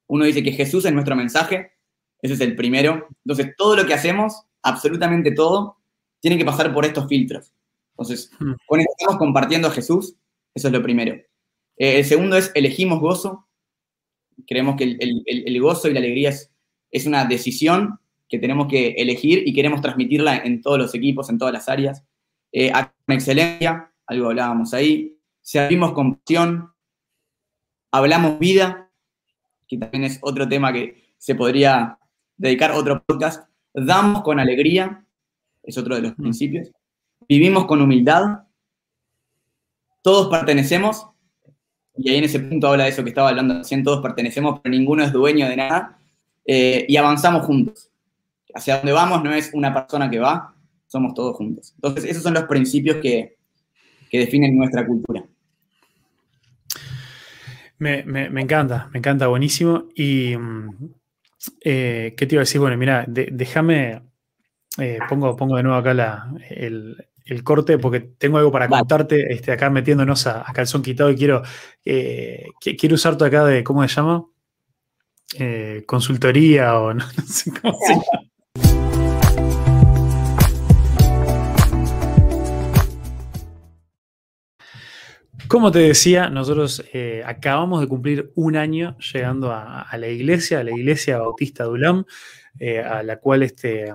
uno 0.08 0.24
dice 0.24 0.42
que 0.42 0.52
Jesús 0.52 0.84
es 0.84 0.92
nuestro 0.92 1.16
mensaje, 1.16 1.72
ese 2.20 2.34
es 2.34 2.40
el 2.40 2.56
primero. 2.56 3.08
Entonces, 3.24 3.54
todo 3.56 3.76
lo 3.76 3.86
que 3.86 3.94
hacemos, 3.94 4.42
absolutamente 4.62 5.32
todo, 5.32 5.78
tiene 6.20 6.38
que 6.38 6.44
pasar 6.44 6.72
por 6.72 6.84
estos 6.84 7.08
filtros. 7.08 7.52
Entonces, 7.92 8.30
hmm. 8.38 8.54
estamos 8.98 9.18
compartiendo 9.18 9.68
a 9.68 9.72
Jesús, 9.72 10.16
eso 10.58 10.68
es 10.68 10.74
lo 10.74 10.82
primero. 10.82 11.14
Eh, 11.76 11.98
el 11.98 12.04
segundo 12.04 12.36
es 12.36 12.50
elegimos 12.54 13.00
gozo. 13.00 13.48
Creemos 14.46 14.76
que 14.76 14.96
el, 14.98 15.60
gozo 15.60 15.88
y 15.88 15.92
la 15.92 16.00
alegría 16.00 16.30
es, 16.90 17.06
una 17.06 17.24
decisión 17.24 17.98
que 18.28 18.38
tenemos 18.38 18.68
que 18.68 18.90
elegir 18.98 19.42
y 19.46 19.52
queremos 19.52 19.80
transmitirla 19.80 20.36
en 20.36 20.60
todos 20.60 20.78
los 20.78 20.94
equipos, 20.94 21.30
en 21.30 21.38
todas 21.38 21.54
las 21.54 21.68
áreas. 21.68 22.04
Eh, 22.52 22.72
con 22.72 23.14
excelencia, 23.14 23.92
algo 24.06 24.26
hablábamos 24.26 24.74
ahí. 24.74 25.16
Servimos 25.40 25.92
con 25.92 26.16
pasión. 26.16 26.72
Hablamos 27.90 28.38
vida, 28.38 28.90
que 29.66 29.78
también 29.78 30.04
es 30.04 30.18
otro 30.20 30.46
tema 30.46 30.72
que 30.72 31.14
se 31.16 31.34
podría 31.34 31.98
dedicar 32.36 32.72
otro 32.72 33.02
podcast. 33.04 33.48
Damos 33.72 34.22
con 34.22 34.40
alegría, 34.40 35.06
es 35.62 35.78
otro 35.78 35.94
de 35.94 36.02
los 36.02 36.12
mm. 36.18 36.22
principios. 36.22 36.70
Vivimos 37.28 37.66
con 37.66 37.80
humildad 37.80 38.47
todos 40.02 40.28
pertenecemos, 40.28 41.08
y 41.96 42.10
ahí 42.10 42.18
en 42.18 42.24
ese 42.24 42.40
punto 42.40 42.68
habla 42.68 42.84
de 42.84 42.90
eso 42.90 43.02
que 43.02 43.10
estaba 43.10 43.30
hablando 43.30 43.58
recién, 43.58 43.82
todos 43.82 44.00
pertenecemos, 44.00 44.60
pero 44.62 44.72
ninguno 44.72 45.02
es 45.02 45.12
dueño 45.12 45.48
de 45.48 45.56
nada. 45.56 45.98
eh, 46.46 46.86
y 46.88 46.96
avanzamos 46.96 47.44
juntos. 47.44 47.90
Hacia 48.54 48.78
donde 48.78 48.92
vamos 48.92 49.22
no 49.22 49.32
es 49.34 49.50
una 49.52 49.74
persona 49.74 50.08
que 50.10 50.18
va, 50.18 50.54
somos 50.86 51.14
todos 51.14 51.36
juntos. 51.36 51.72
Entonces, 51.74 52.04
esos 52.04 52.22
son 52.22 52.34
los 52.34 52.44
principios 52.44 52.96
que, 52.96 53.36
definen 54.10 54.56
nuestra 54.56 54.86
cultura. 54.86 55.22
Me, 57.78 58.00
encanta, 58.40 58.88
me 58.92 58.98
encanta, 58.98 59.26
buenísimo. 59.26 59.84
Y, 59.94 60.34
eh, 61.62 62.14
¿qué 62.16 62.26
te 62.26 62.34
iba 62.34 62.40
a 62.40 62.46
decir? 62.46 62.60
Bueno, 62.60 62.76
mira, 62.76 63.04
déjame, 63.06 64.02
eh, 64.78 64.98
pongo, 65.08 65.36
pongo 65.36 65.56
de 65.56 65.62
nuevo 65.62 65.78
acá 65.78 65.90
el, 66.48 66.96
corte 67.44 67.78
porque 67.78 68.00
tengo 68.00 68.38
algo 68.38 68.50
para 68.50 68.68
contarte, 68.68 69.32
este, 69.32 69.52
acá 69.52 69.70
metiéndonos 69.70 70.26
a, 70.26 70.44
calzón 70.52 70.82
quitado 70.82 71.10
y 71.10 71.16
quiero, 71.16 71.42
eh, 71.84 72.46
quiero 72.60 72.94
usar 72.94 73.22
acá 73.22 73.44
de, 73.44 73.64
¿cómo 73.64 73.86
se 73.86 73.94
llama? 73.94 74.24
consultoría 75.86 76.78
o 76.78 76.94
no, 76.94 77.04
sé 77.26 77.52
cómo 77.60 77.78
se 77.86 77.92
llama. 77.94 78.28
Como 85.48 85.72
te 85.72 85.78
decía, 85.78 86.28
nosotros 86.28 86.84
eh, 86.92 87.22
acabamos 87.24 87.80
de 87.80 87.88
cumplir 87.88 88.32
un 88.34 88.54
año 88.54 88.98
llegando 88.98 89.50
a, 89.50 89.88
la 89.96 90.08
iglesia, 90.08 90.60
a 90.60 90.64
la 90.64 90.72
iglesia 90.72 91.16
bautista 91.16 91.64
de 91.64 91.70
Ulam, 91.70 92.04
eh, 92.58 92.80
a 92.80 93.02
la 93.02 93.16
cual 93.16 93.42
este, 93.42 93.94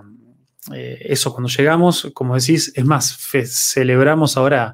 eh, 0.74 0.99
eso 1.01 1.32
cuando 1.32 1.49
llegamos, 1.49 2.11
como 2.14 2.36
decís, 2.36 2.72
es 2.76 2.86
más, 2.86 3.18
celebramos 3.45 4.38
ahora, 4.38 4.74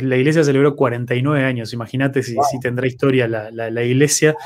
la 0.00 0.16
iglesia 0.16 0.44
celebró 0.44 0.76
49 0.76 1.44
años, 1.44 1.72
imagínate 1.72 2.22
si, 2.22 2.36
tendrá 2.60 2.86
historia 2.86 3.26
la, 3.26 3.84
iglesia, 3.84 4.36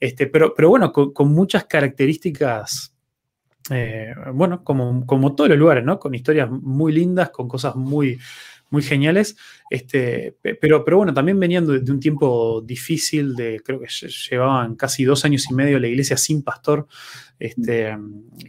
este, 0.00 0.26
pero, 0.26 0.54
pero 0.54 0.70
bueno, 0.70 0.92
con, 0.92 1.32
muchas 1.32 1.64
características 1.64 2.94
bueno, 4.32 4.64
como, 4.64 5.04
como, 5.04 5.34
todos 5.34 5.50
los 5.50 5.58
lugares, 5.58 5.84
¿no? 5.84 5.98
Con 5.98 6.14
historias 6.14 6.50
muy 6.50 6.90
lindas, 6.90 7.28
con 7.28 7.48
cosas 7.48 7.76
muy, 7.76 8.18
muy 8.70 8.82
geniales. 8.82 9.36
Este, 9.70 10.36
pero, 10.60 10.84
pero 10.84 10.98
bueno, 10.98 11.14
también 11.14 11.38
venían 11.38 11.66
de, 11.66 11.92
un 11.92 12.00
tiempo 12.00 12.62
difícil, 12.62 13.34
de 13.34 13.60
creo 13.64 13.80
que 13.80 13.88
llevaban 14.30 14.76
casi 14.76 15.04
dos 15.04 15.24
años 15.24 15.50
y 15.50 15.54
medio 15.54 15.78
la 15.78 15.88
iglesia 15.88 16.16
sin 16.16 16.42
pastor, 16.42 16.86
este, 17.38 17.96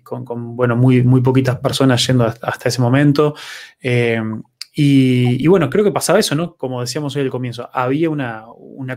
con, 0.04 0.56
bueno, 0.56 0.76
muy, 0.76 1.04
muy 1.04 1.22
poquitas 1.22 1.58
personas 1.60 2.06
yendo 2.06 2.26
hasta 2.26 2.70
ese 2.70 2.82
momento. 2.82 3.36
Eh, 3.82 4.22
y, 4.82 5.46
bueno, 5.48 5.70
creo 5.70 5.84
que 5.84 5.92
pasaba 5.92 6.20
eso, 6.20 6.36
¿no? 6.36 6.56
Como 6.56 6.80
decíamos 6.80 7.14
hoy 7.16 7.24
al 7.24 7.30
comienzo, 7.30 7.70
había 7.74 8.10
una, 8.10 8.46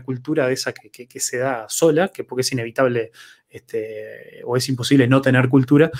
cultura 0.05 0.47
de 0.47 0.53
esa 0.53 0.71
que, 0.71 1.19
se 1.19 1.39
da 1.39 1.65
sola, 1.67 2.07
que 2.07 2.23
porque 2.23 2.41
es 2.41 2.51
inevitable 2.53 3.11
este, 3.49 4.41
o 4.45 4.55
es 4.55 4.69
imposible 4.69 5.07
no 5.07 5.21
tener 5.21 5.49
cultura. 5.49 5.91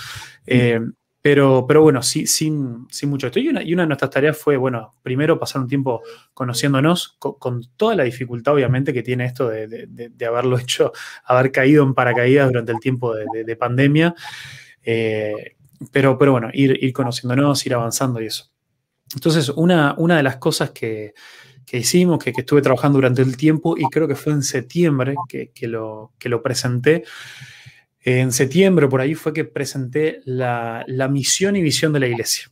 Eh, 0.45 0.79
pero, 1.23 1.63
pero 1.65 1.81
bueno, 1.81 2.03
sí, 2.03 2.27
sin, 2.27 2.85
sin 2.91 3.09
mucho 3.09 3.27
esto. 3.27 3.39
Y 3.39 3.47
una, 3.47 3.63
y 3.63 3.73
una, 3.73 3.83
de 3.83 3.87
nuestras 3.87 4.11
tareas 4.11 4.37
fue, 4.37 4.57
bueno, 4.57 4.93
primero 5.01 5.39
pasar 5.39 5.61
un 5.61 5.69
tiempo 5.69 6.01
conociéndonos, 6.33 7.15
con, 7.17 7.61
toda 7.77 7.95
la 7.95 8.03
dificultad, 8.03 8.55
obviamente, 8.55 8.91
que 8.91 9.03
tiene 9.03 9.23
esto 9.23 9.47
de, 9.47 9.87
de, 9.87 10.25
haberlo 10.25 10.57
hecho, 10.59 10.91
haber 11.23 11.53
caído 11.53 11.81
en 11.85 11.93
paracaídas 11.93 12.49
durante 12.49 12.73
el 12.73 12.79
tiempo 12.81 13.15
de, 13.15 13.55
pandemia. 13.55 14.13
Eh, 14.83 15.55
pero, 15.93 16.17
pero 16.17 16.33
bueno, 16.33 16.49
ir, 16.51 16.77
ir 16.83 16.91
conociéndonos, 16.91 17.65
ir 17.65 17.73
avanzando 17.73 18.21
y 18.21 18.25
eso. 18.25 18.51
Entonces, 19.15 19.47
una, 19.47 19.95
una 19.97 20.17
de 20.17 20.23
las 20.23 20.35
cosas 20.35 20.71
que, 20.71 21.13
que 21.65 21.77
hicimos, 21.77 22.21
que, 22.21 22.33
que, 22.33 22.41
estuve 22.41 22.61
trabajando 22.61 22.97
durante 22.97 23.21
el 23.21 23.37
tiempo, 23.37 23.77
y 23.77 23.83
creo 23.85 24.09
que 24.09 24.15
fue 24.15 24.33
en 24.33 24.43
septiembre 24.43 25.15
que, 25.29 25.51
que 25.51 25.69
lo, 25.69 26.11
que 26.19 26.27
lo 26.27 26.41
presenté, 26.43 27.05
en 28.03 28.33
septiembre, 28.33 28.87
por 28.87 28.99
ahí, 28.99 29.15
fue 29.15 29.33
que 29.33 29.45
presenté 29.45 30.21
la, 30.25 30.85
misión 31.09 31.55
y 31.55 31.61
visión 31.61 31.93
de 31.93 32.01
la 32.01 32.07
iglesia. 32.07 32.51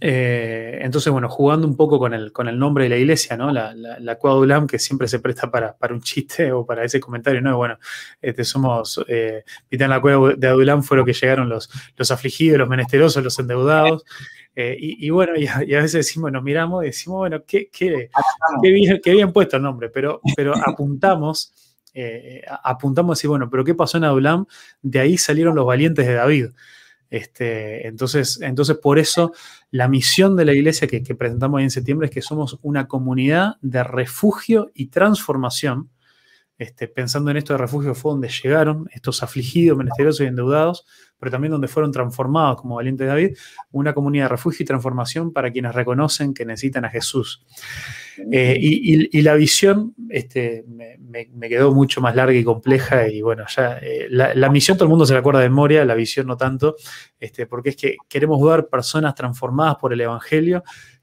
Eh, 0.00 0.78
entonces, 0.82 1.10
bueno, 1.10 1.28
jugando 1.28 1.66
un 1.66 1.76
poco 1.76 1.98
con 1.98 2.14
el, 2.14 2.58
nombre 2.58 2.84
de 2.84 2.90
la 2.90 2.96
iglesia, 2.96 3.36
¿no? 3.36 3.52
La, 3.52 3.74
la, 3.74 3.98
la 3.98 4.66
que 4.66 4.78
siempre 4.78 5.08
se 5.08 5.20
presta 5.20 5.50
para, 5.50 5.76
un 5.90 6.00
chiste 6.00 6.52
o 6.52 6.64
para 6.64 6.84
ese 6.84 7.00
comentario, 7.00 7.42
¿no? 7.42 7.56
Bueno, 7.56 7.78
este, 8.20 8.44
somos, 8.44 9.02
eh, 9.08 9.44
en 9.70 9.90
la 9.90 10.00
cueva 10.00 10.34
de 10.34 10.48
Adulam 10.48 10.82
fue 10.82 10.96
lo 10.96 11.04
que 11.04 11.12
llegaron 11.12 11.48
los, 11.50 11.70
los 11.96 12.10
afligidos, 12.10 12.58
los 12.58 12.68
menesterosos, 12.68 13.22
los 13.22 13.38
endeudados. 13.38 14.04
Eh, 14.54 14.74
y, 14.78 15.10
bueno, 15.10 15.34
y 15.36 15.46
a, 15.46 15.58
veces 15.58 15.92
decimos, 15.92 16.32
nos 16.32 16.42
miramos 16.42 16.82
y 16.82 16.86
decimos, 16.86 17.18
bueno, 17.18 17.44
qué, 17.46 17.68
qué, 17.70 18.08
qué, 18.62 18.70
bien, 18.72 19.00
bien 19.04 19.32
puesto 19.32 19.58
el 19.58 19.62
nombre, 19.62 19.90
pero, 19.90 20.22
pero 20.34 20.54
apuntamos 20.56 21.52
eh, 21.98 22.42
apuntamos 22.62 23.16
decir, 23.16 23.28
bueno, 23.30 23.48
pero 23.48 23.64
¿qué 23.64 23.74
pasó 23.74 23.96
en 23.96 24.04
Adulam? 24.04 24.46
De 24.82 25.00
ahí 25.00 25.16
salieron 25.16 25.56
los 25.56 25.64
valientes 25.64 26.06
de 26.06 26.12
David. 26.12 26.46
Este, 27.08 27.86
entonces, 27.86 28.38
entonces, 28.42 28.76
por 28.76 28.98
eso 28.98 29.32
la 29.70 29.88
misión 29.88 30.36
de 30.36 30.44
la 30.44 30.52
iglesia 30.52 30.88
que, 30.88 31.00
presentamos 31.00 31.62
en 31.62 31.70
septiembre 31.70 32.08
es 32.08 32.12
que 32.12 32.20
somos 32.20 32.58
una 32.60 32.86
comunidad 32.86 33.56
de 33.62 33.82
refugio 33.82 34.70
y 34.74 34.88
transformación. 34.88 35.88
Este, 36.58 36.88
pensando 36.88 37.30
en 37.30 37.36
esto 37.36 37.52
de 37.52 37.58
refugio 37.58 37.94
fue 37.94 38.12
donde 38.12 38.28
llegaron 38.28 38.88
estos 38.92 39.22
afligidos, 39.22 39.76
menesterosos 39.76 40.22
y 40.22 40.28
endeudados, 40.28 40.86
pero 41.18 41.30
también 41.30 41.52
donde 41.52 41.68
fueron 41.68 41.92
transformados 41.92 42.60
como 42.60 42.76
valiente 42.76 43.04
David, 43.04 43.36
una 43.72 43.92
comunidad 43.92 44.24
de 44.24 44.28
refugio 44.30 44.62
y 44.62 44.66
transformación 44.66 45.32
para 45.32 45.50
quienes 45.50 45.74
reconocen 45.74 46.32
que 46.32 46.46
necesitan 46.46 46.86
a 46.86 46.90
Jesús. 46.90 47.44
Eh, 48.32 48.56
y, 48.58 49.20
la 49.20 49.34
visión 49.34 49.94
este, 50.08 50.64
me, 50.66 51.48
quedó 51.48 51.74
mucho 51.74 52.00
más 52.00 52.16
larga 52.16 52.34
y 52.34 52.44
compleja 52.44 53.08
y 53.08 53.20
bueno, 53.20 53.44
ya 53.54 53.78
eh, 53.82 54.06
la, 54.08 54.48
misión 54.48 54.78
todo 54.78 54.86
el 54.86 54.90
mundo 54.90 55.04
se 55.04 55.12
la 55.12 55.20
acuerda 55.20 55.40
de 55.40 55.50
memoria, 55.50 55.84
la 55.84 55.94
visión 55.94 56.26
no 56.26 56.36
tanto, 56.36 56.76
este, 57.18 57.46
porque 57.46 57.70
es 57.70 57.76
que 57.76 57.96
queremos 58.08 58.42
ver 58.42 58.68
personas 58.68 59.14
transformadas 59.14 59.76
por 59.76 59.92
el 59.92 60.00
Evangelio 60.00 60.62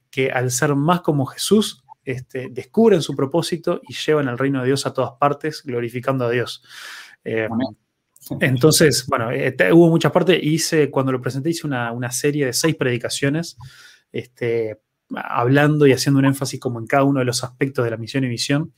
que 0.09 0.31
al 0.31 0.51
ser 0.51 0.75
más 0.75 1.01
como 1.01 1.25
Jesús, 1.25 1.82
este, 2.05 2.49
descubren 2.51 3.01
su 3.01 3.15
propósito 3.15 3.81
y 3.87 3.93
llevan 3.93 4.27
el 4.27 4.37
reino 4.37 4.59
de 4.59 4.67
Dios 4.67 4.85
a 4.85 4.93
todas 4.93 5.13
partes, 5.19 5.63
glorificando 5.63 6.25
a 6.25 6.29
Dios. 6.29 6.63
Eh, 7.23 7.47
entonces, 8.39 9.05
bueno, 9.07 9.31
eh, 9.31 9.55
hubo 9.73 9.89
muchas 9.89 10.11
partes. 10.11 10.39
Hice, 10.41 10.89
cuando 10.89 11.11
lo 11.11 11.21
presenté, 11.21 11.49
hice 11.49 11.67
una, 11.67 12.11
serie 12.11 12.45
de 12.45 12.53
seis 12.53 12.75
predicaciones, 12.75 13.57
este, 14.11 14.79
hablando 15.15 15.87
y 15.87 15.93
haciendo 15.93 16.19
un 16.19 16.25
énfasis 16.25 16.59
como 16.59 16.79
en 16.79 16.87
cada 16.87 17.03
uno 17.03 17.19
de 17.19 17.25
los 17.25 17.43
aspectos 17.43 17.85
de 17.85 17.91
la 17.91 17.97
misión 17.97 18.23
y 18.23 18.27
visión. 18.27 18.73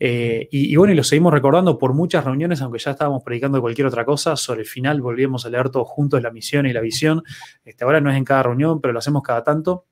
Eh, 0.00 0.48
y, 0.52 0.76
bueno, 0.76 0.92
y 0.92 0.96
lo 0.96 1.02
seguimos 1.02 1.32
recordando 1.32 1.76
por 1.76 1.92
muchas 1.92 2.24
reuniones, 2.24 2.62
aunque 2.62 2.78
ya 2.78 2.92
estábamos 2.92 3.22
predicando 3.24 3.58
de 3.58 3.62
cualquier 3.62 3.88
otra 3.88 4.04
cosa. 4.04 4.36
Sobre 4.36 4.60
el 4.60 4.66
final 4.66 5.00
volvíamos 5.00 5.44
a 5.44 5.50
leer 5.50 5.70
todos 5.70 5.88
juntos 5.88 6.22
la 6.22 6.30
misión 6.30 6.66
y 6.66 6.72
la 6.72 6.80
visión. 6.80 7.22
Este, 7.64 7.84
ahora 7.84 8.00
no 8.00 8.10
es 8.10 8.16
en 8.16 8.24
cada 8.24 8.44
reunión, 8.44 8.80
pero 8.80 8.92
lo 8.92 9.00
hacemos 9.00 9.22
cada 9.22 9.42
tanto. 9.42 9.86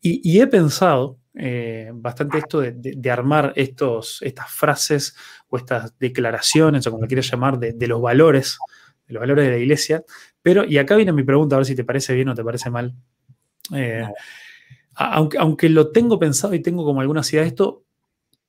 y 0.00 0.40
he 0.40 0.46
pensado 0.46 1.18
eh, 1.40 1.92
bastante 1.94 2.38
esto 2.38 2.60
de, 2.60 3.10
armar 3.10 3.52
estos, 3.54 4.20
estas 4.22 4.50
frases 4.50 5.14
o 5.48 5.56
estas 5.56 5.96
declaraciones, 5.96 6.84
o 6.86 6.90
como 6.90 7.06
quieras 7.06 7.30
llamar, 7.30 7.60
de, 7.60 7.86
los 7.86 8.02
valores, 8.02 8.58
de 9.06 9.14
los 9.14 9.20
valores 9.20 9.44
de 9.44 9.52
la 9.52 9.58
iglesia. 9.58 10.04
Pero, 10.42 10.64
y 10.64 10.78
acá 10.78 10.96
viene 10.96 11.12
mi 11.12 11.22
pregunta, 11.22 11.54
a 11.54 11.58
ver 11.58 11.66
si 11.66 11.76
te 11.76 11.84
parece 11.84 12.12
bien 12.14 12.28
o 12.28 12.34
te 12.34 12.42
parece 12.42 12.70
mal. 12.70 12.92
Eh, 13.72 14.04
aunque, 14.96 15.38
aunque 15.38 15.68
lo 15.68 15.92
tengo 15.92 16.18
pensado 16.18 16.54
y 16.54 16.60
tengo 16.60 16.84
como 16.84 17.02
alguna 17.02 17.20
idea 17.20 17.42
de 17.42 17.48
esto, 17.48 17.84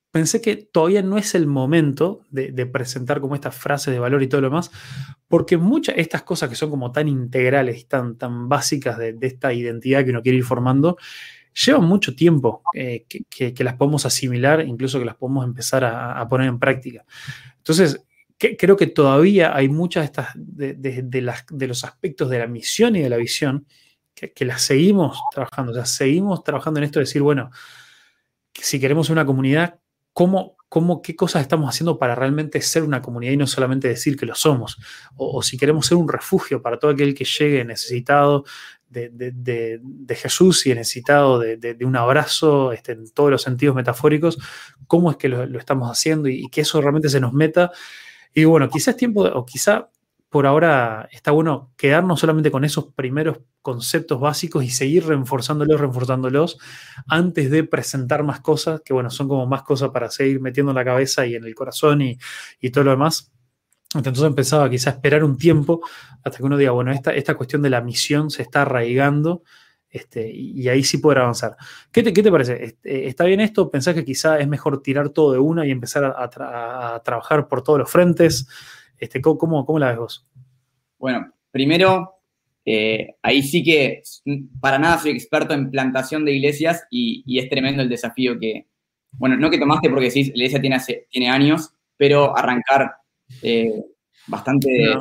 pensé 0.10 0.42
que 0.42 0.56
todavía 0.56 1.04
no 1.04 1.20
es 1.20 1.36
el 1.36 1.46
momento 1.46 2.22
de, 2.32 2.66
presentar 2.66 3.22
como 3.22 3.36
estas 3.36 3.56
frases 3.56 3.94
de 3.94 4.00
valor 4.00 4.24
y 4.24 4.28
todo 4.28 4.42
lo 4.42 4.48
demás, 4.50 4.72
porque 5.28 5.58
muchas 5.58 5.96
de 5.96 6.02
estas 6.02 6.24
cosas 6.24 6.50
que 6.50 6.56
son 6.56 6.72
como 6.72 6.92
tan 6.92 7.08
integrales 7.08 7.80
y 7.80 7.84
tan, 7.84 8.18
tan 8.18 8.50
básicas 8.50 8.98
de, 8.98 9.14
de, 9.14 9.28
esta 9.28 9.54
identidad 9.54 10.04
que 10.04 10.10
uno 10.10 10.24
quiere 10.24 10.40
ir 10.40 10.44
formando, 10.44 10.98
llevan 11.54 11.84
mucho 11.86 12.16
tiempo 12.16 12.64
eh, 12.74 13.06
que, 13.08 13.64
las 13.64 13.76
podemos 13.76 14.06
asimilar, 14.06 14.66
incluso 14.66 15.00
que 15.00 15.06
las 15.06 15.16
podemos 15.16 15.46
empezar 15.46 15.84
a, 15.84 16.28
poner 16.28 16.48
en 16.48 16.60
práctica. 16.60 17.06
Entonces, 17.58 18.06
creo 18.38 18.78
que 18.78 18.88
todavía 18.88 19.56
hay 19.56 19.68
muchas 19.68 20.04
de, 20.04 20.06
estas, 20.06 21.10
de, 21.10 21.22
las, 21.22 21.46
los 21.50 21.84
aspectos 21.84 22.30
de 22.30 22.40
la 22.40 22.48
misión 22.48 22.96
y 22.96 23.02
de 23.02 23.10
la 23.10 23.18
visión 23.18 23.66
que, 24.14 24.46
las 24.46 24.62
seguimos 24.62 25.20
trabajando. 25.32 25.72
O 25.72 25.76
sea, 25.76 25.86
seguimos 25.86 26.44
trabajando 26.44 26.80
en 26.80 26.86
esto 26.86 27.00
de 27.00 27.06
decir, 27.06 27.22
bueno, 27.22 27.52
si 28.54 28.80
queremos 28.80 29.10
una 29.10 29.26
comunidad, 29.26 29.80
¿cómo, 30.14 30.58
cómo, 30.68 31.02
qué 31.02 31.16
cosas 31.16 31.42
estamos 31.42 31.70
haciendo 31.70 31.98
para 31.98 32.16
realmente 32.16 32.62
ser 32.62 32.84
una 32.84 33.02
comunidad 33.02 33.34
y 33.34 33.38
no 33.38 33.48
solamente 33.48 33.88
decir 33.88 34.18
que 34.18 34.26
lo 34.26 34.36
somos? 34.36 34.78
o, 35.16 35.42
si 35.42 35.58
queremos 35.58 35.86
ser 35.86 35.98
un 35.98 36.10
refugio 36.10 36.62
para 36.62 36.78
todo 36.78 36.92
aquel 36.92 37.14
que 37.14 37.26
llegue 37.26 37.64
necesitado, 37.64 38.44
de, 38.90 40.16
Jesús 40.16 40.66
y 40.66 40.74
necesitado 40.74 41.40
de, 41.40 41.78
un 41.86 41.96
abrazo 41.96 42.72
este, 42.72 42.94
en 42.94 43.10
todos 43.12 43.32
los 43.32 43.42
sentidos 43.42 43.76
metafóricos, 43.76 44.38
cómo 44.88 45.12
es 45.12 45.18
que 45.18 45.30
lo, 45.30 45.60
estamos 45.60 45.90
haciendo 45.90 46.28
y, 46.28 46.50
que 46.50 46.62
eso 46.62 46.82
realmente 46.82 47.10
se 47.10 47.20
nos 47.20 47.34
meta. 47.34 47.72
Y 48.34 48.46
bueno, 48.46 48.70
quizás 48.70 48.96
tiempo, 48.96 49.24
o 49.24 49.46
quizá 49.46 49.90
por 50.30 50.46
ahora 50.46 51.10
está 51.12 51.32
bueno 51.32 51.74
quedarnos 51.76 52.20
solamente 52.20 52.52
con 52.52 52.64
esos 52.64 52.94
primeros 52.94 53.40
conceptos 53.62 54.20
básicos 54.20 54.64
y 54.64 54.70
seguir 54.70 55.06
reforzándolos, 55.08 55.82
reforzándolos, 55.82 56.60
antes 57.08 57.50
de 57.50 57.64
presentar 57.64 58.24
más 58.24 58.40
cosas, 58.40 58.82
que 58.86 58.94
bueno, 58.94 59.10
son 59.10 59.28
como 59.28 59.48
más 59.48 59.64
cosas 59.64 59.90
para 59.90 60.10
seguir 60.10 60.40
metiendo 60.40 60.72
en 60.72 60.76
la 60.76 60.86
cabeza 60.86 61.26
y 61.26 61.36
en 61.36 61.46
el 61.46 61.56
corazón 61.56 62.02
y, 62.02 62.18
y 62.60 62.70
todo 62.70 62.84
lo 62.86 62.92
demás. 62.92 63.32
Entonces 63.96 64.24
empezaba 64.24 64.70
quizá 64.70 64.92
a 64.92 64.94
esperar 64.94 65.24
un 65.24 65.38
tiempo 65.38 65.82
hasta 66.24 66.38
que 66.38 66.44
uno 66.44 66.58
diga, 66.58 66.72
bueno, 66.72 66.92
esta, 66.92 67.14
esta 67.14 67.36
cuestión 67.36 67.62
de 67.62 67.72
la 67.72 67.82
misión 67.82 68.30
se 68.30 68.44
está 68.44 68.62
arraigando 68.62 69.44
este, 69.90 70.30
y, 70.32 70.68
ahí 70.70 70.84
sí 70.84 71.00
poder 71.00 71.20
avanzar. 71.20 71.58
¿Qué 71.92 72.04
te, 72.04 72.14
qué 72.14 72.22
te 72.22 72.32
parece? 72.32 72.64
Este, 72.64 73.08
¿Está 73.08 73.26
bien 73.26 73.40
esto? 73.40 73.72
¿Pensás 73.72 73.96
que 73.96 74.06
quizá 74.06 74.40
es 74.40 74.48
mejor 74.48 74.84
tirar 74.84 75.10
todo 75.10 75.34
de 75.34 75.40
una 75.40 75.66
y 75.66 75.72
empezar 75.72 76.04
a, 76.06 77.02
trabajar 77.04 77.48
por 77.48 77.64
todos 77.64 77.80
los 77.80 77.90
frentes? 77.90 78.48
Este, 79.00 79.20
¿cómo, 79.22 79.66
cómo, 79.66 79.80
la 79.80 79.90
ves 79.90 79.98
vos? 79.98 80.32
Bueno, 81.00 81.34
primero, 81.50 82.20
eh, 82.66 83.16
ahí 83.24 83.42
sí 83.42 83.64
que 83.64 84.04
para 84.60 84.78
nada 84.78 85.00
soy 85.00 85.12
experto 85.12 85.56
en 85.56 85.72
plantación 85.72 86.24
de 86.24 86.34
iglesias 86.34 86.84
y, 86.92 87.40
es 87.40 87.50
tremendo 87.50 87.82
el 87.82 87.90
desafío 87.90 88.40
que, 88.40 88.68
bueno, 89.14 89.38
no 89.38 89.50
que 89.50 89.58
tomaste 89.58 89.90
porque 89.90 90.12
sí, 90.12 90.26
la 90.26 90.36
iglesia 90.36 90.62
tiene, 90.62 90.78
tiene 91.10 91.30
años, 91.32 91.74
pero 91.98 92.38
arrancar 92.38 92.99
eh, 93.42 93.84
bastante 94.28 94.70
de, 94.70 94.96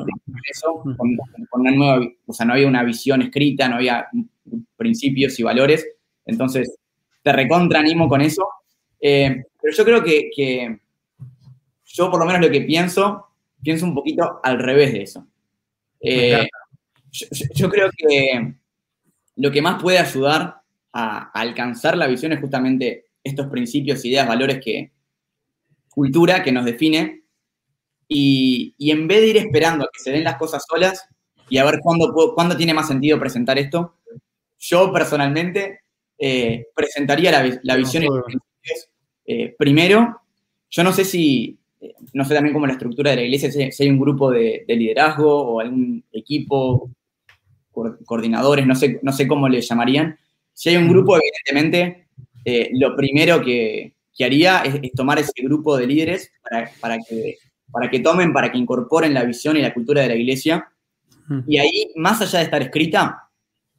eso, 0.50 0.82
con, 0.96 1.16
una 1.52 1.70
nueva, 1.70 2.06
o 2.26 2.32
sea, 2.32 2.46
no 2.46 2.54
había 2.54 2.66
una 2.66 2.82
visión 2.82 3.22
escrita, 3.22 3.68
no 3.68 3.76
había 3.76 4.08
principios 4.76 5.38
y 5.38 5.42
valores, 5.42 5.86
entonces 6.24 6.78
te 7.22 7.32
recontra 7.32 7.80
animo 7.80 8.08
con 8.08 8.20
eso, 8.20 8.46
eh, 9.00 9.44
pero 9.60 9.76
yo 9.76 9.84
creo 9.84 10.02
que, 10.02 10.78
yo 11.84 12.10
por 12.10 12.20
lo 12.20 12.26
menos 12.26 12.42
lo 12.42 12.50
que 12.50 12.62
pienso, 12.62 13.26
pienso 13.62 13.86
un 13.86 13.94
poquito 13.94 14.40
al 14.42 14.58
revés 14.58 14.92
de 14.92 15.02
eso. 15.02 15.26
Eh, 16.00 16.48
yo, 17.10 17.68
creo 17.68 17.90
que 17.96 18.54
lo 19.36 19.50
que 19.50 19.62
más 19.62 19.82
puede 19.82 19.98
ayudar 19.98 20.60
a, 20.92 21.18
a 21.18 21.40
alcanzar 21.40 21.96
la 21.96 22.06
visión 22.06 22.32
es 22.32 22.40
justamente 22.40 23.06
estos 23.24 23.46
principios, 23.48 24.04
ideas, 24.04 24.28
valores 24.28 24.60
que, 24.64 24.92
cultura 25.98 26.44
que 26.44 26.52
nos 26.52 26.64
define 26.64 27.24
y, 28.08 28.74
en 28.78 29.06
vez 29.06 29.20
de 29.20 29.26
ir 29.28 29.36
esperando 29.36 29.84
a 29.84 29.90
que 29.92 30.02
se 30.02 30.10
den 30.10 30.24
las 30.24 30.36
cosas 30.36 30.64
solas 30.66 31.06
y 31.50 31.58
a 31.58 31.64
ver 31.64 31.80
cuándo, 31.82 32.12
cuándo 32.34 32.56
tiene 32.56 32.74
más 32.74 32.88
sentido 32.88 33.20
presentar 33.20 33.58
esto, 33.58 33.96
yo 34.58 34.92
personalmente 34.92 35.80
eh, 36.18 36.66
presentaría 36.74 37.30
la, 37.30 37.76
visión 37.76 38.04
los 38.04 38.24
principios 38.24 38.90
eh, 39.26 39.54
primero. 39.56 40.20
Yo 40.70 40.82
no 40.82 40.92
sé 40.92 41.04
si, 41.04 41.58
eh, 41.80 41.94
no 42.14 42.24
sé 42.24 42.34
también 42.34 42.54
cómo 42.54 42.66
la 42.66 42.72
estructura 42.72 43.10
de 43.10 43.16
la 43.16 43.22
iglesia, 43.22 43.52
si, 43.52 43.82
hay 43.82 43.90
un 43.90 44.00
grupo 44.00 44.30
de, 44.30 44.64
liderazgo 44.66 45.54
o 45.54 45.60
algún 45.60 46.02
equipo, 46.12 46.90
coordinadores, 48.04 48.66
no 48.66 48.74
sé, 48.74 48.98
no 49.02 49.12
sé 49.12 49.28
cómo 49.28 49.48
le 49.48 49.60
llamarían. 49.60 50.18
Si 50.52 50.70
hay 50.70 50.76
un 50.76 50.88
grupo, 50.88 51.16
evidentemente, 51.16 52.08
lo 52.72 52.96
primero 52.96 53.40
que, 53.40 53.92
haría 54.20 54.62
es, 54.62 54.92
tomar 54.92 55.20
ese 55.20 55.30
grupo 55.42 55.76
de 55.76 55.86
líderes 55.86 56.32
para, 56.42 56.72
para 56.80 56.98
que 56.98 57.36
para 57.70 57.90
que 57.90 58.00
tomen, 58.00 58.32
para 58.32 58.50
que 58.50 58.58
incorporen 58.58 59.14
la 59.14 59.24
visión 59.24 59.56
y 59.56 59.62
la 59.62 59.74
cultura 59.74 60.02
de 60.02 60.08
la 60.08 60.14
iglesia. 60.14 60.68
Y 61.46 61.58
ahí, 61.58 61.92
más 61.96 62.22
allá 62.22 62.38
de 62.38 62.44
estar 62.46 62.62
escrita, 62.62 63.28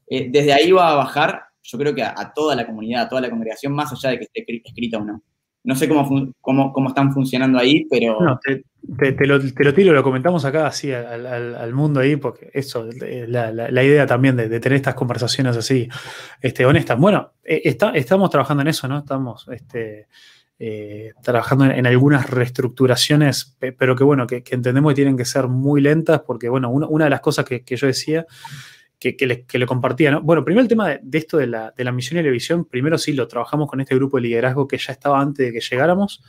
eh, 0.07 0.27
desde 0.29 0.53
ahí 0.53 0.71
va 0.71 0.91
a 0.91 0.95
bajar, 0.95 1.45
yo 1.63 1.77
creo 1.79 1.95
que 1.95 2.03
a, 2.03 2.31
toda 2.35 2.55
la 2.55 2.65
comunidad, 2.65 3.03
a 3.03 3.09
toda 3.09 3.21
la 3.21 3.29
congregación, 3.29 3.73
más 3.73 3.91
allá 3.91 4.11
de 4.11 4.19
que 4.19 4.25
esté 4.25 4.61
escrita 4.63 4.99
o 4.99 5.05
no. 5.05 5.23
No 5.63 5.75
sé 5.75 5.89
cómo, 5.89 6.33
cómo, 6.39 6.71
cómo 6.71 6.89
están 6.89 7.11
funcionando 7.11 7.57
ahí, 7.57 7.85
pero... 7.89 8.19
No, 8.21 8.39
te, 8.39 8.63
te, 9.11 9.27
lo, 9.27 9.39
te, 9.39 9.63
lo, 9.63 9.73
tiro, 9.73 9.93
lo 9.93 10.03
comentamos 10.03 10.45
acá 10.45 10.67
así 10.67 10.91
al, 10.91 11.25
al, 11.25 11.73
mundo 11.73 11.99
ahí, 11.99 12.15
porque 12.15 12.49
eso, 12.53 12.87
la, 13.27 13.51
la, 13.51 13.83
idea 13.83 14.07
también 14.07 14.35
de, 14.35 14.47
de, 14.47 14.59
tener 14.59 14.77
estas 14.77 14.95
conversaciones 14.95 15.57
así, 15.57 15.89
este, 16.41 16.65
honestas. 16.65 16.97
Bueno, 16.97 17.33
eh, 17.43 17.61
está, 17.65 17.91
estamos 17.91 18.29
trabajando 18.29 18.61
en 18.61 18.69
eso, 18.69 18.87
¿no? 18.87 18.99
Estamos, 18.99 19.47
este, 19.51 20.07
eh, 20.61 21.13
trabajando 21.23 21.63
en, 21.63 21.87
algunas 21.87 22.29
reestructuraciones, 22.29 23.55
pero 23.77 23.95
que 23.95 24.03
bueno, 24.03 24.27
que, 24.27 24.43
entendemos 24.49 24.91
que 24.91 24.95
tienen 24.95 25.15
que 25.15 25.23
ser 25.23 25.47
muy 25.47 25.79
lentas, 25.79 26.19
porque 26.27 26.49
bueno, 26.49 26.69
una, 26.69 27.05
de 27.05 27.09
las 27.09 27.21
cosas 27.21 27.45
que, 27.45 27.63
yo 27.65 27.87
decía, 27.87 28.25
que, 28.99 29.15
le, 29.25 29.65
compartía, 29.65 30.11
¿no? 30.11 30.21
Bueno, 30.21 30.43
primero 30.43 30.61
el 30.61 30.67
tema 30.67 30.89
de, 30.89 31.17
esto 31.17 31.37
de 31.37 31.47
la, 31.47 31.91
misión 31.93 32.19
y 32.19 32.23
la 32.23 32.29
visión, 32.29 32.65
primero 32.65 32.97
sí 32.97 33.13
lo 33.13 33.25
trabajamos 33.25 33.69
con 33.69 33.79
este 33.79 33.95
grupo 33.95 34.17
de 34.17 34.23
liderazgo 34.23 34.67
que 34.67 34.77
ya 34.77 34.91
estaba 34.91 35.21
antes 35.21 35.47
de 35.47 35.53
que 35.53 35.61
llegáramos. 35.61 36.21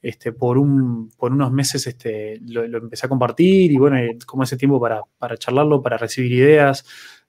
Este, 0.00 0.32
por, 0.32 0.56
un, 0.58 1.10
por 1.16 1.32
unos 1.32 1.50
meses 1.50 1.86
este, 1.86 2.38
lo, 2.46 2.62
empecé 2.62 3.06
a 3.06 3.08
compartir 3.08 3.72
y 3.72 3.76
bueno, 3.78 3.96
como 4.26 4.44
ese 4.44 4.56
tiempo 4.56 4.78
para, 4.78 5.02
charlarlo, 5.36 5.82
para 5.82 5.96
recibir 5.96 6.30
ideas, 6.30 6.84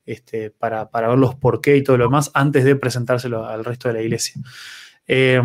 este, 0.06 0.52
para, 0.52 0.88
ver 0.93 1.18
los 1.18 1.34
por 1.34 1.60
qué 1.60 1.78
y 1.78 1.84
todo 1.84 1.98
lo 1.98 2.04
demás 2.04 2.30
antes 2.36 2.66
de 2.66 2.76
presentárselo 2.76 3.46
al 3.46 3.66
resto 3.66 3.88
de 3.88 3.93
la 3.96 4.02
iglesia. 4.04 4.39
Eh, 5.08 5.41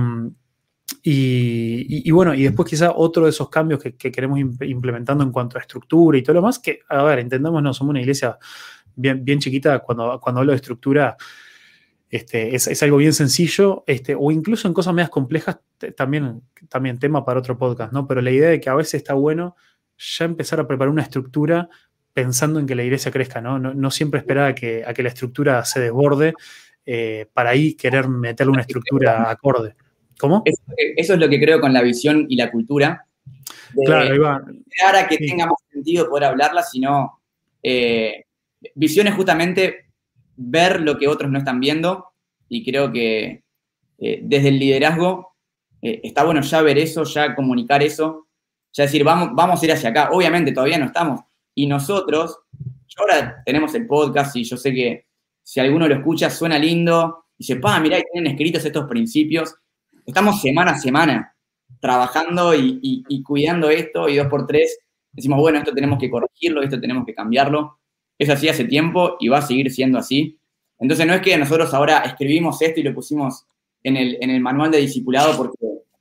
y, 1.02 2.10
bueno, 2.10 2.34
y 2.34 2.42
después 2.42 2.68
quizá 2.68 2.92
otro 2.94 3.24
de 3.24 3.30
esos 3.30 3.48
cambios 3.48 3.80
que, 3.80 3.94
queremos 3.94 4.38
implementando 4.38 5.24
en 5.24 5.32
cuanto 5.32 5.56
a 5.56 5.60
estructura 5.60 6.18
y 6.18 6.22
todo 6.22 6.34
lo 6.34 6.42
más, 6.42 6.58
que, 6.58 6.80
a 6.88 7.02
ver, 7.04 7.20
entendamos, 7.20 7.62
no, 7.62 7.72
somos 7.72 7.90
una 7.90 8.00
iglesia 8.00 8.38
bien, 8.94 9.24
bien 9.24 9.38
chiquita, 9.38 9.78
cuando, 9.80 10.20
cuando 10.20 10.40
hablo 10.40 10.52
de 10.52 10.56
estructura, 10.56 11.16
este, 12.10 12.54
es, 12.54 12.82
algo 12.82 12.96
bien 12.96 13.12
sencillo, 13.12 13.84
este, 13.86 14.16
o 14.18 14.30
incluso 14.30 14.66
en 14.66 14.74
cosas 14.74 14.92
más 14.92 15.08
complejas, 15.10 15.60
también, 15.96 16.42
también 16.68 16.98
tema 16.98 17.24
para 17.24 17.38
otro 17.38 17.56
podcast, 17.56 17.92
¿no? 17.92 18.06
Pero 18.06 18.20
la 18.20 18.30
idea 18.30 18.50
de 18.50 18.60
que 18.60 18.68
a 18.68 18.74
veces 18.74 18.94
está 18.94 19.14
bueno 19.14 19.56
ya 19.96 20.24
empezar 20.24 20.60
a 20.60 20.66
preparar 20.66 20.90
una 20.90 21.02
estructura 21.02 21.68
pensando 22.12 22.58
en 22.58 22.66
que 22.66 22.74
la 22.74 22.82
iglesia 22.82 23.12
crezca, 23.12 23.40
¿no? 23.40 23.58
No, 23.58 23.90
siempre 23.90 24.18
esperar 24.18 24.50
a 24.50 24.54
que, 24.54 24.82
a 24.84 24.92
que 24.92 25.02
la 25.02 25.10
estructura 25.10 25.64
se 25.64 25.80
desborde 25.80 26.34
eh, 26.84 27.26
para 27.32 27.50
ahí 27.50 27.74
querer 27.74 28.08
meterle 28.08 28.52
una 28.52 28.62
estructura 28.62 29.30
acorde. 29.30 29.76
¿Cómo? 30.20 30.42
Eso, 30.44 31.14
es 31.14 31.18
lo 31.18 31.28
que 31.28 31.40
creo 31.40 31.60
con 31.60 31.72
la 31.72 31.82
visión 31.82 32.26
y 32.28 32.36
la 32.36 32.50
cultura. 32.50 33.06
claro, 33.86 34.12
ahí 34.12 34.18
va. 34.18 34.36
a 34.36 35.08
que 35.08 35.16
tenga 35.16 35.46
más 35.46 35.56
sentido 35.72 36.08
poder 36.08 36.24
hablarla, 36.24 36.62
sino 36.62 37.20
eh, 37.62 38.24
visión 38.74 39.06
es 39.06 39.14
justamente 39.14 39.86
ver 40.36 40.80
lo 40.82 40.98
que 40.98 41.08
otros 41.08 41.30
no 41.30 41.38
están 41.38 41.60
viendo 41.60 42.06
y 42.48 42.64
creo 42.64 42.92
que 42.92 43.42
eh, 43.98 44.20
desde 44.22 44.48
el 44.48 44.58
liderazgo 44.58 45.36
eh, 45.80 46.00
está 46.04 46.24
bueno 46.24 46.42
ya 46.42 46.60
ver 46.62 46.78
eso, 46.78 47.04
ya 47.04 47.34
comunicar 47.34 47.82
eso, 47.82 48.28
ya 48.72 48.84
decir, 48.84 49.04
vamos, 49.04 49.30
vamos 49.32 49.62
a 49.62 49.64
ir 49.64 49.72
hacia 49.72 49.90
acá. 49.90 50.10
Obviamente 50.12 50.52
todavía 50.52 50.78
no 50.78 50.86
estamos. 50.86 51.20
Y 51.54 51.66
nosotros, 51.66 52.40
ahora 52.98 53.42
tenemos 53.44 53.74
el 53.74 53.86
podcast 53.86 54.36
y 54.36 54.44
yo 54.44 54.56
sé 54.56 54.74
que 54.74 55.06
si 55.42 55.60
alguno 55.60 55.88
lo 55.88 55.94
escucha 55.94 56.28
suena 56.28 56.58
lindo, 56.58 57.24
y 57.38 57.44
dice, 57.44 57.56
pa, 57.56 57.80
mirá, 57.80 57.98
tienen 58.12 58.32
escritos 58.32 58.64
estos 58.64 58.86
principios 58.86 59.54
estamos 60.10 60.40
semana 60.40 60.72
a 60.72 60.78
semana 60.78 61.36
trabajando 61.80 62.54
y, 62.54 63.22
cuidando 63.22 63.70
esto 63.70 64.08
y 64.08 64.16
dos 64.16 64.26
por 64.26 64.46
tres 64.46 64.78
decimos, 65.12 65.40
bueno, 65.40 65.58
esto 65.58 65.72
tenemos 65.72 65.98
que 65.98 66.10
corregirlo, 66.10 66.62
esto 66.62 66.80
tenemos 66.80 67.06
que 67.06 67.14
cambiarlo. 67.14 67.78
Es 68.18 68.28
así 68.28 68.48
hace 68.48 68.64
tiempo 68.64 69.16
y 69.18 69.28
va 69.28 69.38
a 69.38 69.42
seguir 69.42 69.70
siendo 69.72 69.98
así. 69.98 70.38
Entonces 70.78 71.06
no 71.06 71.14
es 71.14 71.20
que 71.20 71.36
nosotros 71.36 71.72
ahora 71.74 72.00
escribimos 72.00 72.60
esto 72.62 72.80
y 72.80 72.82
lo 72.82 72.94
pusimos 72.94 73.46
en 73.82 73.96
el, 73.96 74.18
en 74.20 74.30
el 74.30 74.40
manual 74.40 74.70
de 74.70 74.78
discipulado 74.78 75.36
porque 75.36 75.56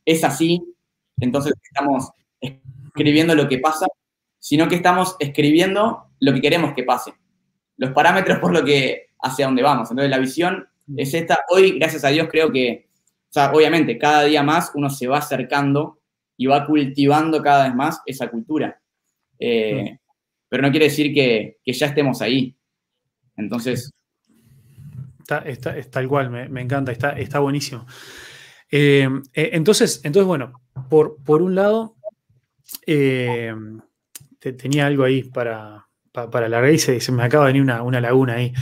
es 0.05 0.23
así, 0.23 0.61
entonces 1.19 1.53
estamos 1.63 2.09
escribiendo 2.41 3.35
lo 3.35 3.47
que 3.47 3.59
pasa, 3.59 3.87
sino 4.39 4.67
que 4.67 4.75
estamos 4.75 5.15
escribiendo 5.19 6.07
lo 6.19 6.33
que 6.33 6.41
queremos 6.41 6.73
que 6.73 6.83
pase. 6.83 7.13
Los 7.77 7.91
parámetros 7.91 8.39
por 8.39 8.51
lo 8.51 8.65
que 8.65 9.09
hacia 9.21 9.45
dónde 9.45 9.63
vamos. 9.63 9.89
Entonces 9.89 10.09
la 10.09 10.17
visión 10.17 10.67
es 10.97 11.13
esta. 11.13 11.39
Hoy, 11.49 11.77
gracias 11.77 12.03
a 12.03 12.09
Dios, 12.09 12.27
creo 12.29 12.51
que 12.51 12.88
o 13.29 13.31
sea, 13.31 13.51
obviamente, 13.51 13.99
cada 13.99 14.23
día 14.23 14.41
más 14.41 14.71
uno 14.73 14.89
se 14.89 15.05
va 15.05 15.19
acercando 15.19 15.99
y 16.35 16.47
va 16.47 16.65
cultivando 16.65 17.43
cada 17.43 17.65
vez 17.65 17.75
más 17.75 18.01
esa 18.07 18.27
cultura. 18.27 18.81
Eh. 19.37 19.99
Pero 20.47 20.63
no 20.63 20.71
quiere 20.71 20.85
decir 20.85 21.13
que, 21.13 21.57
ya 21.63 21.85
estemos 21.85 22.23
ahí. 22.23 22.57
Entonces. 23.37 23.91
Está, 25.19 25.37
está, 25.39 25.77
está 25.77 26.01
igual, 26.01 26.31
me, 26.31 26.61
encanta, 26.61 26.91
está, 26.91 27.11
está 27.11 27.37
buenísimo. 27.37 27.85
Eh, 28.71 29.07
eh, 29.33 29.49
entonces, 29.53 30.01
entonces, 30.03 30.25
bueno, 30.25 30.63
por, 30.89 31.21
por 31.23 31.43
un 31.43 31.53
lado, 31.53 31.97
tenía 34.39 34.87
algo 34.87 35.03
ahí 35.03 35.21
para, 35.21 35.87
para, 36.11 36.49
la 36.49 36.61
raíz 36.61 36.89
y 36.89 36.99
se 36.99 37.11
me 37.11 37.21
acaba 37.21 37.45
de 37.45 37.49
venir 37.49 37.61
una, 37.61 37.83
una 37.83 38.01
laguna 38.01 38.33
ahí. 38.33 38.53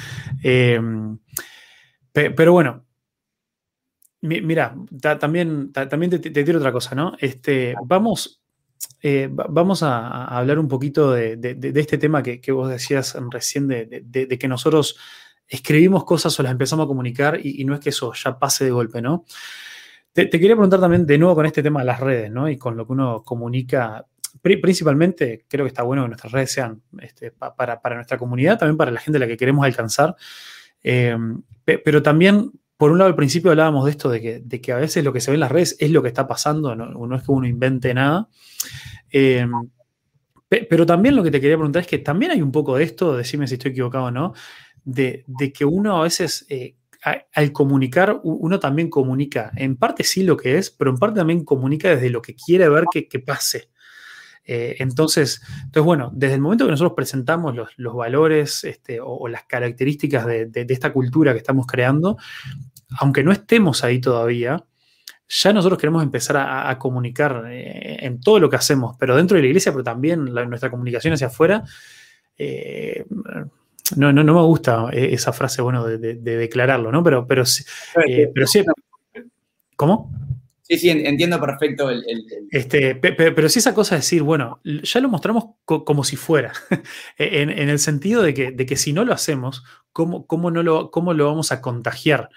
pero 2.11 2.51
bueno, 2.51 2.86
Mira, 4.27 4.75
también, 5.19 5.71
también 5.71 6.09
te, 6.11 6.19
te, 6.19 6.43
tiro 6.43 6.59
otra 6.59 6.71
cosa, 6.71 6.95
¿no? 6.95 7.13
Este, 7.19 7.73
vamos, 7.85 8.41
eh, 9.01 9.29
vamos 9.31 9.83
a, 9.83 10.25
hablar 10.25 10.59
un 10.59 10.67
poquito 10.67 11.11
de, 11.11 11.37
este 11.75 11.97
tema 11.97 12.23
que, 12.23 12.51
vos 12.51 12.69
decías 12.69 13.15
recién, 13.31 13.67
de, 13.67 14.37
que 14.39 14.47
nosotros 14.47 14.97
escribimos 15.47 16.03
cosas 16.03 16.37
o 16.39 16.43
las 16.43 16.51
empezamos 16.51 16.85
a 16.85 16.87
comunicar 16.87 17.39
y, 17.41 17.63
no 17.63 17.73
es 17.73 17.79
que 17.79 17.89
eso 17.89 18.11
ya 18.13 18.37
pase 18.37 18.65
de 18.65 18.71
golpe, 18.71 19.01
¿no? 19.01 19.25
Te, 20.11 20.29
quería 20.29 20.55
preguntar 20.55 20.79
también 20.79 21.05
de 21.05 21.17
nuevo 21.17 21.35
con 21.35 21.45
este 21.45 21.61
tema 21.61 21.81
de 21.81 21.85
las 21.85 21.99
redes, 21.99 22.31
¿no? 22.31 22.49
Y 22.49 22.57
con 22.57 22.75
lo 22.75 22.85
que 22.85 22.93
uno 22.93 23.23
comunica. 23.23 24.05
Principalmente, 24.41 25.45
creo 25.47 25.65
que 25.65 25.69
está 25.69 25.83
bueno 25.83 26.03
que 26.03 26.09
nuestras 26.09 26.31
redes 26.31 26.51
sean 26.51 26.81
este, 26.99 27.31
para, 27.31 27.79
nuestra 27.95 28.17
comunidad, 28.17 28.57
también 28.57 28.77
para 28.77 28.91
la 28.91 28.99
gente 28.99 29.17
a 29.17 29.19
la 29.19 29.27
que 29.27 29.37
queremos 29.37 29.65
alcanzar. 29.65 30.15
Eh, 30.83 31.15
pero 31.63 32.01
también 32.01 32.51
por 32.77 32.91
un 32.91 32.99
lado, 32.99 33.09
al 33.09 33.15
principio 33.15 33.49
hablábamos 33.49 33.85
de 33.85 33.91
esto, 33.91 34.09
de 34.09 34.61
que, 34.61 34.71
a 34.71 34.77
veces 34.77 35.03
lo 35.03 35.11
que 35.11 35.19
se 35.19 35.31
ve 35.31 35.35
en 35.35 35.41
las 35.41 35.51
redes 35.51 35.75
es 35.79 35.89
lo 35.89 36.03
que 36.03 36.09
está 36.09 36.27
pasando, 36.27 36.75
no, 36.75 37.15
es 37.15 37.23
que 37.23 37.31
uno 37.31 37.47
invente 37.47 37.93
nada. 37.93 38.29
Em, 39.09 39.51
Pero 40.47 40.85
también 40.85 41.15
lo 41.15 41.23
que 41.23 41.31
te 41.31 41.41
quería 41.41 41.57
preguntar 41.57 41.81
es 41.81 41.87
que 41.87 41.97
también 41.97 42.31
hay 42.31 42.41
un 42.41 42.51
poco 42.51 42.77
de 42.77 42.83
esto, 42.83 43.17
decime 43.17 43.47
si 43.47 43.55
estoy 43.55 43.71
equivocado 43.71 44.05
o 44.05 44.11
no, 44.11 44.33
de, 44.83 45.25
que 45.53 45.65
uno 45.65 45.99
a 45.99 46.03
veces, 46.03 46.45
eh, 46.49 46.75
al 47.33 47.51
comunicar, 47.51 48.19
uno 48.23 48.59
también 48.59 48.89
comunica, 48.89 49.51
en 49.55 49.75
parte 49.75 50.03
sí 50.03 50.23
lo 50.23 50.37
que 50.37 50.57
es, 50.57 50.69
pero 50.69 50.91
en 50.91 50.97
parte 50.97 51.19
también 51.19 51.43
comunica 51.43 51.89
desde 51.89 52.09
lo 52.09 52.21
que 52.21 52.35
quiere 52.35 52.69
ver 52.69 52.85
que, 52.91 53.19
pase. 53.19 53.69
Eh, 54.47 54.77
entonces, 54.79 55.41
entonces, 55.57 55.83
bueno, 55.83 56.09
desde 56.13 56.35
el 56.35 56.41
momento 56.41 56.65
que 56.65 56.71
nosotros 56.71 56.95
presentamos 56.95 57.53
los, 57.53 57.93
valores 57.93 58.63
este, 58.63 58.99
o, 59.01 59.27
las 59.27 59.43
características 59.43 60.25
de, 60.25 60.65
esta 60.69 60.93
cultura 60.93 61.33
que 61.33 61.39
estamos 61.39 61.67
creando, 61.67 62.17
aunque 62.99 63.23
no 63.23 63.33
estemos 63.33 63.83
ahí 63.83 63.99
todavía, 63.99 64.63
ya 65.27 65.51
nosotros 65.51 65.77
queremos 65.77 66.01
empezar 66.01 66.37
a, 66.37 66.79
comunicar 66.79 67.43
eh, 67.49 67.97
en 67.99 68.21
todo 68.21 68.39
lo 68.39 68.49
que 68.49 68.55
hacemos, 68.55 68.95
pero 68.97 69.17
dentro 69.17 69.35
de 69.35 69.41
la 69.41 69.47
iglesia, 69.47 69.73
pero 69.73 69.83
también 69.83 70.23
nuestra 70.23 70.71
comunicación 70.71 71.13
hacia 71.13 71.27
afuera. 71.27 71.65
Eh, 72.37 73.03
no, 73.97 74.13
no, 74.13 74.23
no 74.23 74.33
me 74.33 74.41
gusta 74.41 74.89
esa 74.93 75.33
frase, 75.33 75.61
bueno, 75.61 75.85
de, 75.85 76.15
declararlo, 76.15 76.91
¿no? 76.93 77.03
Pero, 77.03 77.27
pero, 77.27 77.43
pero 78.33 78.47
sí. 78.47 78.63
¿Cómo? 79.75 80.26
Sí, 80.67 80.77
sí, 80.77 80.89
entiendo 80.89 81.39
perfecto 81.39 81.89
el. 81.89 82.03
Este, 82.51 82.95
pero 82.95 83.47
sí 83.47 83.59
esa 83.59 83.73
cosa 83.73 83.95
de 83.95 83.99
decir, 83.99 84.21
bueno, 84.21 84.59
ya 84.65 84.99
lo 84.99 85.07
mostramos 85.07 85.45
como 85.63 86.03
si 86.03 86.17
fuera, 86.17 86.51
en, 87.17 87.49
el 87.49 87.79
sentido 87.79 88.21
de 88.21 88.33
que, 88.33 88.51
de 88.51 88.65
que 88.65 88.75
si 88.75 88.91
no 88.91 89.05
lo 89.05 89.13
hacemos, 89.13 89.63
¿cómo, 89.93 90.27
cómo, 90.27 90.51
no 90.51 90.63
lo, 90.63 90.91
¿cómo 90.91 91.13
lo 91.13 91.25
vamos 91.25 91.53
a 91.53 91.61
contagiar? 91.61 92.29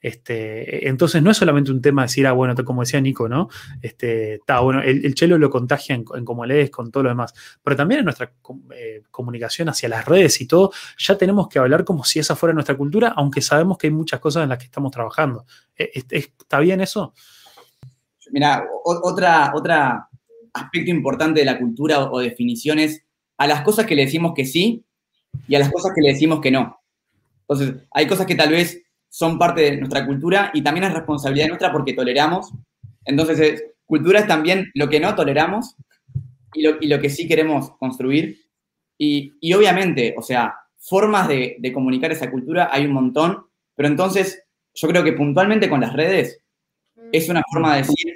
Este, 0.00 0.88
entonces 0.88 1.22
no 1.22 1.30
es 1.30 1.36
solamente 1.36 1.70
un 1.70 1.80
tema 1.80 2.02
de 2.02 2.06
decir, 2.06 2.26
ah, 2.26 2.32
bueno, 2.32 2.56
como 2.64 2.82
decía 2.82 3.00
Nico, 3.00 3.28
¿no? 3.28 3.48
Este, 3.80 4.34
está 4.34 4.58
bueno, 4.60 4.82
el, 4.82 5.14
chelo 5.14 5.38
lo 5.38 5.48
contagia 5.48 5.94
en, 5.94 6.04
como 6.04 6.44
lees, 6.44 6.70
con 6.70 6.90
todo 6.90 7.04
lo 7.04 7.08
demás, 7.10 7.34
pero 7.62 7.76
también 7.76 8.00
en 8.00 8.06
nuestra 8.06 8.32
eh, 8.74 9.02
comunicación 9.12 9.68
hacia 9.68 9.88
las 9.88 10.04
redes 10.04 10.40
y 10.40 10.46
todo, 10.46 10.72
ya 10.98 11.16
tenemos 11.16 11.48
que 11.48 11.60
hablar 11.60 11.84
como 11.84 12.02
si 12.04 12.18
esa 12.18 12.34
fuera 12.34 12.52
nuestra 12.52 12.76
cultura, 12.76 13.14
aunque 13.16 13.40
sabemos 13.40 13.78
que 13.78 13.86
hay 13.86 13.92
muchas 13.92 14.18
cosas 14.18 14.42
en 14.42 14.48
las 14.48 14.58
que 14.58 14.64
estamos 14.64 14.90
trabajando. 14.90 15.46
E, 15.76 15.90
¿Está 16.10 16.58
bien 16.58 16.80
eso? 16.80 17.14
Mira, 18.30 18.66
otra, 18.84 19.52
otra 19.54 20.08
aspecto 20.56 20.90
importante 20.90 21.40
de 21.40 21.46
la 21.46 21.58
cultura 21.58 22.10
o, 22.10 22.18
definiciones 22.20 23.04
a 23.36 23.46
las 23.46 23.62
cosas 23.62 23.86
que 23.86 23.94
le 23.94 24.04
decimos 24.04 24.32
que 24.34 24.44
sí 24.44 24.84
y 25.46 25.54
a 25.54 25.58
las 25.58 25.70
cosas 25.70 25.92
que 25.94 26.00
le 26.00 26.12
decimos 26.12 26.40
que 26.40 26.50
no. 26.50 26.80
Entonces, 27.42 27.82
hay 27.92 28.06
cosas 28.06 28.26
que 28.26 28.34
tal 28.34 28.50
vez 28.50 28.82
son 29.08 29.38
parte 29.38 29.60
de 29.60 29.76
nuestra 29.76 30.06
cultura 30.06 30.50
y 30.54 30.62
también 30.62 30.84
es 30.84 30.94
responsabilidad 30.94 31.48
nuestra 31.48 31.72
porque 31.72 31.92
toleramos. 31.92 32.52
Entonces, 33.04 33.64
cultura 33.84 34.20
es 34.20 34.26
también 34.26 34.70
lo 34.74 34.88
que 34.88 35.00
no 35.00 35.14
toleramos 35.14 35.76
y 36.54 36.88
lo, 36.88 37.00
que 37.00 37.10
sí 37.10 37.28
queremos 37.28 37.70
construir. 37.78 38.38
Y, 38.98 39.52
obviamente, 39.52 40.14
o 40.16 40.22
sea, 40.22 40.54
formas 40.78 41.28
de, 41.28 41.58
comunicar 41.72 42.10
esa 42.12 42.30
cultura 42.30 42.70
hay 42.72 42.86
un 42.86 42.92
montón, 42.92 43.46
pero 43.74 43.88
entonces 43.88 44.42
yo 44.74 44.88
creo 44.88 45.04
que 45.04 45.12
puntualmente 45.12 45.68
con 45.68 45.80
las 45.80 45.92
redes 45.92 46.42
es 47.12 47.28
una 47.28 47.42
forma 47.50 47.74
de 47.74 47.82
decir, 47.82 48.14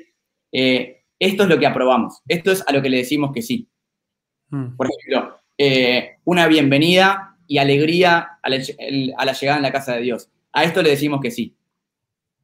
eh, 0.53 1.05
esto 1.19 1.43
es 1.43 1.49
lo 1.49 1.59
que 1.59 1.67
aprobamos, 1.67 2.21
esto 2.27 2.51
es 2.53 2.65
a 2.67 2.73
lo 2.73 2.83
que 2.83 2.91
le 2.91 2.99
decimos 2.99 3.33
que 3.33 3.43
sí. 3.43 3.69
Mm. 4.51 4.77
Por 4.77 4.89
ejemplo, 4.89 5.41
eh, 5.57 6.17
una 6.25 6.47
bienvenida 6.47 7.37
y 7.47 7.59
alegría 7.59 8.39
a 8.43 8.49
la 8.49 9.33
llegada 9.33 9.57
en 9.57 9.63
la 9.63 9.73
casa 9.73 9.95
de 9.95 10.03
Dios. 10.03 10.31
A 10.53 10.65
esto 10.65 10.83
le 10.83 10.91
decimos 10.91 11.21
que 11.21 11.31
sí. 11.31 11.57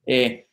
Eh, 0.05 0.49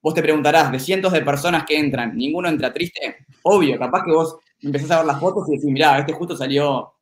vos 0.00 0.14
te 0.14 0.22
preguntarás, 0.22 0.70
de 0.70 0.78
cientos 0.78 1.12
de 1.12 1.22
personas 1.22 1.64
que 1.64 1.78
entran, 1.78 2.16
¿ninguno 2.16 2.48
entra 2.48 2.72
triste? 2.72 3.26
Obvio, 3.42 3.78
capaz 3.78 4.04
que 4.04 4.12
vos 4.12 4.36
empezás 4.60 4.90
a 4.92 4.96
ver 4.98 5.06
las 5.06 5.20
fotos 5.20 5.48
y 5.48 5.52
decís, 5.52 5.70
mirá, 5.70 5.98
este 5.98 6.12
justo 6.12 6.36
salió, 6.36 6.92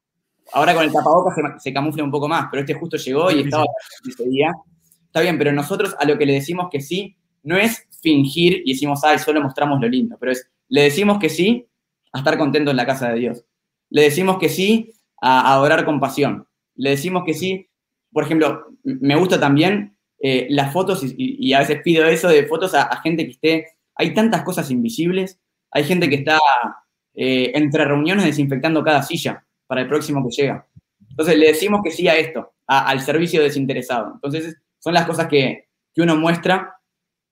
ahora 0.52 0.74
con 0.74 0.84
el 0.84 0.92
tapabocas 0.92 1.34
se, 1.34 1.42
se 1.58 1.72
camufla 1.72 2.04
un 2.04 2.10
poco 2.10 2.28
más, 2.28 2.48
pero 2.50 2.60
este 2.60 2.74
justo 2.74 2.96
llegó 2.96 3.30
y 3.30 3.40
estaba 3.40 3.64
ese 4.08 4.28
día. 4.28 4.52
Está 5.06 5.20
bien, 5.20 5.38
pero 5.38 5.52
nosotros 5.52 5.96
a 5.98 6.04
lo 6.04 6.16
que 6.16 6.26
le 6.26 6.34
decimos 6.34 6.68
que 6.70 6.80
sí, 6.80 7.16
no 7.42 7.56
es 7.56 7.86
fingir 8.00 8.62
y 8.64 8.72
decimos, 8.72 9.02
ay, 9.04 9.18
solo 9.18 9.40
mostramos 9.42 9.80
lo 9.80 9.88
lindo, 9.88 10.16
pero 10.18 10.32
es, 10.32 10.50
le 10.68 10.82
decimos 10.82 11.18
que 11.18 11.28
sí 11.28 11.66
a 12.12 12.18
estar 12.18 12.38
contento 12.38 12.70
en 12.70 12.76
la 12.76 12.86
casa 12.86 13.10
de 13.10 13.18
Dios. 13.18 13.44
Le 13.88 14.02
decimos 14.02 14.38
que 14.38 14.48
sí 14.48 14.92
a 15.20 15.52
adorar 15.52 15.84
con 15.84 16.00
pasión. 16.00 16.46
Le 16.74 16.90
decimos 16.90 17.24
que 17.24 17.34
sí 17.34 17.70
por 18.12 18.24
ejemplo, 18.24 18.66
me 18.82 19.16
gusta 19.16 19.38
también 19.38 19.96
eh, 20.20 20.46
las 20.50 20.72
fotos 20.72 21.02
y, 21.02 21.52
a 21.52 21.60
veces 21.60 21.80
pido 21.82 22.06
eso 22.06 22.28
de 22.28 22.46
fotos 22.46 22.74
a, 22.74 22.94
gente 23.02 23.24
que 23.24 23.32
esté, 23.32 23.66
hay 23.94 24.14
tantas 24.14 24.42
cosas 24.42 24.70
invisibles, 24.70 25.40
hay 25.70 25.84
gente 25.84 26.08
que 26.08 26.16
está 26.16 26.38
eh, 27.14 27.52
entre 27.54 27.84
reuniones 27.84 28.24
desinfectando 28.24 28.82
cada 28.82 29.02
silla 29.02 29.44
para 29.66 29.82
el 29.82 29.88
próximo 29.88 30.26
que 30.26 30.34
llega. 30.34 30.66
Entonces 31.08 31.36
le 31.36 31.48
decimos 31.48 31.80
que 31.82 31.90
sí 31.90 32.08
a 32.08 32.16
esto, 32.16 32.52
al 32.66 33.00
servicio 33.00 33.42
desinteresado. 33.42 34.12
Entonces 34.14 34.56
son 34.78 34.94
las 34.94 35.06
cosas 35.06 35.26
que, 35.28 35.68
uno 35.96 36.16
muestra 36.16 36.79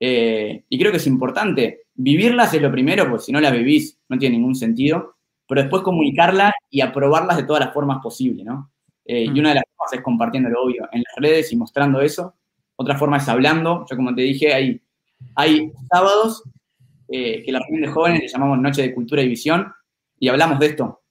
eh, 0.01 0.65
y 0.69 0.79
creo 0.79 0.91
que 0.91 0.99
es 0.99 1.07
importante. 1.07 1.83
Vivirlas 1.95 2.55
es 2.55 2.63
lo 2.63 2.71
primero, 2.71 3.09
porque 3.09 3.25
si 3.25 3.33
no 3.33 3.41
las 3.41 3.53
vivís 3.53 3.99
no 4.09 4.19
tiene 4.19 4.37
ningún 4.37 4.55
sentido, 4.55 5.17
pero 5.47 5.63
después 5.63 5.83
comunicarlas 5.83 6.53
y 6.71 6.81
aprobarlas 6.81 7.37
de 7.37 7.45
todas 7.45 7.65
las 7.65 7.75
formas 7.75 7.99
posibles, 8.03 8.45
¿no? 8.45 8.71
Eh, 9.05 9.25
y 9.25 9.31
mm. 9.31 9.39
una 9.39 9.49
de 9.51 9.55
las 9.57 9.65
formas 9.75 9.93
es 9.95 10.03
compartiendo 10.03 10.51
lo 10.51 10.63
obvio 10.63 10.89
en 10.93 11.03
las 11.03 11.15
redes 11.17 11.53
y 11.53 11.57
mostrando 11.57 12.01
eso. 12.01 12.35
Otra 12.77 12.97
forma 12.97 13.17
es 13.17 13.29
hablando. 13.29 13.85
Yo, 13.89 13.97
como 13.97 14.15
te 14.15 14.23
dije, 14.23 14.53
hay, 14.53 14.81
hay 15.35 15.73
sábados 15.91 16.45
eh, 17.09 17.43
que 17.45 17.51
la 17.51 17.61
reunión 17.61 17.83
de 17.83 17.89
jóvenes 17.89 18.21
le 18.21 18.29
llamamos 18.29 18.59
Noche 18.61 18.83
de 18.83 18.95
Cultura 18.95 19.23
y 19.23 19.29
Visión 19.29 19.73
y 20.21 20.29
hablamos 20.29 20.59
de 20.59 20.67
esto. 20.67 21.03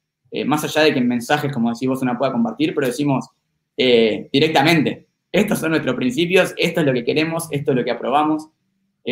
Más 0.45 0.61
allá 0.65 0.81
de 0.81 0.93
que 0.93 0.99
en 0.99 1.07
mensajes, 1.07 1.51
como 1.53 1.71
decís 1.71 1.87
vos, 1.87 2.01
una 2.01 2.17
pueda 2.17 2.33
compartir, 2.33 2.75
pero 2.75 2.85
decimos 2.85 3.29
directamente, 3.77 5.07
estos 5.31 5.57
son 5.57 5.71
nuestros 5.71 5.95
principios, 5.95 6.53
esto 6.57 6.81
es 6.81 6.85
lo 6.85 6.93
que 6.93 7.05
queremos, 7.05 7.47
esto 7.49 7.71
es 7.71 7.77
lo 7.77 7.83
que 7.85 7.91
aprobamos. 7.91 8.49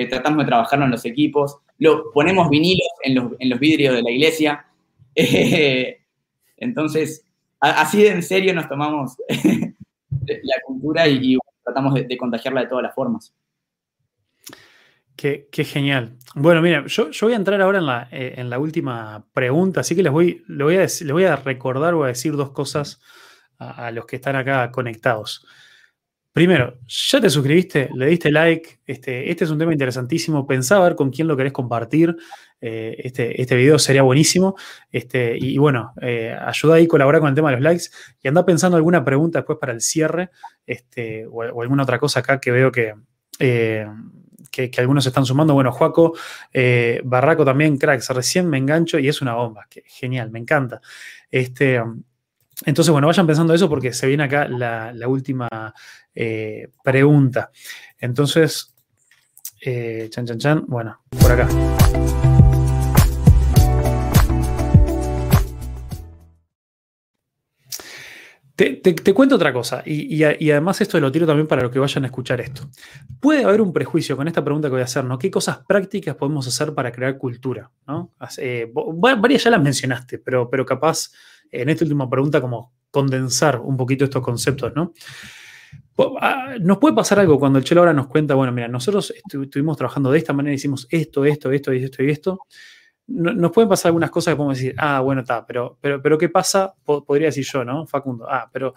Tratamos 0.09 0.39
de 0.39 0.45
trabajarlo 0.45 0.85
en 0.85 0.91
los 0.91 1.05
equipos, 1.05 1.59
lo, 1.77 2.11
ponemos 2.11 2.49
vinilos 2.49 2.87
en 3.03 3.15
los, 3.15 3.31
en 3.39 3.49
los 3.49 3.59
vidrios 3.59 3.95
de 3.95 4.03
la 4.03 4.11
iglesia. 4.11 4.65
entonces, 6.57 7.25
así 7.59 8.03
de 8.03 8.09
en 8.09 8.23
serio 8.23 8.53
nos 8.53 8.67
tomamos 8.67 9.15
la 10.09 10.55
cultura 10.65 11.07
y, 11.07 11.37
tratamos 11.63 11.93
de, 11.93 12.17
contagiarla 12.17 12.61
de 12.61 12.67
todas 12.67 12.83
las 12.83 12.93
formas. 12.93 13.33
Qué, 15.15 15.47
genial. 15.51 16.17
Bueno, 16.35 16.61
mira, 16.61 16.85
yo, 16.87 17.09
voy 17.21 17.33
a 17.33 17.37
entrar 17.37 17.61
ahora 17.61 17.79
en 17.79 17.85
la, 17.85 18.07
eh, 18.11 18.35
en 18.37 18.49
la 18.49 18.59
última 18.59 19.25
pregunta, 19.33 19.79
así 19.79 19.95
que 19.95 20.03
les 20.03 20.11
voy, 20.11 20.43
voy, 20.47 20.75
a, 20.75 20.81
les 20.81 21.11
voy 21.11 21.23
a 21.23 21.37
recordar, 21.37 21.95
voy 21.95 22.05
a 22.05 22.07
decir 22.09 22.35
dos 22.35 22.51
cosas 22.51 23.01
a 23.57 23.89
los 23.91 24.05
que 24.05 24.17
están 24.17 24.35
acá 24.35 24.69
conectados. 24.71 25.47
Primero, 26.35 26.79
ya 26.85 27.21
te 27.21 27.29
suscribiste, 27.29 27.89
le 27.95 28.07
diste 28.07 28.29
like. 28.29 28.79
Este, 28.85 29.31
este 29.31 29.45
es 29.45 29.49
un 29.49 29.57
tema 29.57 29.71
interesantísimo. 29.71 30.45
Pensá 30.45 30.75
a 30.75 30.81
ver 30.81 30.93
con 30.93 31.09
quién 31.09 31.29
lo 31.29 31.37
querés 31.37 31.53
compartir. 31.53 32.13
Eh, 32.59 32.93
este, 33.05 33.41
este 33.41 33.55
video 33.55 33.79
sería 33.79 34.01
buenísimo. 34.01 34.53
Este, 34.91 35.37
y, 35.39 35.57
bueno, 35.57 35.93
eh, 36.01 36.37
ayuda 36.37 36.75
ahí, 36.75 36.87
colabora 36.87 37.21
con 37.21 37.29
el 37.29 37.35
tema 37.35 37.51
de 37.51 37.55
los 37.55 37.63
likes. 37.63 37.85
Y 38.21 38.27
anda 38.27 38.45
pensando 38.45 38.75
alguna 38.75 39.05
pregunta 39.05 39.39
después 39.39 39.59
para 39.59 39.71
el 39.71 39.79
cierre 39.79 40.29
este, 40.67 41.25
o, 41.25 41.41
alguna 41.41 41.83
otra 41.83 41.99
cosa 41.99 42.19
acá 42.19 42.37
que 42.41 42.51
veo 42.51 42.69
que, 42.69 42.95
eh, 43.39 43.87
que, 44.51 44.69
algunos 44.79 45.05
están 45.05 45.25
sumando. 45.25 45.53
Bueno, 45.53 45.71
Juaco, 45.71 46.17
Barraco 47.05 47.45
también, 47.45 47.77
cracks. 47.77 48.09
Recién 48.09 48.49
me 48.49 48.57
engancho 48.57 48.99
y 48.99 49.07
es 49.07 49.21
una 49.21 49.35
bomba. 49.35 49.67
Que, 49.69 49.83
genial, 49.85 50.31
me 50.31 50.39
encanta. 50.39 50.81
Este, 51.31 51.81
entonces, 52.63 52.91
bueno, 52.91 53.07
vayan 53.07 53.27
pensando 53.27 53.53
eso 53.53 53.67
porque 53.67 53.91
se 53.91 54.07
viene 54.07 54.23
acá 54.23 54.47
la, 54.47 55.07
última 55.07 55.73
eh, 56.13 56.69
pregunta. 56.83 57.51
Entonces, 57.99 58.73
eh, 59.61 60.07
chan, 60.09 60.25
chan, 60.25 60.39
chan, 60.39 60.63
bueno, 60.67 61.01
por 61.19 61.31
acá. 61.31 61.47
Te, 68.55 69.13
cuento 69.13 69.35
otra 69.35 69.51
cosa, 69.51 69.83
y, 69.85 70.23
además 70.23 70.79
esto 70.79 70.97
lo 71.01 71.11
tiro 71.11 71.27
también 71.27 71.45
para 71.45 71.63
los 71.63 71.71
que 71.71 71.79
vayan 71.79 72.05
a 72.05 72.07
escuchar 72.07 72.39
esto. 72.39 72.69
Puede 73.19 73.43
haber 73.43 73.59
un 73.59 73.73
prejuicio 73.73 74.15
con 74.15 74.29
esta 74.29 74.45
pregunta 74.45 74.69
que 74.69 74.73
voy 74.73 74.81
a 74.81 74.85
hacer, 74.85 75.03
¿no? 75.03 75.19
¿Qué 75.19 75.29
cosas 75.29 75.59
prácticas 75.67 76.15
podemos 76.15 76.47
hacer 76.47 76.73
para 76.73 76.89
crear 76.89 77.17
cultura? 77.17 77.69
¿no? 77.85 78.13
Eh, 78.37 78.71
varias 79.17 79.43
ya 79.43 79.49
las 79.49 79.61
mencionaste, 79.61 80.19
pero, 80.19 80.49
pero 80.49 80.65
capaz 80.65 81.11
en 81.61 81.69
esta 81.69 81.85
última 81.85 82.09
pregunta 82.09 82.41
como 82.41 82.73
condensar 82.91 83.59
un 83.59 83.75
poquito 83.77 84.05
estos 84.05 84.21
conceptos, 84.21 84.73
¿no? 84.75 84.93
Ah, 86.19 86.55
nos 86.59 86.77
puede 86.77 86.93
pasar 86.93 87.19
algo 87.19 87.39
cuando 87.39 87.57
el 87.57 87.63
Chelo 87.63 87.81
ahora 87.81 87.93
nos 87.93 88.07
cuenta, 88.07 88.35
bueno, 88.35 88.51
mira, 88.51 88.67
nosotros 88.67 89.13
estuvimos 89.25 89.77
trabajando 89.77 90.11
de 90.11 90.17
esta 90.17 90.33
manera, 90.33 90.53
hicimos 90.53 90.87
esto, 90.89 91.23
esto, 91.23 91.51
esto, 91.51 91.71
esto 91.71 92.03
y 92.03 92.09
esto. 92.09 92.39
nos 93.07 93.51
pueden 93.51 93.69
pasar 93.69 93.89
algunas 93.89 94.11
cosas 94.11 94.33
que 94.33 94.35
podemos 94.37 94.57
decir, 94.57 94.75
ah, 94.77 94.99
bueno, 94.99 95.21
está, 95.21 95.45
pero, 95.45 95.77
pero, 95.81 96.17
¿qué 96.17 96.29
pasa? 96.29 96.73
podría 96.83 97.27
decir 97.27 97.45
yo, 97.45 97.63
¿no? 97.63 97.87
Facundo, 97.87 98.25
ah, 98.29 98.49
pero 98.51 98.73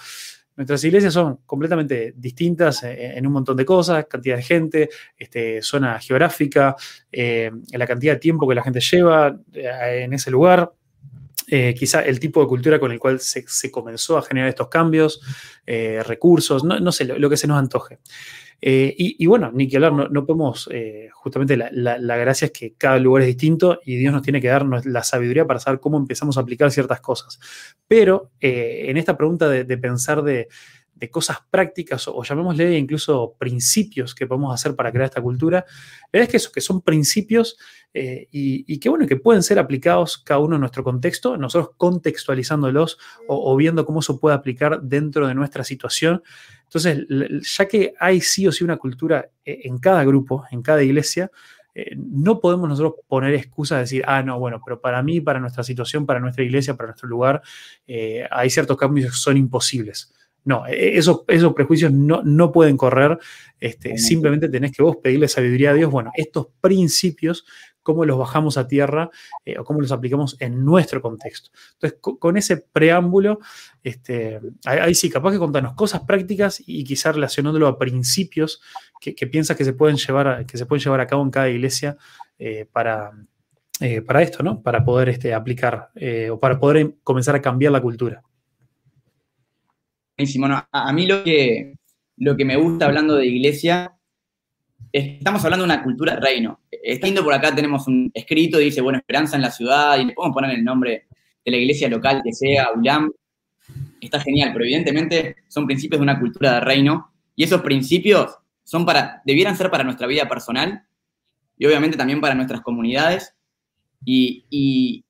nuestras 0.58 0.82
iglesias 0.84 1.14
son 1.14 1.38
completamente 1.46 2.14
distintas 2.16 2.82
en, 2.82 3.24
un 3.24 3.32
montón 3.32 3.56
de 3.56 3.64
cosas, 3.64 4.06
cantidad 4.06 4.36
de 4.36 4.42
gente, 4.42 4.88
este, 5.16 5.62
zona 5.62 6.00
geográfica, 6.00 6.74
eh, 7.12 7.50
la 7.72 7.86
cantidad 7.86 8.14
de 8.14 8.18
tiempo 8.18 8.48
que 8.48 8.56
la 8.56 8.64
gente 8.64 8.80
lleva 8.80 9.36
eh, 9.52 10.02
en 10.02 10.12
ese 10.12 10.32
lugar. 10.32 10.72
Eh, 11.50 11.74
quizá 11.74 12.02
el 12.02 12.20
tipo 12.20 12.40
de 12.40 12.46
cultura 12.46 12.78
con 12.78 12.92
el 12.92 12.98
cual 12.98 13.20
se, 13.20 13.70
comenzó 13.70 14.18
a 14.18 14.22
generar 14.22 14.48
estos 14.48 14.68
cambios, 14.68 15.20
eh, 15.66 16.02
recursos, 16.04 16.62
no, 16.64 16.92
sé, 16.92 17.04
lo, 17.04 17.30
que 17.30 17.36
se 17.36 17.46
nos 17.46 17.58
antoje. 17.58 17.98
Eh, 18.60 18.94
y, 18.98 19.24
bueno, 19.26 19.50
ni 19.52 19.68
que 19.68 19.76
hablar, 19.76 19.92
no, 19.92 20.26
podemos, 20.26 20.68
justamente 21.12 21.56
la, 21.56 22.16
gracia 22.16 22.46
es 22.46 22.52
que 22.52 22.74
cada 22.74 22.98
lugar 22.98 23.22
es 23.22 23.28
distinto 23.28 23.80
y 23.84 23.96
Dios 23.96 24.12
nos 24.12 24.22
tiene 24.22 24.40
que 24.40 24.48
dar 24.48 24.66
la 24.84 25.04
sabiduría 25.04 25.46
para 25.46 25.60
saber 25.60 25.80
cómo 25.80 25.96
empezamos 25.96 26.36
a 26.36 26.40
aplicar 26.40 26.70
ciertas 26.70 27.00
cosas. 27.00 27.38
Pero 27.86 28.32
en 28.40 28.96
esta 28.96 29.16
pregunta 29.16 29.48
de 29.48 29.78
pensar 29.78 30.22
de, 30.22 30.48
de 30.98 31.10
cosas 31.10 31.38
prácticas 31.50 32.08
o, 32.08 32.22
llamémosle 32.22 32.76
incluso 32.76 33.34
principios 33.38 34.14
que 34.14 34.26
podemos 34.26 34.52
hacer 34.52 34.74
para 34.74 34.90
crear 34.90 35.06
esta 35.06 35.22
cultura, 35.22 35.64
es 36.12 36.28
que, 36.28 36.36
eso, 36.36 36.50
que 36.52 36.60
son 36.60 36.82
principios 36.82 37.56
eh, 37.94 38.28
y, 38.30 38.78
que 38.78 38.88
bueno, 38.88 39.06
que 39.06 39.16
pueden 39.16 39.42
ser 39.42 39.58
aplicados 39.58 40.18
cada 40.18 40.40
uno 40.40 40.56
en 40.56 40.60
nuestro 40.60 40.84
contexto, 40.84 41.36
nosotros 41.36 41.74
contextualizándolos 41.76 42.98
o, 43.26 43.56
viendo 43.56 43.86
cómo 43.86 44.02
se 44.02 44.14
puede 44.14 44.36
aplicar 44.36 44.82
dentro 44.82 45.26
de 45.26 45.34
nuestra 45.34 45.64
situación. 45.64 46.22
Entonces, 46.64 47.06
ya 47.56 47.66
que 47.66 47.94
hay 47.98 48.20
sí 48.20 48.46
o 48.46 48.52
sí 48.52 48.64
una 48.64 48.76
cultura 48.76 49.30
eh, 49.44 49.60
en 49.64 49.78
cada 49.78 50.04
grupo, 50.04 50.44
en 50.50 50.62
cada 50.62 50.82
iglesia, 50.82 51.30
eh, 51.74 51.94
no 51.96 52.40
podemos 52.40 52.68
nosotros 52.68 52.94
poner 53.06 53.34
excusas 53.34 53.78
de 53.78 53.82
decir, 53.82 54.04
ah, 54.06 54.22
no, 54.22 54.38
bueno, 54.38 54.60
pero 54.64 54.80
para 54.80 55.02
mí, 55.02 55.20
para 55.20 55.40
nuestra 55.40 55.62
situación, 55.62 56.04
para 56.06 56.20
nuestra 56.20 56.44
iglesia, 56.44 56.74
para 56.74 56.88
nuestro 56.88 57.08
lugar, 57.08 57.40
hay 58.30 58.50
ciertos 58.50 58.76
cambios 58.76 59.10
que 59.10 59.16
son 59.16 59.36
imposibles. 59.36 60.12
No, 60.48 60.66
e, 60.66 60.96
esos, 60.96 61.24
esos 61.28 61.52
prejuicios 61.52 61.92
no, 61.92 62.22
no 62.24 62.50
pueden 62.50 62.78
correr. 62.78 63.18
Este, 63.60 63.98
simplemente 63.98 64.48
tenés 64.48 64.72
que 64.72 64.82
vos 64.82 64.96
pedirle 64.96 65.28
sabiduría 65.28 65.72
a 65.72 65.74
Dios. 65.74 65.90
Bueno, 65.90 66.10
estos 66.14 66.46
principios, 66.62 67.44
cómo 67.82 68.06
los 68.06 68.16
bajamos 68.16 68.56
a 68.56 68.66
tierra 68.66 69.10
eh, 69.44 69.58
o 69.58 69.64
cómo 69.64 69.82
los 69.82 69.92
aplicamos 69.92 70.38
en 70.40 70.64
nuestro 70.64 71.02
contexto. 71.02 71.50
Entonces, 71.74 71.98
con, 72.00 72.38
ese 72.38 72.56
preámbulo, 72.56 73.40
este, 73.82 74.40
ahí, 74.64 74.94
sí, 74.94 75.10
capaz 75.10 75.32
que 75.32 75.38
contanos 75.38 75.74
cosas 75.74 76.00
prácticas 76.04 76.62
y 76.64 76.82
quizás 76.82 77.14
relacionándolo 77.14 77.66
a 77.66 77.78
principios 77.78 78.62
que, 79.02 79.12
piensas 79.26 79.54
que 79.54 79.66
se, 79.66 79.74
pueden 79.74 79.98
llevar 79.98 80.28
a, 80.28 80.46
que 80.46 80.56
se 80.56 80.64
pueden 80.64 80.82
llevar 80.82 81.02
a 81.02 81.06
cabo 81.06 81.22
en 81.24 81.30
cada 81.30 81.50
iglesia 81.50 81.98
eh, 82.38 82.66
para, 82.72 83.10
eh, 83.80 84.00
para 84.00 84.22
esto, 84.22 84.42
¿no? 84.42 84.62
Para 84.62 84.82
poder 84.82 85.10
este, 85.10 85.34
aplicar 85.34 85.90
o 86.30 86.40
para 86.40 86.58
poder 86.58 86.94
comenzar 87.04 87.34
a 87.36 87.42
cambiar 87.42 87.72
la 87.72 87.82
cultura. 87.82 88.22
Buenísimo. 90.18 90.48
a, 90.48 90.92
mí 90.92 91.06
lo 91.06 91.22
que, 91.22 91.74
lo 92.16 92.36
que 92.36 92.44
me 92.44 92.56
gusta 92.56 92.86
hablando 92.86 93.14
de 93.14 93.26
iglesia 93.26 93.96
es 94.90 95.04
que 95.04 95.18
estamos 95.18 95.44
hablando 95.44 95.64
de 95.64 95.72
una 95.72 95.84
cultura 95.84 96.16
reino. 96.16 96.58
Está 96.72 97.06
por 97.22 97.32
acá, 97.32 97.54
tenemos 97.54 97.86
un 97.86 98.10
escrito, 98.12 98.58
dice, 98.58 98.80
bueno, 98.80 98.98
esperanza 98.98 99.36
en 99.36 99.42
la 99.42 99.52
ciudad, 99.52 99.96
y 99.96 100.06
le 100.06 100.14
podemos 100.14 100.34
poner 100.34 100.50
el 100.50 100.64
nombre 100.64 101.06
de 101.44 101.50
la 101.52 101.56
iglesia 101.56 101.88
local 101.88 102.20
que 102.24 102.32
sea, 102.32 102.72
ULAM. 102.74 103.12
Está 104.00 104.18
genial, 104.18 104.50
pero 104.52 104.64
evidentemente 104.64 105.36
son 105.46 105.66
principios 105.66 106.00
de 106.00 106.02
una 106.02 106.18
cultura 106.18 106.54
de 106.54 106.60
reino, 106.62 107.12
y 107.36 107.44
esos 107.44 107.62
principios 107.62 108.38
son 108.64 108.84
para, 108.84 109.22
debieran 109.24 109.56
ser 109.56 109.70
para 109.70 109.84
nuestra 109.84 110.08
vida 110.08 110.28
personal, 110.28 110.82
y 111.56 111.64
obviamente 111.66 111.96
también 111.96 112.20
para 112.20 112.34
nuestras 112.34 112.62
comunidades, 112.62 113.36
y 114.04 115.04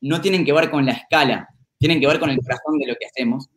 no 0.00 0.22
tienen 0.22 0.46
que 0.46 0.54
ver 0.54 0.70
con 0.70 0.86
la 0.86 0.92
escala, 0.92 1.50
tienen 1.76 2.00
que 2.00 2.06
ver 2.06 2.18
con 2.18 2.30
el 2.30 2.38
corazón 2.38 2.78
de 2.78 2.86
lo 2.86 2.94
que 2.98 3.04
hacemos. 3.04 3.50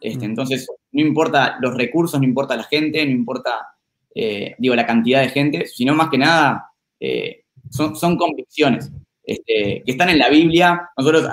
Este, 0.00 0.26
mm. 0.26 0.30
entonces, 0.30 0.66
no 0.92 1.00
importa 1.00 1.58
los 1.60 1.74
recursos, 1.74 2.20
no 2.20 2.26
importa 2.26 2.56
la 2.56 2.64
gente, 2.64 3.04
no 3.04 3.10
importa, 3.10 3.68
eh, 4.14 4.54
digo, 4.58 4.74
la 4.74 4.86
cantidad 4.86 5.20
de 5.20 5.28
gente, 5.28 5.66
sino 5.66 5.94
más 5.94 6.08
que 6.08 6.18
nada 6.18 6.70
eh, 7.00 7.44
son, 7.70 8.16
convicciones 8.16 8.90
este, 9.22 9.82
que 9.84 9.90
están 9.90 10.10
en 10.10 10.18
la 10.18 10.28
Biblia. 10.28 10.90
Nosotros, 10.96 11.28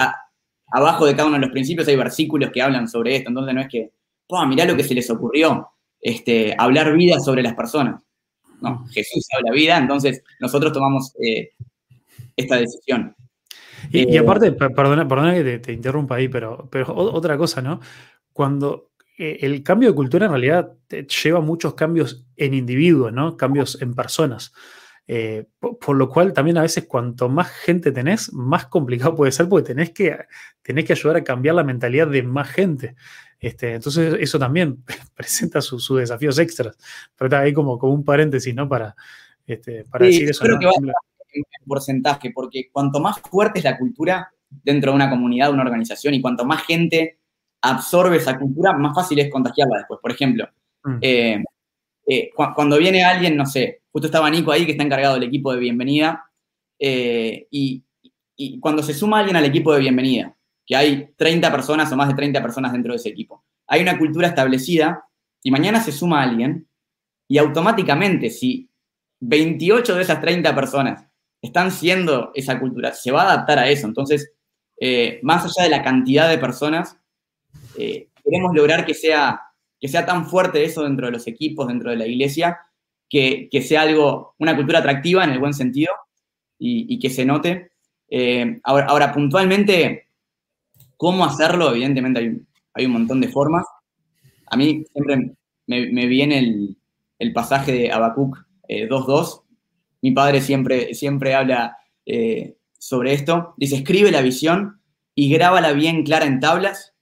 abajo 0.71 1.05
de 1.05 1.15
cada 1.15 1.27
uno 1.27 1.37
de 1.37 1.45
los 1.45 1.51
principios 1.51 1.87
hay 1.87 1.95
versículos 1.95 2.51
que 2.51 2.61
hablan 2.61 2.87
sobre 2.87 3.15
esto, 3.15 3.29
entonces 3.29 3.53
no 3.53 3.61
es 3.61 3.67
que, 3.69 3.91
mirá 4.47 4.65
lo 4.65 4.75
que 4.75 4.83
se 4.83 4.95
les 4.95 5.09
ocurrió, 5.09 5.69
este, 6.01 6.55
hablar 6.57 6.95
vida 6.95 7.19
sobre 7.19 7.43
las 7.43 7.55
personas. 7.55 8.01
No. 8.61 8.85
Jesús 8.87 9.27
habla 9.37 9.51
vida, 9.51 9.77
entonces 9.77 10.23
nosotros 10.39 10.71
tomamos 10.71 11.13
eh, 11.21 11.51
esta 12.35 12.57
decisión. 12.57 13.15
Y, 13.91 14.17
aparte, 14.17 14.51
perdona, 14.51 15.07
perdona 15.07 15.33
que 15.35 15.59
te, 15.59 15.73
interrumpa 15.73 16.15
ahí, 16.15 16.27
pero, 16.27 16.67
pero 16.71 16.95
otra 16.95 17.37
cosa, 17.37 17.61
¿no? 17.61 17.79
Cuando 18.35 18.91
eh, 19.17 19.37
el 19.43 19.63
cambio 19.63 19.87
de 19.87 19.95
cultura 19.95 20.25
en 20.25 20.31
realidad 20.33 20.73
lleva 21.23 21.39
muchos 21.39 21.73
cambios 21.73 22.25
en 22.35 22.53
individuos, 22.53 23.13
¿no? 23.13 23.37
Cambios 23.37 23.81
en 23.81 23.93
personas. 23.93 24.51
Eh, 25.07 25.45
por, 25.57 25.95
lo 25.95 26.09
cual 26.09 26.33
también 26.33 26.57
a 26.57 26.63
veces 26.63 26.83
cuanto 26.85 27.29
más 27.29 27.49
gente 27.49 27.93
tenés, 27.93 28.33
más 28.33 28.65
complicado 28.65 29.15
puede 29.15 29.31
ser 29.31 29.47
porque 29.47 29.67
tenés 29.67 29.91
que, 29.91 30.17
tenés 30.61 30.83
que 30.83 30.91
ayudar 30.91 31.15
a 31.15 31.23
cambiar 31.23 31.55
la 31.55 31.63
mentalidad 31.63 32.07
de 32.07 32.23
más 32.23 32.49
gente. 32.49 32.97
Este, 33.39 33.75
entonces 33.75 34.17
eso 34.19 34.37
también 34.37 34.83
presenta 35.15 35.61
sus 35.61 35.97
desafíos 35.97 36.37
extras. 36.37 36.77
Pero 37.15 37.27
está 37.27 37.39
ahí 37.39 37.53
como, 37.53 37.79
como 37.79 37.93
un 37.93 38.03
paréntesis, 38.03 38.53
¿no? 38.53 38.67
Para, 38.67 38.97
este, 39.47 39.85
para 39.85 40.07
decir 40.07 40.29
eso. 40.29 40.43
Creo 40.43 40.59
que 40.59 40.65
va 40.65 40.73
en 40.75 41.43
porcentaje, 41.65 42.31
porque 42.31 42.67
cuanto 42.69 42.99
más 42.99 43.17
fuerte 43.21 43.59
es 43.59 43.63
la 43.63 43.77
cultura 43.77 44.29
dentro 44.49 44.91
de 44.91 44.95
una 44.97 45.09
comunidad, 45.09 45.53
una 45.53 45.63
organización, 45.63 46.13
y 46.13 46.21
cuanto 46.21 46.43
más 46.43 46.65
gente 46.65 47.19
absorbe 47.69 48.17
esa 48.17 48.37
cultura, 48.37 48.73
más 48.73 48.95
fácil 48.95 49.19
es 49.19 49.31
contagiarla 49.31 49.77
después. 49.77 49.99
Por 50.01 50.11
ejemplo, 50.11 50.47
mm. 50.83 50.97
eh, 51.01 51.43
eh, 52.07 52.29
cuando 52.35 52.77
viene 52.77 53.03
alguien, 53.03 53.35
no 53.35 53.45
sé, 53.45 53.81
justo 53.91 54.07
estaba 54.07 54.29
Nico 54.29 54.51
ahí 54.51 54.65
que 54.65 54.73
está 54.73 54.83
encargado 54.83 55.15
del 55.15 55.23
equipo 55.23 55.51
de 55.51 55.59
bienvenida, 55.59 56.25
eh, 56.79 57.47
y, 57.49 57.81
cuando 58.59 58.83
se 58.83 58.93
suma 58.93 59.19
alguien 59.19 59.37
al 59.37 59.45
equipo 59.45 59.73
de 59.73 59.79
bienvenida, 59.79 60.35
que 60.65 60.75
hay 60.75 61.09
30 61.15 61.49
personas 61.51 61.89
o 61.91 61.95
más 61.95 62.09
de 62.09 62.15
30 62.15 62.41
personas 62.41 62.73
dentro 62.73 62.91
de 62.91 62.97
ese 62.97 63.07
equipo, 63.07 63.45
hay 63.65 63.81
una 63.81 63.97
cultura 63.97 64.27
establecida 64.27 65.05
y 65.41 65.51
mañana 65.51 65.79
se 65.79 65.93
suma 65.93 66.21
alguien 66.21 66.67
y 67.29 67.37
automáticamente 67.37 68.29
si 68.29 68.69
28 69.21 69.95
de 69.95 70.01
esas 70.01 70.19
30 70.19 70.53
personas 70.53 71.05
están 71.41 71.71
siendo 71.71 72.31
esa 72.35 72.59
cultura, 72.59 72.91
se 72.91 73.11
va 73.11 73.21
a 73.21 73.31
adaptar 73.31 73.57
a 73.59 73.69
eso. 73.69 73.87
Entonces, 73.87 74.33
más 75.21 75.45
allá 75.45 75.63
de 75.63 75.69
la 75.69 75.81
cantidad 75.81 76.29
de 76.29 76.37
personas, 76.37 76.97
eh, 77.77 78.09
queremos 78.23 78.55
lograr 78.55 78.85
que 78.85 78.93
sea, 78.93 79.41
que 79.79 79.87
sea 79.87 80.05
tan 80.05 80.27
fuerte 80.27 80.63
eso 80.63 80.83
dentro 80.83 81.05
de 81.05 81.11
los 81.11 81.27
equipos, 81.27 81.67
dentro 81.67 81.91
de 81.91 81.97
la 81.97 82.07
iglesia, 82.07 82.59
que, 83.09 83.49
sea 83.65 83.83
algo, 83.83 84.35
una 84.39 84.55
cultura 84.55 84.79
atractiva 84.79 85.23
en 85.23 85.29
el 85.29 85.39
buen 85.39 85.53
sentido 85.53 85.93
y, 86.57 86.99
que 86.99 87.09
se 87.09 87.25
note. 87.25 87.71
Eh, 88.09 88.59
ahora, 88.63 89.13
puntualmente, 89.13 90.09
¿cómo 90.97 91.25
hacerlo? 91.25 91.71
Evidentemente 91.71 92.41
hay, 92.73 92.85
un 92.85 92.91
montón 92.91 93.21
de 93.21 93.29
formas. 93.29 93.65
A 94.47 94.57
mí 94.57 94.83
siempre 94.91 95.35
me, 95.67 96.07
viene 96.07 96.75
el, 97.19 97.33
pasaje 97.33 97.71
de 97.71 97.91
Habacuc 97.91 98.37
2.2. 98.67 99.39
Eh, 99.39 99.55
Mi 100.01 100.11
padre 100.11 100.41
siempre, 100.41 100.93
siempre 100.93 101.35
habla 101.35 101.77
sobre 102.77 103.13
esto. 103.13 103.53
Dice, 103.57 103.77
escribe 103.77 104.11
la 104.11 104.21
visión 104.21 104.81
y 105.13 105.31
grábala 105.31 105.71
bien 105.71 106.03
clara 106.03 106.25
en 106.25 106.39
tablas 106.39 106.94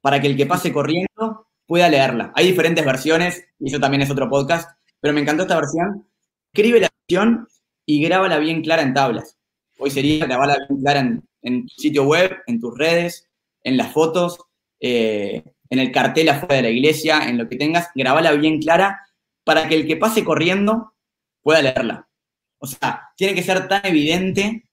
para 0.00 0.20
que 0.20 0.26
el 0.28 0.36
que 0.36 0.46
pase 0.46 0.72
corriendo 0.72 1.46
pueda 1.66 1.88
leerla. 1.88 2.32
Hay 2.34 2.46
diferentes 2.46 2.84
versiones, 2.84 3.44
y 3.58 3.68
eso 3.68 3.78
también 3.80 4.02
es 4.02 4.10
otro 4.10 4.28
podcast, 4.28 4.70
pero 5.00 5.14
me 5.14 5.20
encantó 5.20 5.42
esta 5.42 5.56
versión. 5.56 6.08
Escribe 6.52 6.80
la 6.80 6.88
versión 7.08 7.46
y 7.86 8.02
grábala 8.02 8.38
bien 8.38 8.62
clara 8.62 8.82
en 8.82 8.94
tablas. 8.94 9.36
Hoy 9.78 9.90
sería 9.90 10.26
grabarla 10.26 10.56
bien 10.68 10.80
clara 10.80 11.00
en, 11.42 11.66
tu 11.66 11.74
sitio 11.76 12.04
web, 12.04 12.36
en 12.46 12.60
tus 12.60 12.76
redes, 12.76 13.28
en 13.62 13.76
las 13.76 13.92
fotos, 13.92 14.38
eh, 14.80 15.44
en 15.70 15.78
el 15.78 15.92
cartel 15.92 16.28
afuera 16.30 16.56
de 16.56 16.62
la 16.62 16.70
iglesia, 16.70 17.28
en 17.28 17.38
lo 17.38 17.48
que 17.48 17.56
tengas, 17.56 17.88
grabala 17.94 18.32
bien 18.32 18.60
clara 18.60 19.00
para 19.44 19.68
que 19.68 19.74
el 19.74 19.86
que 19.86 19.96
pase 19.96 20.24
corriendo 20.24 20.94
pueda 21.42 21.62
leerla. 21.62 22.08
O 22.58 22.66
sea, 22.66 23.10
tiene 23.16 23.34
que 23.34 23.42
ser 23.42 23.68
tan 23.68 23.84
evidente 23.86 24.68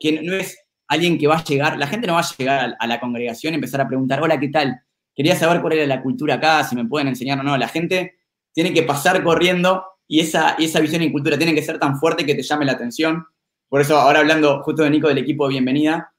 que 0.00 0.22
no 0.22 0.34
es 0.34 0.63
alguien 0.88 1.18
que 1.18 1.26
va 1.26 1.36
a 1.36 1.44
llegar, 1.44 1.78
la 1.78 1.86
gente 1.86 2.06
no 2.06 2.14
va 2.14 2.20
a 2.20 2.36
llegar 2.36 2.76
a, 2.78 2.86
la 2.86 3.00
congregación 3.00 3.54
y 3.54 3.56
empezar 3.56 3.80
a 3.80 3.88
preguntar, 3.88 4.22
hola, 4.22 4.38
¿qué 4.38 4.48
tal? 4.48 4.80
Quería 5.14 5.36
saber 5.36 5.60
cuál 5.60 5.74
era 5.74 5.86
la 5.86 6.02
cultura 6.02 6.34
acá, 6.34 6.64
si 6.64 6.76
me 6.76 6.84
pueden 6.84 7.08
enseñar 7.08 7.38
o 7.40 7.42
no. 7.42 7.56
La 7.56 7.68
gente 7.68 8.16
tiene 8.52 8.72
que 8.72 8.82
pasar 8.82 9.22
corriendo 9.22 9.84
y 10.06 10.20
esa, 10.20 10.56
esa 10.58 10.80
visión 10.80 11.02
y 11.02 11.12
cultura 11.12 11.38
tiene 11.38 11.54
que 11.54 11.62
ser 11.62 11.78
tan 11.78 11.98
fuerte 11.98 12.26
que 12.26 12.34
te 12.34 12.42
llame 12.42 12.64
la 12.64 12.72
atención. 12.72 13.24
Por 13.68 13.80
eso, 13.80 13.96
ahora 13.96 14.20
hablando 14.20 14.62
justo 14.62 14.82
de 14.82 14.90
Nico 14.90 15.08
del 15.08 15.18
equipo 15.18 15.46
de 15.46 15.52
Bienvenida, 15.52 16.12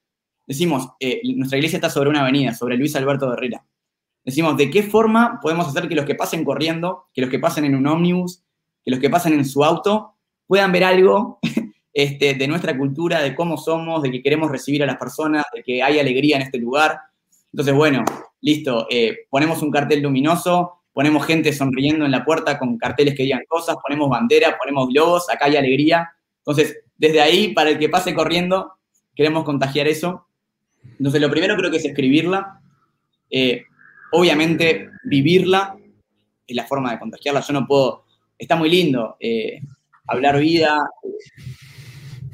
decimos, 0.47 0.89
eh, 0.99 1.21
nuestra 1.35 1.57
iglesia 1.57 1.77
está 1.77 1.89
sobre 1.89 2.09
una 2.09 2.21
avenida, 2.21 2.53
sobre 2.53 2.77
Luis 2.77 2.95
Alberto 2.95 3.31
Herrera. 3.31 3.65
Decimos, 4.23 4.57
¿de 4.57 4.71
qué 4.71 4.81
forma 4.83 5.39
podemos 5.41 5.67
hacer 5.67 5.87
que 5.87 5.95
los 5.95 6.05
que 6.05 6.15
pasen 6.15 6.43
corriendo, 6.43 7.05
que 7.13 7.21
los 7.21 7.29
que 7.29 7.39
pasen 7.39 7.65
en 7.65 7.75
un 7.75 7.85
ómnibus, 7.85 8.43
que 8.83 8.91
los 8.91 8.99
que 8.99 9.09
pasen 9.09 9.33
en 9.33 9.45
su 9.45 9.63
auto, 9.63 10.15
puedan 10.47 10.71
ver 10.71 10.83
algo 10.83 11.39
este, 11.97 12.33
de 12.33 12.47
nuestra 12.49 12.77
cultura, 12.77 13.21
de 13.21 13.33
cómo 13.33 13.55
somos, 13.57 14.03
de 14.03 14.11
que 14.11 14.21
queremos 14.21 14.51
recibir 14.51 14.83
a 14.83 14.85
las 14.85 14.97
personas, 14.97 15.45
de 15.55 15.63
que 15.63 15.81
hay 15.81 15.97
alegría 15.97 16.35
en 16.35 16.41
este 16.41 16.57
lugar. 16.57 16.99
Entonces, 17.53 17.73
bueno, 17.73 18.03
listo, 18.41 18.85
eh, 18.89 19.19
ponemos 19.29 19.61
un 19.61 19.71
cartel 19.71 20.01
luminoso, 20.01 20.81
ponemos 20.91 21.25
gente 21.25 21.53
sonriendo 21.53 22.03
en 22.03 22.11
la 22.11 22.25
puerta 22.25 22.59
con 22.59 22.77
carteles 22.77 23.15
que 23.15 23.23
digan 23.23 23.45
cosas, 23.47 23.77
ponemos 23.81 24.09
bandera, 24.09 24.57
ponemos 24.57 24.89
globos, 24.89 25.29
acá 25.29 25.45
hay 25.45 25.55
alegría. 25.55 26.09
Entonces, 26.39 26.79
desde 26.97 27.21
ahí, 27.21 27.53
para 27.53 27.69
el 27.69 27.79
que 27.79 27.87
pase 27.87 28.13
corriendo, 28.13 28.73
queremos 29.15 29.45
contagiar 29.45 29.87
eso. 29.87 30.27
Entonces, 30.99 31.21
lo 31.21 31.31
primero 31.31 31.55
creo 31.55 31.71
que 31.71 31.77
es 31.77 31.85
escribirla. 31.85 32.59
Eh, 33.29 33.63
obviamente, 34.11 34.89
vivirla 35.05 35.77
es 36.45 36.55
la 36.57 36.65
forma 36.65 36.91
de 36.91 36.99
contagiarla. 36.99 37.39
Yo 37.39 37.53
no 37.53 37.65
puedo, 37.65 38.03
está 38.37 38.57
muy 38.57 38.69
lindo 38.69 39.15
eh, 39.21 39.61
hablar 40.07 40.37
vida, 40.39 40.89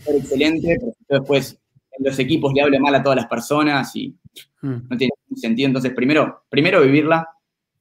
ser 0.01 0.15
excelente, 0.15 0.77
pero 0.79 1.21
después 1.21 1.59
en 1.91 2.05
los 2.05 2.17
equipos 2.19 2.53
le 2.53 2.61
hablo 2.61 2.79
mal 2.79 2.95
a 2.95 3.03
todas 3.03 3.17
las 3.17 3.27
personas 3.27 3.95
y 3.95 4.15
mm. 4.61 4.87
no 4.89 4.97
tiene 4.97 5.13
sentido. 5.35 5.67
Entonces, 5.67 5.93
primero, 5.93 6.43
primero 6.49 6.81
vivirla, 6.81 7.27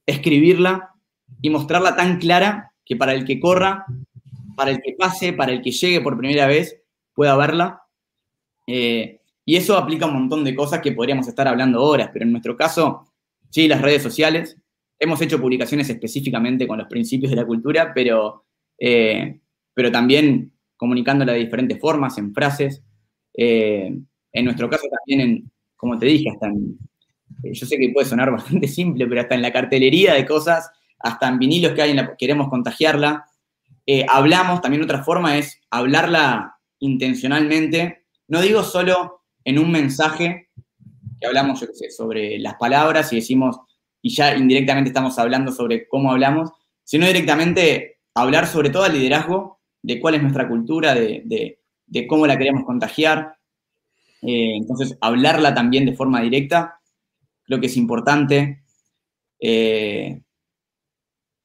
escribirla 0.06 0.94
y 1.40 1.50
mostrarla 1.50 1.96
tan 1.96 2.18
clara 2.18 2.72
que 2.84 2.96
para 2.96 3.14
el 3.14 3.24
que 3.24 3.38
corra, 3.38 3.86
para 4.56 4.72
el 4.72 4.80
que 4.82 4.94
pase, 4.98 5.32
para 5.32 5.52
el 5.52 5.62
que 5.62 5.70
llegue 5.70 6.00
por 6.00 6.18
primera 6.18 6.46
vez, 6.46 6.80
pueda 7.14 7.36
verla. 7.36 7.82
Eh, 8.66 9.20
y 9.44 9.56
eso 9.56 9.76
aplica 9.76 10.06
un 10.06 10.14
montón 10.14 10.44
de 10.44 10.54
cosas 10.54 10.80
que 10.80 10.92
podríamos 10.92 11.26
estar 11.26 11.48
hablando 11.48 11.82
horas, 11.82 12.10
pero 12.12 12.24
en 12.24 12.32
nuestro 12.32 12.56
caso, 12.56 13.12
sí, 13.48 13.68
las 13.68 13.80
redes 13.80 14.02
sociales. 14.02 14.56
Hemos 14.98 15.20
hecho 15.22 15.40
publicaciones 15.40 15.88
específicamente 15.88 16.68
con 16.68 16.78
los 16.78 16.86
principios 16.86 17.30
de 17.30 17.36
la 17.36 17.46
cultura, 17.46 17.92
pero, 17.94 18.44
eh, 18.78 19.40
pero 19.72 19.90
también 19.90 20.52
comunicándola 20.80 21.34
de 21.34 21.40
diferentes 21.40 21.78
formas, 21.78 22.16
en 22.16 22.32
frases. 22.32 22.82
Eh, 23.36 23.94
en 24.32 24.44
nuestro 24.46 24.70
caso 24.70 24.86
también, 24.88 25.28
en, 25.28 25.50
como 25.76 25.98
te 25.98 26.06
dije, 26.06 26.30
hasta 26.30 26.46
en, 26.46 26.78
eh, 27.44 27.52
yo 27.52 27.66
sé 27.66 27.76
que 27.76 27.90
puede 27.90 28.08
sonar 28.08 28.30
bastante 28.32 28.66
simple, 28.66 29.06
pero 29.06 29.20
hasta 29.20 29.34
en 29.34 29.42
la 29.42 29.52
cartelería 29.52 30.14
de 30.14 30.24
cosas, 30.24 30.70
hasta 30.98 31.28
en 31.28 31.38
vinilos 31.38 31.72
que 31.72 31.82
hay, 31.82 31.94
queremos 32.18 32.48
contagiarla. 32.48 33.26
hablamos, 34.08 34.62
también 34.62 34.82
otra 34.82 35.04
forma 35.04 35.36
es 35.36 35.60
hablarla 35.70 36.56
intencionalmente. 36.78 38.06
No 38.28 38.40
digo 38.40 38.62
solo 38.62 39.24
en 39.44 39.58
un 39.58 39.70
mensaje 39.70 40.48
que 41.20 41.26
hablamos, 41.26 41.60
yo 41.60 41.66
sé, 41.74 41.90
sobre 41.90 42.38
las 42.38 42.54
palabras 42.54 43.12
y 43.12 43.16
decimos, 43.16 43.58
y 44.00 44.14
ya 44.14 44.34
indirectamente 44.34 44.88
estamos 44.88 45.18
hablando 45.18 45.52
sobre 45.52 45.86
cómo 45.88 46.10
hablamos, 46.10 46.50
sino 46.84 47.06
directamente 47.06 47.98
hablar 48.14 48.46
sobre 48.46 48.70
todo 48.70 48.86
el 48.86 48.94
liderazgo, 48.94 49.59
de 49.82 50.00
cuál 50.00 50.16
es 50.16 50.22
nuestra 50.22 50.48
cultura, 50.48 50.94
de, 50.94 51.58
cómo 52.08 52.26
la 52.26 52.38
queremos 52.38 52.64
contagiar. 52.64 53.36
Eh, 54.22 54.56
entonces, 54.56 54.96
hablarla 55.00 55.54
también 55.54 55.86
de 55.86 55.94
forma 55.94 56.20
directa, 56.20 56.80
creo 57.44 57.60
que 57.60 57.66
es 57.66 57.76
importante. 57.76 58.62
Eh, 59.40 60.20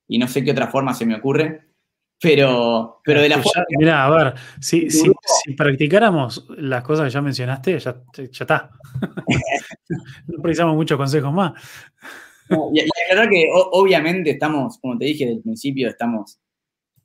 y 0.07 0.17
no 0.17 0.27
sé 0.27 0.43
qué 0.43 0.51
otra 0.51 0.67
forma 0.67 0.93
se 0.93 1.05
me 1.05 1.15
ocurre. 1.15 1.61
Pero, 2.21 3.01
pero 3.03 3.21
de 3.21 3.29
la 3.29 3.41
forma. 3.41 3.65
Mira, 3.77 4.05
a 4.05 4.09
ver, 4.09 4.33
si, 4.59 4.88
practicáramos 5.55 6.47
las 6.57 6.81
cosas 6.83 7.05
que 7.05 7.13
ya 7.13 7.21
mencionaste, 7.21 7.77
ya, 7.77 8.01
está. 8.17 8.69
no 10.27 10.41
precisamos 10.41 10.75
muchos 10.75 10.97
consejos 10.97 11.33
más. 11.33 11.53
y, 12.73 12.79
aclarar 12.79 13.29
que 13.29 13.47
obviamente 13.51 14.31
estamos, 14.31 14.79
como 14.79 14.97
te 14.97 15.05
dije 15.05 15.25
desde 15.25 15.38
el 15.38 15.43
principio, 15.43 15.89
estamos 15.89 16.39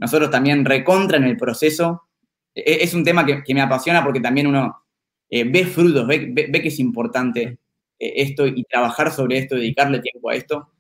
nosotros 0.01 0.31
también 0.31 0.65
recontra 0.65 1.19
en 1.19 1.25
el 1.25 1.37
proceso. 1.37 2.09
E, 2.55 2.61
e, 2.61 2.85
es 2.85 2.95
un 2.95 3.05
tema 3.05 3.25
que, 3.25 3.55
me 3.55 3.61
apasiona 3.61 4.03
porque 4.03 4.21
también 4.21 4.47
uno 4.47 4.83
eh, 5.29 5.45
ve 5.45 5.67
frutos, 5.67 6.07
ve, 6.07 6.35
que 6.35 6.69
es 6.69 6.81
importante 6.81 7.59
eh, 7.99 8.13
esto 8.17 8.47
y 8.47 8.65
trabajar 8.65 9.13
sobre 9.13 9.39
esto, 9.39 9.55
dedicarle 9.55 10.01
tiempo 10.01 10.31
a 10.31 10.35
esto 10.35 10.71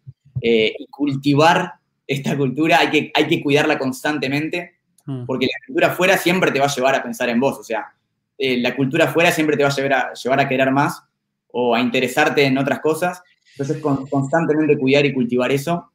eh, 0.40 0.74
y 0.76 0.86
cultivar 0.86 1.74
esta 2.06 2.36
cultura 2.36 2.80
hay 2.80 2.90
que, 2.90 3.12
hay 3.14 3.28
que 3.28 3.40
cuidarla 3.40 3.78
constantemente, 3.78 4.78
mm. 5.06 5.26
porque 5.26 5.46
la 5.46 5.66
cultura 5.66 5.86
afuera 5.88 6.16
siempre 6.16 6.50
te 6.50 6.58
va 6.58 6.66
a 6.66 6.74
llevar 6.74 6.94
a 6.96 7.02
pensar 7.02 7.28
en 7.28 7.38
vos, 7.38 7.58
o 7.58 7.62
sea, 7.62 7.94
la 8.36 8.74
cultura 8.74 9.04
afuera 9.04 9.30
siempre 9.30 9.54
te 9.54 9.62
va 9.62 9.68
a 9.68 9.74
llevar, 9.74 9.92
a 9.92 10.12
llevar 10.14 10.40
a 10.40 10.48
querer 10.48 10.70
más 10.72 11.04
o 11.52 11.74
a 11.74 11.80
interesarte 11.80 12.42
en 12.42 12.56
otras 12.56 12.80
cosas, 12.80 13.22
entonces 13.52 13.82
constantemente 14.10 14.78
cuidar 14.78 15.04
y 15.04 15.12
cultivar 15.12 15.52
eso, 15.52 15.92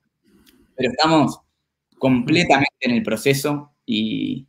pero 0.76 0.92
estamos 0.92 1.42
completamente 1.98 2.74
en 2.82 2.92
el 2.92 3.04
proceso 3.04 3.74
y, 3.86 4.48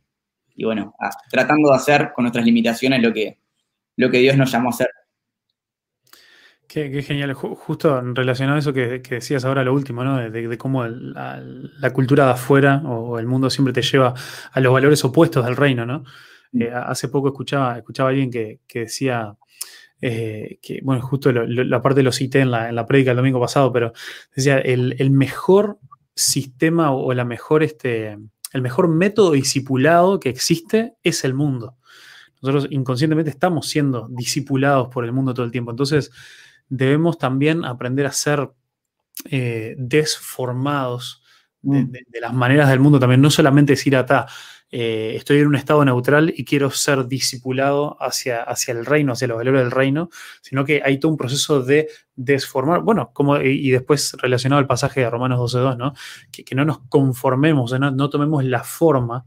bueno, 0.63 0.93
tratando 1.29 1.69
de 1.69 1.75
hacer 1.75 2.11
con 2.13 2.23
nuestras 2.23 2.45
limitaciones 2.45 3.01
lo 3.01 3.13
que, 3.13 3.39
lo 3.95 4.09
que 4.09 4.19
Dios 4.19 4.37
nos 4.37 4.51
llamó 4.51 4.69
a 4.69 4.71
hacer. 4.71 4.89
Qué, 6.67 7.01
genial. 7.01 7.33
Justo 7.33 8.01
relacionado 8.13 8.57
a 8.57 8.59
eso 8.59 8.73
que, 8.73 8.99
decías 8.99 9.45
ahora, 9.45 9.63
lo 9.63 9.73
último, 9.73 10.03
¿no? 10.03 10.17
De, 10.29 10.57
cómo 10.57 10.85
la, 10.85 11.93
cultura 11.93 12.25
de 12.25 12.31
afuera 12.31 12.81
o 12.85 13.19
el 13.19 13.25
mundo 13.25 13.49
siempre 13.49 13.73
te 13.73 13.81
lleva 13.81 14.13
a 14.51 14.59
los 14.59 14.73
valores 14.73 15.03
opuestos 15.05 15.45
del 15.45 15.55
reino, 15.55 15.85
¿no? 15.85 16.03
Mm. 16.51 16.61
Eh, 16.61 16.71
hace 16.73 17.07
poco 17.07 17.29
escuchaba, 17.29 17.77
escuchaba 17.77 18.09
a 18.09 18.11
alguien 18.11 18.29
que, 18.29 18.59
decía 18.73 19.35
eh, 20.01 20.59
que, 20.61 20.81
bueno, 20.83 21.01
justo 21.01 21.31
la 21.31 21.81
parte 21.81 22.01
de 22.01 22.03
lo 22.03 22.11
cité 22.11 22.41
en 22.41 22.51
la, 22.51 22.69
en 22.69 22.75
la 22.75 22.85
prédica 22.85 23.11
el 23.11 23.17
domingo 23.17 23.39
pasado, 23.39 23.71
pero 23.71 23.93
decía, 24.35 24.59
el, 24.59 25.09
mejor 25.11 25.79
sistema 26.17 26.91
o 26.91 27.13
la 27.13 27.23
mejor, 27.23 27.63
este, 27.63 28.17
el 28.51 28.61
mejor 28.61 28.89
método 28.89 29.31
discipulado 29.31 30.19
que 30.19 30.29
existe 30.29 30.95
es 31.03 31.23
el 31.23 31.33
mundo. 31.33 31.77
Nosotros 32.41 32.67
inconscientemente 32.71 33.31
estamos 33.31 33.67
siendo 33.67 34.07
discipulados 34.09 34.89
por 34.89 35.05
el 35.05 35.13
mundo 35.13 35.33
todo 35.33 35.45
el 35.45 35.51
tiempo. 35.51 35.71
Entonces, 35.71 36.11
debemos 36.69 37.17
también 37.17 37.63
aprender 37.65 38.05
a 38.05 38.11
ser 38.11 38.49
eh, 39.25 39.75
desformados 39.77 41.23
mm. 41.67 41.91
de, 41.91 42.21
las 42.21 42.33
maneras 42.33 42.69
del 42.69 42.79
mundo 42.79 42.99
también. 42.99 43.21
No 43.21 43.29
solamente 43.29 43.73
decir, 43.73 43.95
ata, 43.95 44.27
eh, 44.69 45.13
estoy 45.15 45.39
en 45.39 45.47
un 45.47 45.55
estado 45.55 45.85
neutral 45.85 46.33
y 46.35 46.43
quiero 46.43 46.69
ser 46.71 47.07
discipulado 47.07 47.95
hacia, 48.01 48.43
hacia 48.43 48.73
el 48.73 48.85
reino, 48.85 49.13
hacia 49.13 49.27
los 49.27 49.37
valores 49.37 49.61
del 49.61 49.71
reino, 49.71 50.09
sino 50.41 50.65
que 50.65 50.81
hay 50.83 50.99
todo 50.99 51.11
un 51.11 51.17
proceso 51.17 51.61
de 51.61 51.87
desformar, 52.15 52.81
bueno, 52.81 53.11
como, 53.13 53.37
y, 53.37 53.69
después 53.71 54.13
relacionado 54.21 54.59
al 54.59 54.67
pasaje 54.67 55.01
de 55.01 55.09
Romanos 55.09 55.53
12.2, 55.53 55.77
¿no? 55.77 55.93
Que, 56.31 56.55
no 56.55 56.65
nos 56.65 56.79
conformemos, 56.89 57.71
no, 57.79 57.91
no 57.91 58.09
tomemos 58.09 58.43
la 58.43 58.63
forma 58.63 59.25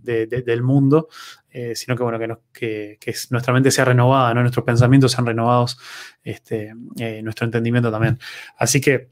del 0.00 0.62
mundo, 0.62 1.08
eh, 1.50 1.74
sino 1.74 1.96
que, 1.96 2.02
bueno, 2.02 2.18
que, 2.52 2.98
que, 3.00 3.14
nuestra 3.30 3.52
mente 3.52 3.70
sea 3.70 3.84
renovada, 3.84 4.32
¿no? 4.34 4.40
nuestros 4.40 4.64
pensamientos 4.64 5.12
sean 5.12 5.26
renovados, 5.26 5.78
este, 6.22 6.72
eh, 6.98 7.20
nuestro 7.22 7.44
entendimiento 7.44 7.90
también. 7.90 8.18
Así 8.56 8.80
que 8.80 9.10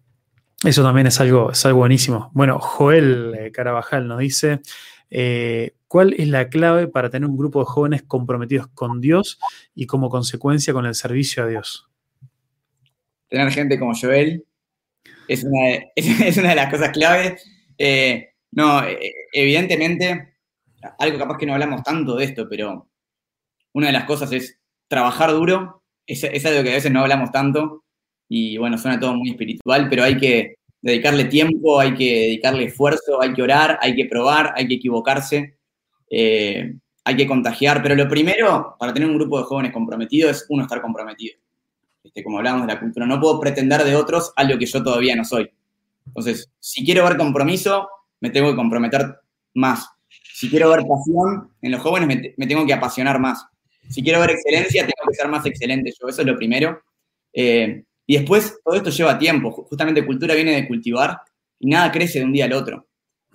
eso 0.64 0.82
también 0.82 1.06
es 1.06 1.20
algo, 1.20 1.52
es 1.52 1.64
algo 1.66 1.80
buenísimo. 1.80 2.30
Bueno, 2.32 2.58
Joel 2.58 3.34
eh, 3.38 3.52
Carabajal 3.52 4.08
nos 4.08 4.18
dice, 4.18 4.60
¿cuál 5.88 6.14
es 6.18 6.28
la 6.28 6.48
clave 6.48 6.88
para 6.88 7.10
tener 7.10 7.28
un 7.28 7.36
grupo 7.36 7.60
de 7.60 7.66
jóvenes 7.66 8.02
comprometidos 8.02 8.66
con 8.68 9.00
Dios 9.00 9.38
y 9.74 9.86
como 9.86 10.08
consecuencia 10.08 10.72
con 10.72 10.86
el 10.86 10.94
servicio 10.94 11.44
a 11.44 11.46
Dios? 11.46 11.88
Tener 13.28 13.50
gente 13.50 13.78
como 13.78 13.94
Joel 13.94 14.44
es 15.28 15.44
una 15.44 15.66
de, 15.66 15.92
es 15.96 16.36
una 16.36 16.50
de 16.50 16.56
las 16.56 16.70
cosas 16.70 16.90
claves. 16.90 17.44
no, 18.52 18.82
evidentemente 19.32 20.36
algo 20.98 21.18
capaz 21.18 21.38
que 21.38 21.46
no 21.46 21.54
hablamos 21.54 21.82
tanto 21.82 22.16
de 22.16 22.24
esto, 22.24 22.48
pero 22.48 22.88
una 23.72 23.88
de 23.88 23.92
las 23.92 24.04
cosas 24.04 24.32
es 24.32 24.58
trabajar 24.88 25.30
duro, 25.32 25.82
es, 26.06 26.24
algo 26.24 26.62
que 26.62 26.70
a 26.70 26.74
veces 26.74 26.92
no 26.92 27.00
hablamos 27.00 27.30
tanto, 27.30 27.84
y 28.28 28.56
bueno, 28.58 28.78
suena 28.78 28.98
todo 28.98 29.14
muy 29.14 29.30
espiritual, 29.30 29.88
pero 29.88 30.04
hay 30.04 30.16
que 30.16 30.56
dedicarle 30.80 31.24
tiempo, 31.24 31.80
hay 31.80 31.94
que 31.94 32.04
dedicarle 32.04 32.64
esfuerzo, 32.64 33.20
hay 33.20 33.32
que 33.32 33.42
orar, 33.42 33.78
hay 33.80 33.94
que 33.94 34.06
probar, 34.06 34.52
hay 34.56 34.68
que 34.68 34.74
equivocarse, 34.74 35.56
eh, 36.10 36.74
hay 37.04 37.16
que 37.16 37.26
contagiar, 37.26 37.82
pero 37.82 37.94
lo 37.94 38.08
primero 38.08 38.76
para 38.78 38.92
tener 38.92 39.08
un 39.08 39.16
grupo 39.16 39.38
de 39.38 39.44
jóvenes 39.44 39.72
comprometidos 39.72 40.30
es 40.36 40.46
uno 40.48 40.62
estar 40.62 40.80
comprometido. 40.80 41.36
Este, 42.02 42.22
como 42.22 42.38
hablamos 42.38 42.66
de 42.66 42.74
la 42.74 42.80
cultura, 42.80 43.06
no 43.06 43.20
puedo 43.20 43.40
pretender 43.40 43.82
de 43.84 43.96
otros 43.96 44.32
algo 44.36 44.58
que 44.58 44.66
yo 44.66 44.82
todavía 44.82 45.16
no 45.16 45.24
soy. 45.24 45.50
Entonces, 46.06 46.50
si 46.60 46.84
quiero 46.84 47.04
ver 47.04 47.16
compromiso, 47.16 47.88
me 48.20 48.30
tengo 48.30 48.50
que 48.50 48.56
comprometer 48.56 49.16
más 49.54 49.88
si 50.36 50.50
quiero 50.50 50.68
ver 50.68 50.80
pasión 50.86 51.50
en 51.62 51.72
los 51.72 51.80
jóvenes, 51.80 52.34
me, 52.36 52.46
tengo 52.46 52.66
que 52.66 52.74
apasionar 52.74 53.18
más. 53.18 53.46
Si 53.88 54.02
quiero 54.02 54.20
ver 54.20 54.32
excelencia, 54.32 54.82
tengo 54.82 55.08
que 55.08 55.14
ser 55.14 55.28
más 55.28 55.46
excelente 55.46 55.90
yo. 55.98 56.08
Eso 56.08 56.20
es 56.20 56.26
lo 56.26 56.36
primero. 56.36 56.82
Eh, 57.32 57.84
y 58.06 58.18
después, 58.18 58.58
todo 58.64 58.76
esto 58.76 58.90
lleva 58.90 59.18
tiempo. 59.18 59.50
Justamente 59.50 60.06
cultura 60.06 60.34
viene 60.34 60.54
de 60.54 60.68
cultivar 60.68 61.20
y 61.58 61.68
nada 61.68 61.90
crece 61.90 62.20
de 62.20 62.24
un 62.24 62.32
día 62.32 62.44
al 62.44 62.52
otro. 62.52 62.86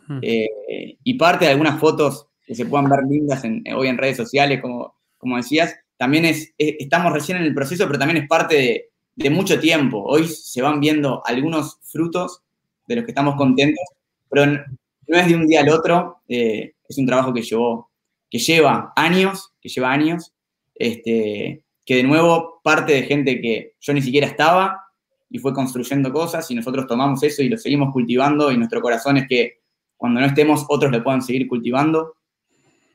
Hmm. 0.08 0.20
Eh, 0.22 0.98
y 1.04 1.14
parte 1.16 1.46
de 1.46 1.52
algunas 1.52 1.80
fotos 1.80 2.28
que 2.46 2.56
se 2.56 2.66
puedan 2.66 2.90
ver 2.90 3.02
lindas 3.08 3.44
hoy 3.76 3.88
en 3.88 3.98
redes 3.98 4.18
sociales, 4.18 4.62
como, 4.62 4.96
como 5.18 5.38
decías, 5.38 5.76
también 5.98 6.26
es, 6.26 6.54
estamos 6.58 7.14
recién 7.14 7.38
en 7.38 7.44
el 7.44 7.54
proceso, 7.54 7.86
pero 7.86 8.00
también 8.00 8.24
es 8.24 8.28
parte 8.28 8.90
de, 9.16 9.30
mucho 9.30 9.60
tiempo. 9.60 10.04
Hoy 10.04 10.28
se 10.28 10.62
van 10.62 10.80
viendo 10.80 11.22
algunos 11.26 11.78
frutos 11.84 12.42
de 12.88 12.96
los 12.96 13.06
que 13.06 13.12
estamos 13.12 13.36
contentos, 13.36 13.84
pero 14.28 14.48
no 14.48 15.18
es 15.18 15.28
de 15.28 15.36
un 15.36 15.46
día 15.46 15.62
al 15.62 15.70
otro. 15.70 16.22
Eh, 16.28 16.74
es 16.90 16.98
un 16.98 17.06
trabajo 17.06 17.32
que, 17.34 17.44
llevó, 17.44 17.92
que 18.32 18.40
lleva 18.40 18.94
años, 18.96 19.54
que 19.62 19.70
lleva 19.70 19.92
años, 19.92 20.34
este, 20.74 21.64
que 21.86 21.96
de 21.96 22.04
nuevo 22.04 22.62
parte 22.64 22.94
de 22.94 23.04
gente 23.04 23.42
que 23.42 23.76
yo 23.80 23.94
ni 23.94 24.02
siquiera 24.02 24.28
estaba 24.28 24.88
y 25.30 25.40
fue 25.40 25.54
construyendo 25.54 26.12
cosas 26.12 26.50
y 26.52 26.56
nosotros 26.56 26.88
tomamos 26.88 27.24
eso 27.24 27.42
y 27.42 27.50
lo 27.50 27.58
seguimos 27.58 27.92
cultivando 27.92 28.52
y 28.52 28.58
nuestro 28.58 28.82
corazón 28.82 29.18
es 29.18 29.28
que 29.28 29.62
cuando 29.98 30.20
no 30.20 30.28
estemos 30.28 30.66
otros 30.68 30.92
lo 30.92 31.04
puedan 31.04 31.22
seguir 31.22 31.48
cultivando. 31.48 32.16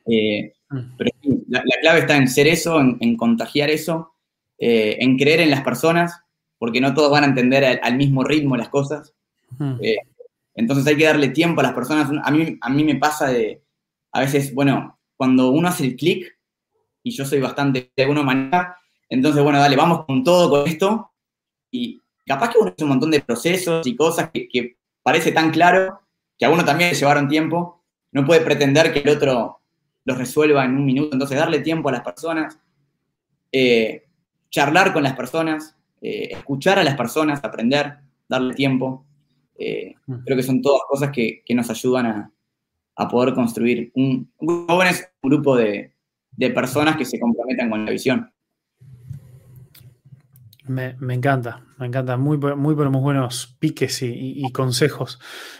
Eh, 0.05 0.53
mm. 0.69 0.97
pero 0.97 1.11
la, 1.47 1.63
clave 1.81 1.99
está 1.99 2.17
en 2.17 2.27
ser 2.27 2.47
eso, 2.47 2.79
en, 2.79 3.17
contagiar 3.17 3.69
eso 3.69 4.13
eh, 4.57 4.97
en 4.99 5.17
creer 5.17 5.41
en 5.41 5.51
las 5.51 5.61
personas, 5.61 6.21
porque 6.57 6.81
no 6.81 6.93
todos 6.93 7.11
van 7.11 7.23
a 7.23 7.27
entender 7.27 7.79
al, 7.81 7.95
mismo 7.95 8.23
ritmo 8.23 8.57
las 8.57 8.69
cosas. 8.69 9.13
Eh, 9.81 9.95
entonces 10.55 10.85
hay 10.87 10.97
que 10.97 11.05
darle 11.05 11.29
tiempo 11.29 11.61
a 11.61 11.63
las 11.63 11.73
personas. 11.73 12.09
A 12.23 12.31
mí, 12.31 12.57
a 12.59 12.69
mí 12.69 12.83
me 12.83 12.95
pasa 12.95 13.27
de, 13.27 13.61
a 14.11 14.21
veces, 14.21 14.53
bueno, 14.53 14.99
cuando 15.15 15.51
uno 15.51 15.67
hace 15.67 15.85
el 15.85 15.95
clic, 15.95 16.36
y 17.07 17.11
yo 17.11 17.25
soy 17.25 17.39
bastante 17.39 17.91
de 17.95 18.03
alguna 18.03 18.23
manera, 18.23 18.77
entonces, 19.09 19.41
bueno, 19.41 19.59
dale, 19.59 19.77
vamos 19.77 20.05
con 20.05 20.23
todo 20.23 20.49
con 20.49 20.67
esto, 20.67 21.11
y 21.71 22.01
capaz 22.25 22.49
que 22.49 22.57
uno 22.59 22.71
hace 22.71 22.83
un 22.83 22.89
montón 22.89 23.11
de 23.11 23.21
procesos 23.21 23.87
y 23.87 23.95
cosas 23.95 24.29
que, 24.33 24.49
que 24.49 24.77
parece 25.01 25.31
tan 25.31 25.51
claro, 25.51 26.01
que 26.37 26.45
a 26.45 26.49
uno 26.49 26.65
también 26.65 26.89
le 26.89 26.97
llevaron 26.97 27.29
tiempo, 27.29 27.81
no 28.11 28.25
puede 28.25 28.41
pretender 28.41 28.91
que 28.91 28.99
el 28.99 29.09
otro 29.09 29.61
los 30.03 30.17
resuelva 30.17 30.65
en 30.65 30.75
un 30.75 30.85
minuto, 30.85 31.09
entonces 31.13 31.37
darle 31.37 31.59
tiempo 31.59 31.87
a 31.87 31.93
las 31.93 32.01
personas, 32.01 32.59
eh, 33.51 34.05
charlar 34.49 34.91
con 34.91 35.03
las 35.03 35.15
personas, 35.15 35.77
eh, 36.01 36.29
escuchar 36.31 36.79
a 36.79 36.83
las 36.83 36.95
personas, 36.95 37.43
aprender, 37.43 37.99
darle 38.27 38.53
tiempo. 38.53 39.05
Eh, 39.57 39.95
mm. 40.05 40.23
creo 40.25 40.37
que 40.37 40.43
son 40.43 40.61
todas 40.61 40.81
cosas 40.89 41.11
que, 41.11 41.43
nos 41.49 41.69
ayudan 41.69 42.31
a, 42.95 43.07
poder 43.09 43.33
construir 43.33 43.91
un, 43.95 44.31
jóvenes, 44.37 45.09
un 45.21 45.29
grupo 45.29 45.55
de, 45.55 45.93
personas 46.53 46.97
que 46.97 47.05
se 47.05 47.19
comprometan 47.19 47.69
con 47.69 47.85
la 47.85 47.91
visión. 47.91 48.31
Me, 50.65 50.95
encanta, 51.13 51.65
me 51.77 51.87
encanta. 51.87 52.17
Muy, 52.17 52.37
muy, 52.37 52.55
muy 52.75 52.75
buenos 52.75 53.55
piques 53.59 54.01
y, 54.01 54.51
consejos. 54.51 55.19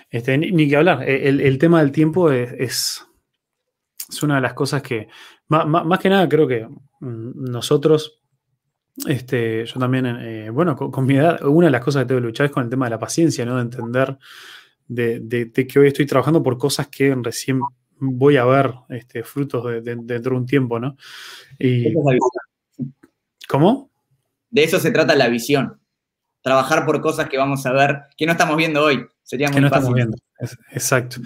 Este, 0.09 0.37
ni, 0.37 0.69
que 0.69 0.75
hablar. 0.75 1.07
El, 1.07 1.57
tema 1.57 1.79
del 1.79 1.91
tiempo 1.91 2.31
es, 2.31 2.51
es, 4.09 4.23
una 4.23 4.35
de 4.35 4.41
las 4.41 4.53
cosas 4.53 4.81
que, 4.81 5.07
más 5.47 5.99
que 5.99 6.09
nada, 6.09 6.27
creo 6.27 6.47
que 6.47 6.67
nosotros 6.99 8.17
este, 9.05 9.65
yo 9.65 9.79
también, 9.79 10.05
eh, 10.05 10.49
bueno, 10.49 10.75
con, 10.75 11.05
mi 11.05 11.15
edad, 11.15 11.43
una 11.45 11.67
de 11.67 11.71
las 11.71 11.83
cosas 11.83 12.03
que 12.03 12.07
tengo 12.07 12.21
que 12.21 12.27
luchar 12.27 12.47
es 12.47 12.51
con 12.51 12.63
el 12.63 12.69
tema 12.69 12.87
de 12.87 12.91
la 12.91 12.99
paciencia, 12.99 13.45
¿no? 13.45 13.55
De 13.55 13.61
entender 13.61 14.17
de, 14.87 15.51
que 15.53 15.79
hoy 15.79 15.87
estoy 15.87 16.05
trabajando 16.05 16.41
por 16.41 16.57
cosas 16.57 16.87
que 16.87 17.13
recién 17.21 17.59
voy 17.99 18.37
a 18.37 18.45
ver 18.45 18.73
este, 18.89 19.23
frutos 19.23 19.65
de, 19.65 19.81
dentro 19.81 20.31
de 20.31 20.37
un 20.37 20.45
tiempo, 20.45 20.79
¿no? 20.79 20.95
Y, 21.59 21.93
¿Cómo? 23.47 23.89
De 24.49 24.63
eso 24.63 24.79
se 24.79 24.91
trata 24.91 25.15
la 25.15 25.27
visión. 25.27 25.79
Trabajar 26.41 26.85
por 26.85 27.01
cosas 27.01 27.29
que 27.29 27.37
vamos 27.37 27.65
a 27.65 27.73
ver, 27.73 28.03
que 28.15 28.25
no 28.25 28.33
estamos 28.33 28.57
viendo 28.57 28.83
hoy. 28.83 29.05
Sería 29.27 29.49
muy 29.49 29.67
fácil. 29.67 29.93
Exacto. 30.71 31.17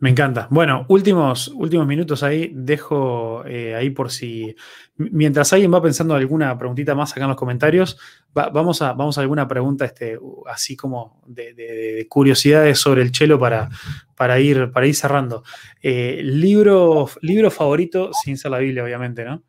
Me 0.00 0.10
encanta. 0.10 0.48
Bueno, 0.50 0.84
últimos, 0.90 1.48
últimos 1.48 1.86
minutos 1.86 2.22
ahí. 2.22 2.52
Dejo 2.54 3.42
eh, 3.46 3.74
ahí 3.74 3.88
por 3.88 4.10
si. 4.10 4.54
Mientras 4.96 5.50
alguien 5.54 5.72
va 5.72 5.80
pensando 5.80 6.14
alguna 6.14 6.58
preguntita 6.58 6.94
más 6.94 7.12
acá 7.12 7.22
en 7.22 7.28
los 7.28 7.38
comentarios, 7.38 7.98
vamos, 8.34 8.82
a, 8.82 8.92
vamos 8.92 9.16
a 9.16 9.22
alguna 9.22 9.48
pregunta 9.48 9.86
este, 9.86 10.18
así 10.44 10.76
como 10.76 11.22
de, 11.26 12.06
curiosidades 12.10 12.80
sobre 12.80 13.00
el 13.00 13.12
chelo 13.12 13.38
para, 13.38 13.70
para, 14.14 14.38
ir, 14.38 14.70
para 14.70 14.86
ir 14.86 14.94
cerrando. 14.94 15.42
Eh, 15.80 16.20
libro, 16.22 17.08
libro 17.22 17.50
favorito, 17.50 18.10
sin 18.12 18.36
ser 18.36 18.50
la 18.50 18.58
Biblia, 18.58 18.84
obviamente, 18.84 19.24
¿no? 19.24 19.42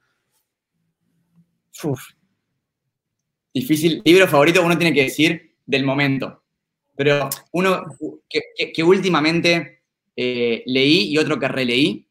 Difícil. 3.53 4.01
Libro 4.05 4.25
favorito, 4.25 4.63
uno 4.63 4.77
tiene 4.77 4.93
que 4.93 5.03
decir 5.03 5.57
del 5.65 5.83
momento. 5.83 6.43
Pero 6.99 7.29
uno 7.53 7.85
que, 8.27 8.83
últimamente 8.83 9.83
eh, 10.17 10.63
leí 10.65 11.13
y 11.13 11.17
otro 11.17 11.39
que 11.39 11.47
releí, 11.47 12.09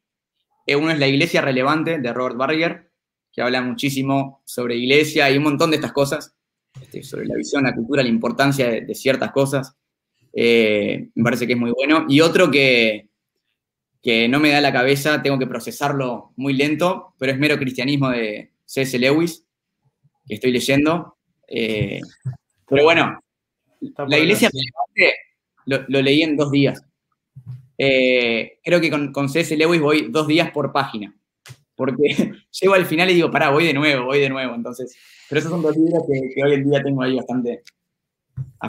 eh, 0.67 0.77
uno 0.77 0.91
es 0.91 0.99
La 0.99 1.07
Iglesia 1.07 1.43
Relevante 1.43 1.99
de 1.99 2.11
Robert 2.11 2.39
Barger, 2.39 2.91
que 3.31 3.43
habla 3.43 3.61
muchísimo 3.61 4.41
sobre 4.47 4.77
iglesia 4.77 5.31
y 5.31 5.37
un 5.37 5.43
montón 5.43 5.69
de 5.69 5.77
estas 5.77 5.93
cosas, 5.93 6.35
este, 6.81 7.03
sobre 7.03 7.27
la 7.27 7.37
visión, 7.37 7.65
la 7.65 7.75
cultura, 7.75 8.03
la 8.03 8.09
importancia 8.09 8.67
de, 8.71 8.95
ciertas 8.95 9.31
cosas. 9.31 9.77
Eh, 10.33 11.11
me 11.15 11.23
parece 11.23 11.47
que 11.47 11.53
es 11.53 11.59
muy 11.59 11.73
bueno. 11.73 12.07
Y 12.09 12.23
otro 12.23 12.51
que, 12.51 13.11
que 14.03 14.27
no 14.27 14.41
me 14.41 14.53
da 14.53 14.63
la 14.63 14.73
cabeza, 14.73 15.21
tengo 15.23 15.39
que 15.39 15.47
procesarlo 15.47 16.33
muy 16.37 16.55
lento, 16.55 17.15
pero 17.19 17.31
es 17.31 17.39
Mero 17.39 17.59
Cristianismo 17.59 18.09
de 18.09 18.53
C.S. 18.65 18.99
Lewis, 18.99 19.45
que 20.27 20.37
estoy 20.37 20.51
leyendo. 20.51 21.19
pero 21.47 22.85
bueno, 22.85 23.19
la 23.81 24.19
iglesia 24.19 24.51
lo, 25.67 25.85
lo, 25.87 26.03
leí 26.03 26.23
en 26.23 26.37
dos 26.37 26.51
días. 26.51 26.83
Eh, 27.77 28.59
creo 28.65 28.81
que 28.81 28.91
con, 28.91 29.13
con 29.13 29.29
C.S. 29.29 29.57
Lewis 29.57 29.81
voy 29.81 30.09
dos 30.11 30.27
días 30.27 30.51
por 30.51 30.73
página. 30.73 31.15
Porque 31.77 32.35
llego 32.61 32.75
al 32.75 32.87
final 32.87 33.11
y 33.11 33.15
digo, 33.15 33.31
pará, 33.31 33.51
voy 33.51 33.65
de 33.67 33.75
nuevo, 33.75 34.07
voy 34.07 34.21
de 34.21 34.29
nuevo. 34.29 34.55
Entonces, 34.55 34.97
pero 35.29 35.39
esos 35.41 35.51
son 35.51 35.63
dos 35.63 35.77
libros 35.77 36.03
que, 36.07 36.43
hoy 36.43 36.55
en 36.55 36.69
día 36.69 36.83
tengo 36.83 37.03
ahí 37.03 37.17
bastante. 37.17 37.63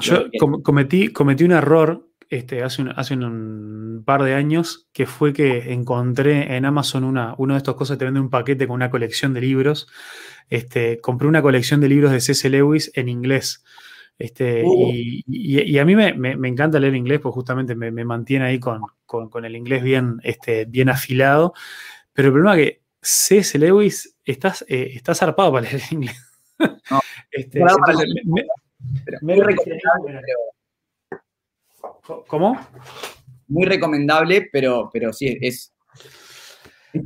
Yo 0.01 0.26
cometí, 0.64 1.10
cometí 1.10 1.43
un 1.43 1.51
error 1.51 2.07
este, 2.30 2.64
hace, 2.64 2.84
un, 2.84 2.89
hace 2.89 3.16
un 3.16 4.03
par 4.05 4.24
de 4.24 4.36
años, 4.36 4.88
que 4.93 5.05
fue 5.07 5.34
que 5.34 5.74
encontré 5.74 6.55
en 6.55 6.66
Amazon 6.66 7.03
una, 7.03 7.34
uno 7.38 7.55
de 7.55 7.57
estos 7.57 7.76
cosas 7.76 7.95
que 7.95 7.99
te 7.99 8.05
vende 8.05 8.20
un 8.20 8.30
paquete 8.30 8.68
con 8.68 8.76
una 8.76 8.91
colección 8.91 9.34
de 9.34 9.41
libros. 9.41 9.88
Este, 10.49 10.99
compré 10.99 11.28
una 11.28 11.41
colección 11.41 11.82
de 11.82 11.89
libros 11.89 12.12
de 12.12 12.22
C.S. 12.22 12.49
Lewis 12.49 12.91
en 12.93 13.10
inglés. 13.10 13.64
Este, 14.20 14.63
uh. 14.65 14.91
y, 14.93 15.80
a 15.80 15.86
mí 15.86 15.95
me, 15.95 16.09
encanta 16.47 16.80
leer 16.80 16.95
inglés, 16.95 17.22
pues 17.22 17.34
justamente 17.34 17.74
me, 17.74 17.91
mantiene 18.03 18.45
ahí 18.45 18.59
con, 18.59 18.82
el 19.45 19.55
inglés 19.55 19.82
bien, 19.82 20.20
este, 20.24 20.65
bien 20.65 20.89
afilado. 20.89 21.53
Pero 22.13 22.28
el 22.28 22.34
problema 22.34 22.59
es 22.59 22.65
que 22.65 22.82
C.S. 23.01 23.57
Lewis 23.57 24.17
estás, 24.26 24.65
eh, 24.67 24.91
está 24.93 25.15
zarpado 25.15 25.53
para 25.53 25.70
leer 25.70 25.82
inglés. 25.91 26.22
Este, 27.32 27.59
muy 29.22 29.39
recomendable, 29.39 30.22
¿Cómo? 32.28 32.59
Muy 33.47 33.65
recomendable, 33.65 34.49
pero, 34.51 34.89
pero 34.91 35.13
sí, 35.13 35.38
es, 35.39 35.74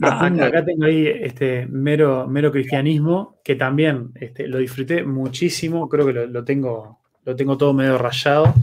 Ah, 0.01 0.27
acá, 0.27 0.63
tengo 0.63 0.85
ahí 0.85 1.07
este 1.07 1.65
mero, 1.67 2.27
mero 2.27 2.51
cristianismo, 2.51 3.39
que 3.43 3.55
también 3.55 4.11
este, 4.15 4.47
lo 4.47 4.57
disfruté 4.57 5.03
muchísimo, 5.03 5.89
creo 5.89 6.05
que 6.05 6.13
lo, 6.13 6.43
tengo, 6.45 7.01
lo 7.25 7.35
tengo 7.35 7.57
todo 7.57 7.73
medio 7.73 7.97
rayado. 7.97 8.53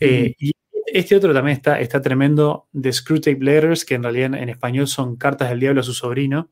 Eh, 0.00 0.34
y 0.38 0.52
este 0.86 1.16
otro 1.16 1.32
también 1.32 1.56
está, 1.56 1.80
está 1.80 2.00
tremendo, 2.00 2.68
The 2.78 2.92
Screwtape 2.92 3.38
Letters, 3.40 3.84
que 3.84 3.94
en 3.94 4.02
realidad 4.02 4.34
en, 4.34 4.48
español 4.48 4.86
son 4.86 5.16
Cartas 5.16 5.50
del 5.50 5.60
Diablo 5.60 5.80
a 5.80 5.84
su 5.84 5.94
sobrino. 5.94 6.50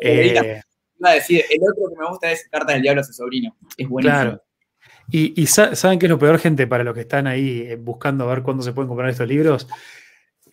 Eh, 0.00 0.60
iba 0.98 1.10
a 1.10 1.14
decir, 1.14 1.44
el 1.50 1.60
otro 1.62 1.90
que 1.90 1.98
me 1.98 2.08
gusta 2.08 2.30
es 2.30 2.48
Cartas 2.50 2.74
del 2.74 2.82
Diablo 2.82 3.00
a 3.00 3.04
su 3.04 3.12
sobrino. 3.12 3.56
Es 3.76 3.88
buenísimo. 3.88 4.20
Claro. 4.20 4.42
Y, 5.10 5.46
¿saben 5.46 5.98
qué 5.98 6.06
es 6.06 6.10
lo 6.10 6.18
peor, 6.18 6.38
gente? 6.38 6.66
Para 6.66 6.84
los 6.84 6.94
que 6.94 7.00
están 7.00 7.26
ahí 7.26 7.66
eh, 7.68 7.76
buscando 7.76 8.24
a 8.24 8.34
ver 8.34 8.42
cuándo 8.42 8.62
se 8.62 8.72
pueden 8.72 8.88
comprar 8.88 9.10
estos 9.10 9.28
libros. 9.28 9.68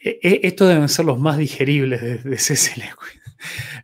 Estos 0.01 0.67
deben 0.67 0.87
ser 0.87 1.05
los 1.05 1.19
más 1.19 1.37
digeribles 1.37 2.01
de, 2.01 2.17
de 2.17 2.37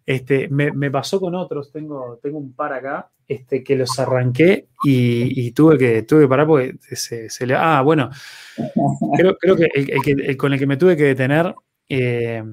Este, 0.06 0.47
me, 0.49 0.91
pasó 0.91 1.20
con 1.20 1.36
otros, 1.36 1.72
tengo, 1.72 2.20
tengo 2.22 2.38
un 2.38 2.53
par 2.53 2.74
acá, 2.74 3.10
este, 3.28 3.64
que 3.64 3.76
los 3.76 3.97
arranqué 3.99 4.68
y, 4.84 5.51
tuve, 5.51 5.78
que, 5.78 6.03
tuve 6.03 6.22
que 6.22 6.28
parar 6.28 6.45
porque 6.45 6.78
se, 6.95 7.47
le... 7.47 7.56
Ah, 7.56 7.82
bueno, 7.82 8.10
creo, 9.18 9.56
que, 9.56 9.68
el, 9.74 10.38
con 10.38 10.53
el 10.53 10.60
que 10.60 10.68
me 10.68 10.78
tuve 10.78 10.95
que 10.95 11.06
detener, 11.06 11.56
eh, 11.89 12.43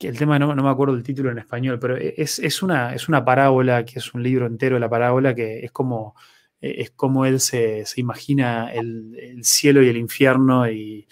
el 0.00 0.16
tema 0.16 0.38
no, 0.38 0.54
me 0.54 0.68
acuerdo 0.68 0.94
el 0.94 1.02
título 1.02 1.30
en 1.30 1.38
español, 1.38 1.78
pero 1.80 1.96
es, 1.96 2.62
una, 2.62 2.94
es 2.94 3.08
una 3.08 3.24
parábola, 3.24 3.84
que 3.84 3.98
es 3.98 4.14
un 4.14 4.22
libro 4.22 4.46
entero 4.46 4.78
la 4.78 4.88
parábola, 4.88 5.34
que 5.34 5.64
es 5.64 5.72
como, 5.72 6.14
es 6.60 6.90
como 6.92 7.26
él 7.26 7.40
se, 7.40 7.84
imagina 7.96 8.72
el, 8.72 9.40
cielo 9.42 9.82
y 9.82 9.88
el 9.88 9.96
infierno 9.96 10.70
y 10.70 11.06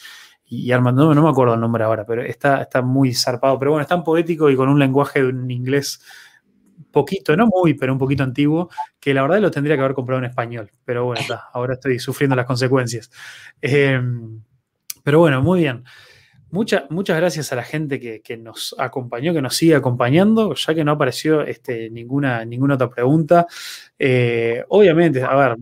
y 0.49 0.71
Armando, 0.71 1.15
no, 1.15 1.23
me 1.23 1.29
acuerdo 1.29 1.55
el 1.55 1.61
nombre 1.61 1.85
ahora, 1.85 2.05
pero 2.07 2.23
está, 2.23 2.63
está 2.63 2.83
muy 2.83 3.15
zarpado. 3.15 3.59
Pero 3.59 3.73
bueno, 3.73 3.83
es 3.83 3.89
tan 3.89 4.05
poético 4.05 4.49
y 4.49 4.57
con 4.57 4.69
un 4.69 4.79
lenguaje 4.79 5.23
de 5.23 5.29
un 5.29 5.51
inglés 5.51 6.01
poquito, 6.91 7.37
no 7.37 7.47
muy, 7.47 7.75
pero 7.75 7.93
un 7.93 7.99
poquito 7.99 8.23
antiguo, 8.23 8.71
que 9.01 9.13
la 9.13 9.23
verdad 9.23 9.41
lo 9.41 9.51
tendría 9.51 9.77
que 9.77 9.81
haber 9.83 9.95
comprado 9.95 10.21
en 10.21 10.31
español. 10.31 10.71
Pero 10.85 11.05
bueno, 11.07 11.23
ahora 11.53 11.75
estoy 11.75 11.99
sufriendo 11.99 12.37
las 12.37 12.47
consecuencias. 12.47 13.11
Em, 13.61 14.41
pero 15.03 15.19
bueno, 15.19 15.43
muy 15.43 15.61
bien 15.61 15.85
muchas 16.51 17.17
gracias 17.17 17.53
a 17.53 17.57
la 17.57 17.65
gente 17.65 17.99
que, 17.99 18.37
nos 18.37 18.75
acompañó, 18.79 19.35
que 19.35 19.43
nos 19.43 19.57
sigue 19.57 19.75
acompañando, 19.75 20.55
ya 20.55 20.75
que 20.75 20.85
no 20.85 20.93
apareció 20.93 21.43
este, 21.43 21.91
ninguna, 21.91 22.45
ninguna 22.45 22.75
otra 22.75 22.89
pregunta. 22.89 23.47
Eh, 23.99 24.65
obviamente, 24.69 25.23
a 25.23 25.35
ver, 25.35 25.57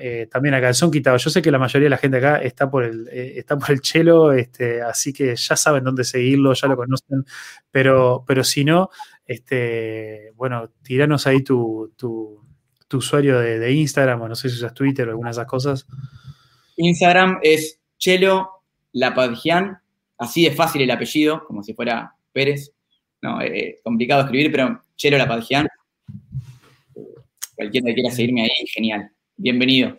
eh, 0.00 0.28
también 0.30 0.54
a 0.54 0.60
calzón 0.60 0.90
quitado. 0.90 1.16
Yo 1.18 1.30
sé 1.30 1.42
que 1.42 1.50
la 1.50 1.58
mayoría 1.58 1.86
de 1.86 1.90
la 1.90 1.98
gente 1.98 2.16
acá 2.16 2.38
está 2.38 2.70
por 2.70 2.84
el, 2.84 3.08
eh, 3.08 3.34
está 3.36 3.58
por 3.58 3.70
el 3.70 3.80
chelo, 3.80 4.32
este, 4.32 4.82
así 4.82 5.12
que 5.12 5.36
ya 5.36 5.56
saben 5.56 5.84
dónde 5.84 6.04
seguirlo, 6.04 6.54
ya 6.54 6.68
lo 6.68 6.76
conocen, 6.76 7.24
pero, 7.70 8.24
pero 8.26 8.42
si 8.42 8.64
no, 8.64 8.90
este, 9.26 10.32
bueno, 10.36 10.70
tiranos 10.82 11.26
ahí 11.26 11.42
tu, 11.42 11.92
usuario 12.92 13.38
de, 13.38 13.72
Instagram, 13.72 14.22
o 14.22 14.28
no 14.28 14.34
sé 14.34 14.48
si 14.48 14.56
usas 14.56 14.74
Twitter 14.74 15.06
o 15.06 15.10
alguna 15.10 15.28
de 15.28 15.32
esas 15.32 15.46
cosas. 15.46 15.86
Instagram 16.76 17.38
es 17.42 17.78
Chelo 17.98 18.62
Lapadjian 18.92 19.80
así 20.20 20.44
de 20.44 20.52
fácil 20.52 20.82
el 20.82 20.90
apellido, 20.90 21.44
como 21.46 21.62
si 21.62 21.74
fuera 21.74 22.14
Pérez. 22.32 22.72
No, 23.22 23.40
eh, 23.42 23.80
complicado 23.82 24.22
escribir, 24.22 24.52
pero 24.52 24.80
Chelo 24.96 25.18
Lapadjian. 25.18 25.66
cualquiera 27.56 27.86
que 27.86 27.94
quiera 27.94 28.10
seguirme 28.10 28.42
ahí, 28.42 28.66
genial. 28.72 29.10
Bienvenido. 29.36 29.96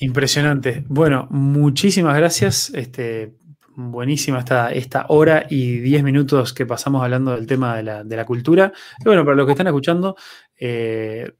Impresionante. 0.00 0.84
Bueno, 0.88 1.28
muchísimas 1.30 2.16
gracias. 2.16 2.70
Este, 2.74 3.32
buenísima 3.76 4.40
esta, 4.40 4.72
esta 4.72 5.06
hora 5.08 5.46
y 5.48 5.78
diez 5.78 6.02
minutos 6.02 6.52
que 6.52 6.66
pasamos 6.66 7.02
hablando 7.02 7.32
del 7.34 7.46
tema 7.46 7.76
de 7.76 8.16
la, 8.16 8.24
cultura. 8.24 8.72
Y 8.98 9.04
bueno, 9.04 9.24
para 9.24 9.36
los 9.36 9.46
que 9.46 9.52
están 9.52 9.68
escuchando, 9.68 10.16
eh, 10.58 11.30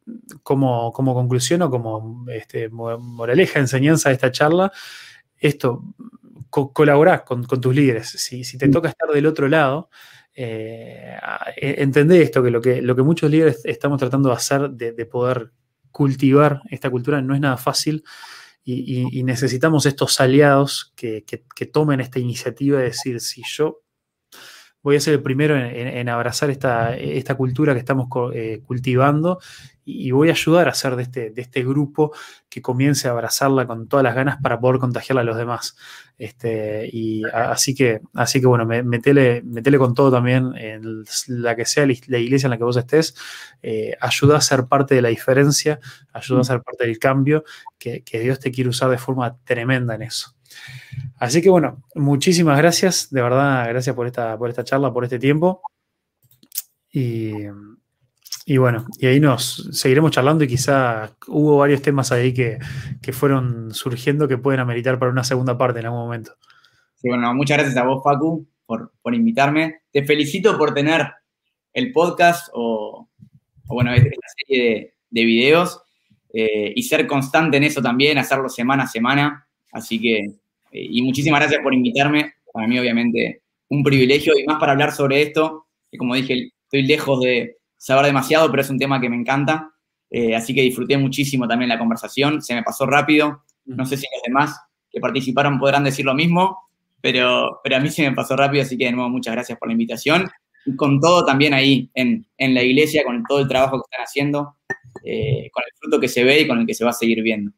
como, 0.43 0.93
conclusión 0.93 1.63
o 1.63 1.71
como 1.71 2.27
este, 2.31 2.69
moraleja, 2.69 3.59
enseñanza 3.59 4.09
de 4.09 4.15
esta 4.15 4.31
charla, 4.31 4.73
esto, 5.39 5.83
colaborar 6.51 7.25
con, 7.25 7.47
tus 7.47 7.75
líderes. 7.75 8.09
Si, 8.09 8.43
te 8.59 8.69
mm. 8.69 8.71
toca 8.71 8.89
estar 8.91 9.09
del 9.09 9.27
otro 9.27 9.49
lado, 9.49 9.89
eh, 10.35 11.17
e, 11.57 11.83
entendé 11.83 12.23
esto, 12.23 12.43
que 12.43 12.51
lo, 12.51 12.61
que 12.61 12.83
lo 12.83 12.95
que 12.95 13.03
muchos 13.03 13.31
líderes 13.31 13.63
estamos 13.65 13.99
tratando 13.99 14.29
de 14.29 14.35
hacer, 14.35 14.71
de 14.71 15.07
poder 15.07 15.53
cultivar 15.91 16.63
esta 16.71 16.91
cultura, 16.91 17.21
no 17.23 17.35
es 17.35 17.41
nada 17.41 17.57
fácil 17.57 18.05
y, 18.65 19.23
necesitamos 19.25 19.87
estos 19.87 20.21
aliados 20.21 20.93
que, 20.97 21.25
tomen 21.73 22.01
esta 22.01 22.19
iniciativa 22.19 22.79
de 22.79 22.85
decir, 22.85 23.21
si 23.21 23.43
yo 23.47 23.83
voy 24.83 24.97
a 24.97 25.01
ser 25.01 25.15
el 25.15 25.23
primero 25.23 25.57
en, 25.57 26.09
abrazar 26.09 26.51
esta, 26.51 26.97
esta, 26.97 27.35
cultura 27.35 27.75
que 27.75 27.81
estamos 27.81 28.09
eh, 28.35 28.63
cultivando 28.67 29.39
y, 29.85 30.11
voy 30.11 30.29
a 30.29 30.33
ayudar 30.33 30.69
a 30.69 30.71
hacer 30.71 30.97
de 30.97 31.03
este, 31.03 31.31
de 31.31 31.43
este 31.43 31.65
grupo 31.65 32.13
que 32.49 32.63
comience 32.63 33.09
a 33.09 33.11
abrazarla 33.11 33.67
con 33.67 33.89
todas 33.89 34.05
las 34.05 34.15
ganas 34.15 34.39
para 34.43 34.61
poder 34.61 34.79
contagiarla 34.79 35.23
a 35.23 35.25
los 35.25 35.37
demás. 35.37 35.77
Este, 36.19 36.89
y 36.93 37.23
así 37.33 37.75
que, 37.75 38.01
así 38.15 38.41
que 38.41 38.47
bueno, 38.47 38.67
metele, 38.67 39.43
con 39.79 39.95
todo 39.95 40.11
también 40.11 40.53
en 40.57 41.05
la 41.29 41.57
que 41.57 41.65
sea 41.65 41.87
la 41.87 42.19
iglesia 42.19 42.47
en 42.47 42.51
la 42.51 42.59
que 42.59 42.65
vos 42.65 42.77
estés, 42.77 43.15
eh, 43.63 43.97
ayuda 44.01 44.37
a 44.37 44.41
ser 44.41 44.67
parte 44.67 44.95
de 44.95 45.03
la 45.03 45.09
diferencia, 45.09 45.81
ayuda 46.13 46.41
a 46.41 46.45
ser 46.45 46.63
parte 46.63 46.87
del 46.87 46.99
cambio, 46.99 47.45
que, 47.79 48.03
Dios 48.13 48.39
te 48.39 48.51
quiere 48.51 48.71
usar 48.71 48.91
de 48.91 48.99
forma 48.99 49.37
tremenda 49.45 49.95
en 49.95 50.03
eso. 50.03 50.35
Así 51.17 51.43
que 51.43 51.51
bueno, 51.51 51.83
muchísimas 51.95 52.59
gracias, 52.59 53.11
de 53.11 53.23
verdad, 53.23 53.69
gracias 53.69 53.95
por 53.95 54.07
esta, 54.07 54.39
por 54.39 54.51
esta 54.51 54.65
charla, 54.65 54.93
por 54.93 55.05
este 55.05 55.19
tiempo. 55.19 55.63
Y, 56.93 57.33
y 58.51 58.57
bueno, 58.57 58.85
y 58.99 59.07
ahí 59.07 59.21
nos 59.21 59.69
seguiremos 59.71 60.11
charlando 60.11 60.43
y 60.43 60.49
quizá 60.49 61.15
hubo 61.29 61.59
varios 61.59 61.83
temas 61.83 62.11
ahí 62.11 62.35
que, 62.35 62.59
fueron 63.13 63.73
surgiendo 63.73 64.27
que 64.27 64.39
pueden 64.39 64.59
ameritar 64.59 64.99
para 64.99 65.13
una 65.13 65.23
segunda 65.23 65.57
parte 65.57 65.79
en 65.79 65.87
algún 65.87 66.01
momento. 66.01 66.35
Sí, 66.97 67.09
bueno, 67.09 67.33
muchas 67.33 67.59
gracias 67.59 67.77
a 67.77 67.85
vos, 67.85 68.03
Facu, 68.03 68.49
por, 68.67 69.15
invitarme. 69.15 69.83
Te 69.93 70.05
felicito 70.05 70.59
por 70.59 70.75
tener 70.75 71.13
el 71.73 71.93
podcast 71.93 72.49
o, 72.53 73.09
bueno, 73.67 73.93
esta 73.95 74.11
serie 74.37 74.95
de, 75.11 75.25
videos 75.25 75.83
eh, 76.33 76.73
y 76.75 76.83
ser 76.83 77.07
constante 77.07 77.57
en 77.57 77.63
eso 77.63 77.81
también, 77.81 78.19
hacerlo 78.19 78.49
semana 78.49 78.83
a 78.83 78.89
semana. 78.89 79.47
Así 79.71 80.01
que, 80.01 80.40
y 80.71 81.03
muchísimas 81.03 81.41
gracias 81.41 81.63
por 81.63 81.75
invitarme. 81.75 82.35
Para 82.53 82.67
mí, 82.67 82.79
obviamente, 82.79 83.43
un 83.69 83.83
privilegio 83.83 84.33
y 84.39 84.45
más 84.45 84.59
para 84.59 84.73
hablar 84.73 84.93
sobre 84.93 85.23
esto, 85.23 85.67
que 85.91 85.99
como 85.99 86.15
dije, 86.15 86.53
estoy 86.65 86.83
lejos 86.83 87.21
de, 87.21 87.61
saber 87.81 88.05
demasiado, 88.05 88.51
pero 88.51 88.61
es 88.61 88.71
un 88.71 88.79
tema 88.79 89.01
que 89.01 89.09
me 89.09 89.17
encanta. 89.17 89.73
Eh, 90.11 90.37
así 90.37 90.55
que 90.55 90.63
disfruté 90.63 90.99
muchísimo 90.99 91.49
también 91.49 91.71
la 91.71 91.79
conversación, 91.79 92.43
se 92.43 92.55
me 92.55 92.63
pasó 92.63 92.85
rápido. 92.85 93.45
No 93.65 93.87
sé 93.87 93.97
si 93.97 94.07
los 94.13 94.23
demás 94.23 94.61
que 94.91 95.01
participaron 95.01 95.59
podrán 95.59 95.85
decir 95.85 96.05
lo 96.05 96.15
mismo, 96.15 96.59
pero, 97.01 97.61
pero 97.65 97.77
a 97.77 97.81
mí 97.81 97.89
se 97.89 98.09
me 98.09 98.15
pasó 98.15 98.37
rápido, 98.37 98.63
así 98.63 98.77
que 98.77 98.87
de 98.87 98.93
nuevo 98.93 99.09
muchas 99.09 99.33
gracias 99.33 99.59
por 99.59 99.69
la 99.69 99.73
invitación. 99.73 100.29
Y 100.67 100.77
con 100.77 101.01
todo 101.01 101.25
también 101.25 101.55
ahí 101.55 101.91
en, 101.95 102.27
en 102.37 102.55
la 102.55 102.63
iglesia, 102.63 103.03
con 103.05 103.23
todo 103.25 103.41
el 103.41 103.49
trabajo 103.49 103.79
que 103.79 103.87
están 103.91 104.05
haciendo, 104.05 104.57
eh, 105.03 105.49
con 105.51 105.63
el 105.65 105.73
fruto 105.79 105.99
que 105.99 106.09
se 106.09 106.23
ve 106.23 106.41
y 106.41 106.47
con 106.47 106.59
el 106.59 106.67
que 106.67 106.75
se 106.75 106.85
va 106.85 106.91
a 106.91 106.95
seguir 106.95 107.23
viendo. 107.23 107.53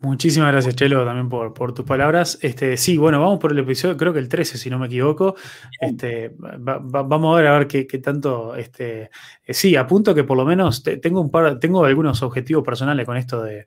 Muchísimas 0.00 0.52
gracias, 0.52 0.76
Chelo, 0.76 1.04
también 1.06 1.28
por, 1.30 1.72
tus 1.72 1.84
palabras. 1.84 2.38
Este, 2.42 2.76
sí, 2.76 2.98
bueno, 2.98 3.18
vamos 3.18 3.38
por 3.38 3.52
el 3.52 3.58
episodio, 3.58 3.96
creo 3.96 4.12
que 4.12 4.18
el 4.18 4.28
13, 4.28 4.58
si 4.58 4.68
no 4.68 4.78
me 4.78 4.86
equivoco. 4.86 5.36
Este, 5.80 6.32
vamos 6.36 7.34
a 7.34 7.40
ver 7.40 7.46
a 7.46 7.58
ver 7.58 7.66
qué, 7.66 7.84
tanto. 7.98 8.54
Este, 8.56 9.10
eh, 9.44 9.54
sí, 9.54 9.74
apunto 9.74 10.14
que 10.14 10.24
por 10.24 10.36
lo 10.36 10.44
menos 10.44 10.82
tengo 10.82 11.20
un 11.20 11.30
par, 11.30 11.58
tengo 11.58 11.84
algunos 11.84 12.22
objetivos 12.22 12.62
personales 12.62 13.06
con 13.06 13.16
esto 13.16 13.42
de, 13.42 13.66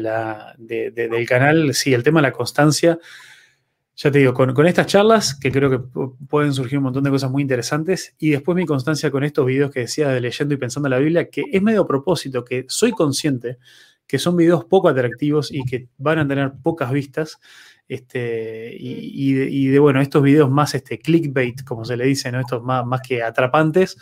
la, 0.00 0.54
del 0.58 1.26
canal. 1.26 1.74
Sí, 1.74 1.92
el 1.92 2.04
tema 2.04 2.20
de 2.20 2.28
la 2.28 2.32
constancia. 2.32 2.98
Ya 3.96 4.12
te 4.12 4.20
digo, 4.20 4.32
con, 4.32 4.54
con, 4.54 4.64
estas 4.64 4.86
charlas, 4.86 5.34
que 5.34 5.50
creo 5.50 5.68
que 5.68 5.80
pueden 6.28 6.52
surgir 6.52 6.78
un 6.78 6.84
montón 6.84 7.02
de 7.02 7.10
cosas 7.10 7.32
muy 7.32 7.42
interesantes, 7.42 8.14
y 8.16 8.30
después 8.30 8.54
mi 8.54 8.64
constancia 8.64 9.10
con 9.10 9.24
estos 9.24 9.44
videos 9.44 9.72
que 9.72 9.80
decía 9.80 10.08
de 10.10 10.20
leyendo 10.20 10.54
y 10.54 10.56
pensando 10.56 10.88
la 10.88 10.98
Biblia, 10.98 11.28
que 11.28 11.42
es 11.50 11.60
medio 11.60 11.84
propósito, 11.84 12.44
que 12.44 12.64
soy 12.68 12.92
consciente 12.92 13.58
que 14.08 14.18
son 14.18 14.36
videos 14.36 14.64
poco 14.64 14.88
atractivos 14.88 15.52
y 15.52 15.62
que 15.64 15.88
van 15.98 16.18
a 16.18 16.26
tener 16.26 16.52
pocas 16.62 16.90
vistas. 16.90 17.38
Este, 17.86 18.74
y, 18.76 19.66
de, 19.66 19.78
bueno, 19.78 20.00
estos 20.00 20.22
videos 20.22 20.50
más 20.50 20.74
este, 20.74 20.98
clickbait, 20.98 21.62
como 21.64 21.84
se 21.84 21.96
le 21.96 22.06
dice, 22.06 22.32
¿no? 22.32 22.40
estos 22.40 22.62
más, 22.62 22.84
más 22.84 23.02
que 23.02 23.22
atrapantes. 23.22 23.96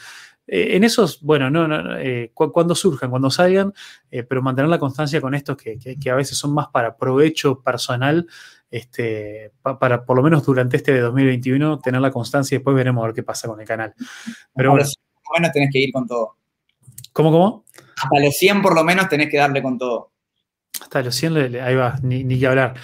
Eh, 0.46 0.76
en 0.76 0.84
esos, 0.84 1.20
bueno, 1.22 1.50
no, 1.50 1.66
no 1.66 1.96
eh, 1.98 2.30
cuando 2.32 2.74
surjan, 2.74 3.10
cuando 3.10 3.30
salgan, 3.30 3.72
eh, 4.10 4.22
pero 4.22 4.42
mantener 4.42 4.68
la 4.68 4.78
constancia 4.78 5.20
con 5.20 5.34
estos 5.34 5.56
que, 5.56 6.10
a 6.10 6.14
veces 6.14 6.38
son 6.38 6.54
más 6.54 6.68
para 6.68 6.96
provecho 6.96 7.60
personal, 7.62 8.28
este, 8.70 9.52
para 9.62 10.04
por 10.04 10.16
lo 10.16 10.22
menos 10.22 10.44
durante 10.44 10.76
este 10.76 10.92
de 10.92 11.00
2021 11.00 11.80
tener 11.80 12.00
la 12.00 12.10
constancia 12.12 12.54
y 12.54 12.58
después 12.58 12.76
veremos 12.76 13.02
a 13.02 13.06
ver 13.06 13.14
qué 13.14 13.22
pasa 13.24 13.48
con 13.48 13.60
el 13.60 13.66
canal. 13.66 13.94
Pero 14.54 14.70
bueno, 14.70 14.86
bueno 15.28 15.50
tenés 15.52 15.70
que 15.72 15.80
ir 15.80 15.92
con 15.92 16.06
todo. 16.06 16.36
¿Cómo, 17.12 17.32
cómo? 17.32 17.64
Hasta 17.96 18.20
los 18.20 18.36
100 18.36 18.62
por 18.62 18.74
lo 18.74 18.84
menos 18.84 19.08
tenés 19.08 19.30
que 19.30 19.38
darle 19.38 19.62
con 19.62 19.78
todo. 19.78 20.12
Hasta 20.80 21.02
los 21.02 21.14
100, 21.14 21.56
ahí 21.56 21.74
va, 21.74 21.98
ni, 22.02 22.22
ni 22.22 22.38
que 22.38 22.46
hablar. 22.46 22.74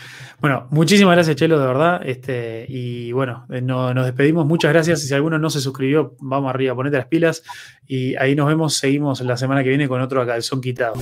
Bueno, 0.40 0.66
muchísimas 0.70 1.14
gracias, 1.14 1.36
Chelo, 1.36 1.60
de 1.60 1.66
verdad. 1.66 2.00
Este, 2.04 2.64
y 2.68 3.12
bueno, 3.12 3.46
eh, 3.50 3.60
nos 3.60 4.04
despedimos. 4.04 4.46
Muchas 4.46 4.72
gracias. 4.72 5.02
Si 5.02 5.14
alguno 5.14 5.38
no 5.38 5.50
se 5.50 5.60
suscribió, 5.60 6.16
vamos 6.18 6.50
arriba, 6.50 6.74
ponete 6.74 6.96
las 6.96 7.06
pilas. 7.06 7.42
Y 7.86 8.16
ahí 8.16 8.34
nos 8.34 8.48
vemos. 8.48 8.74
Seguimos 8.74 9.20
la 9.20 9.36
semana 9.36 9.62
que 9.62 9.68
viene 9.68 9.88
con 9.88 10.00
otro 10.00 10.26
calzón 10.26 10.60
quitado. 10.60 10.94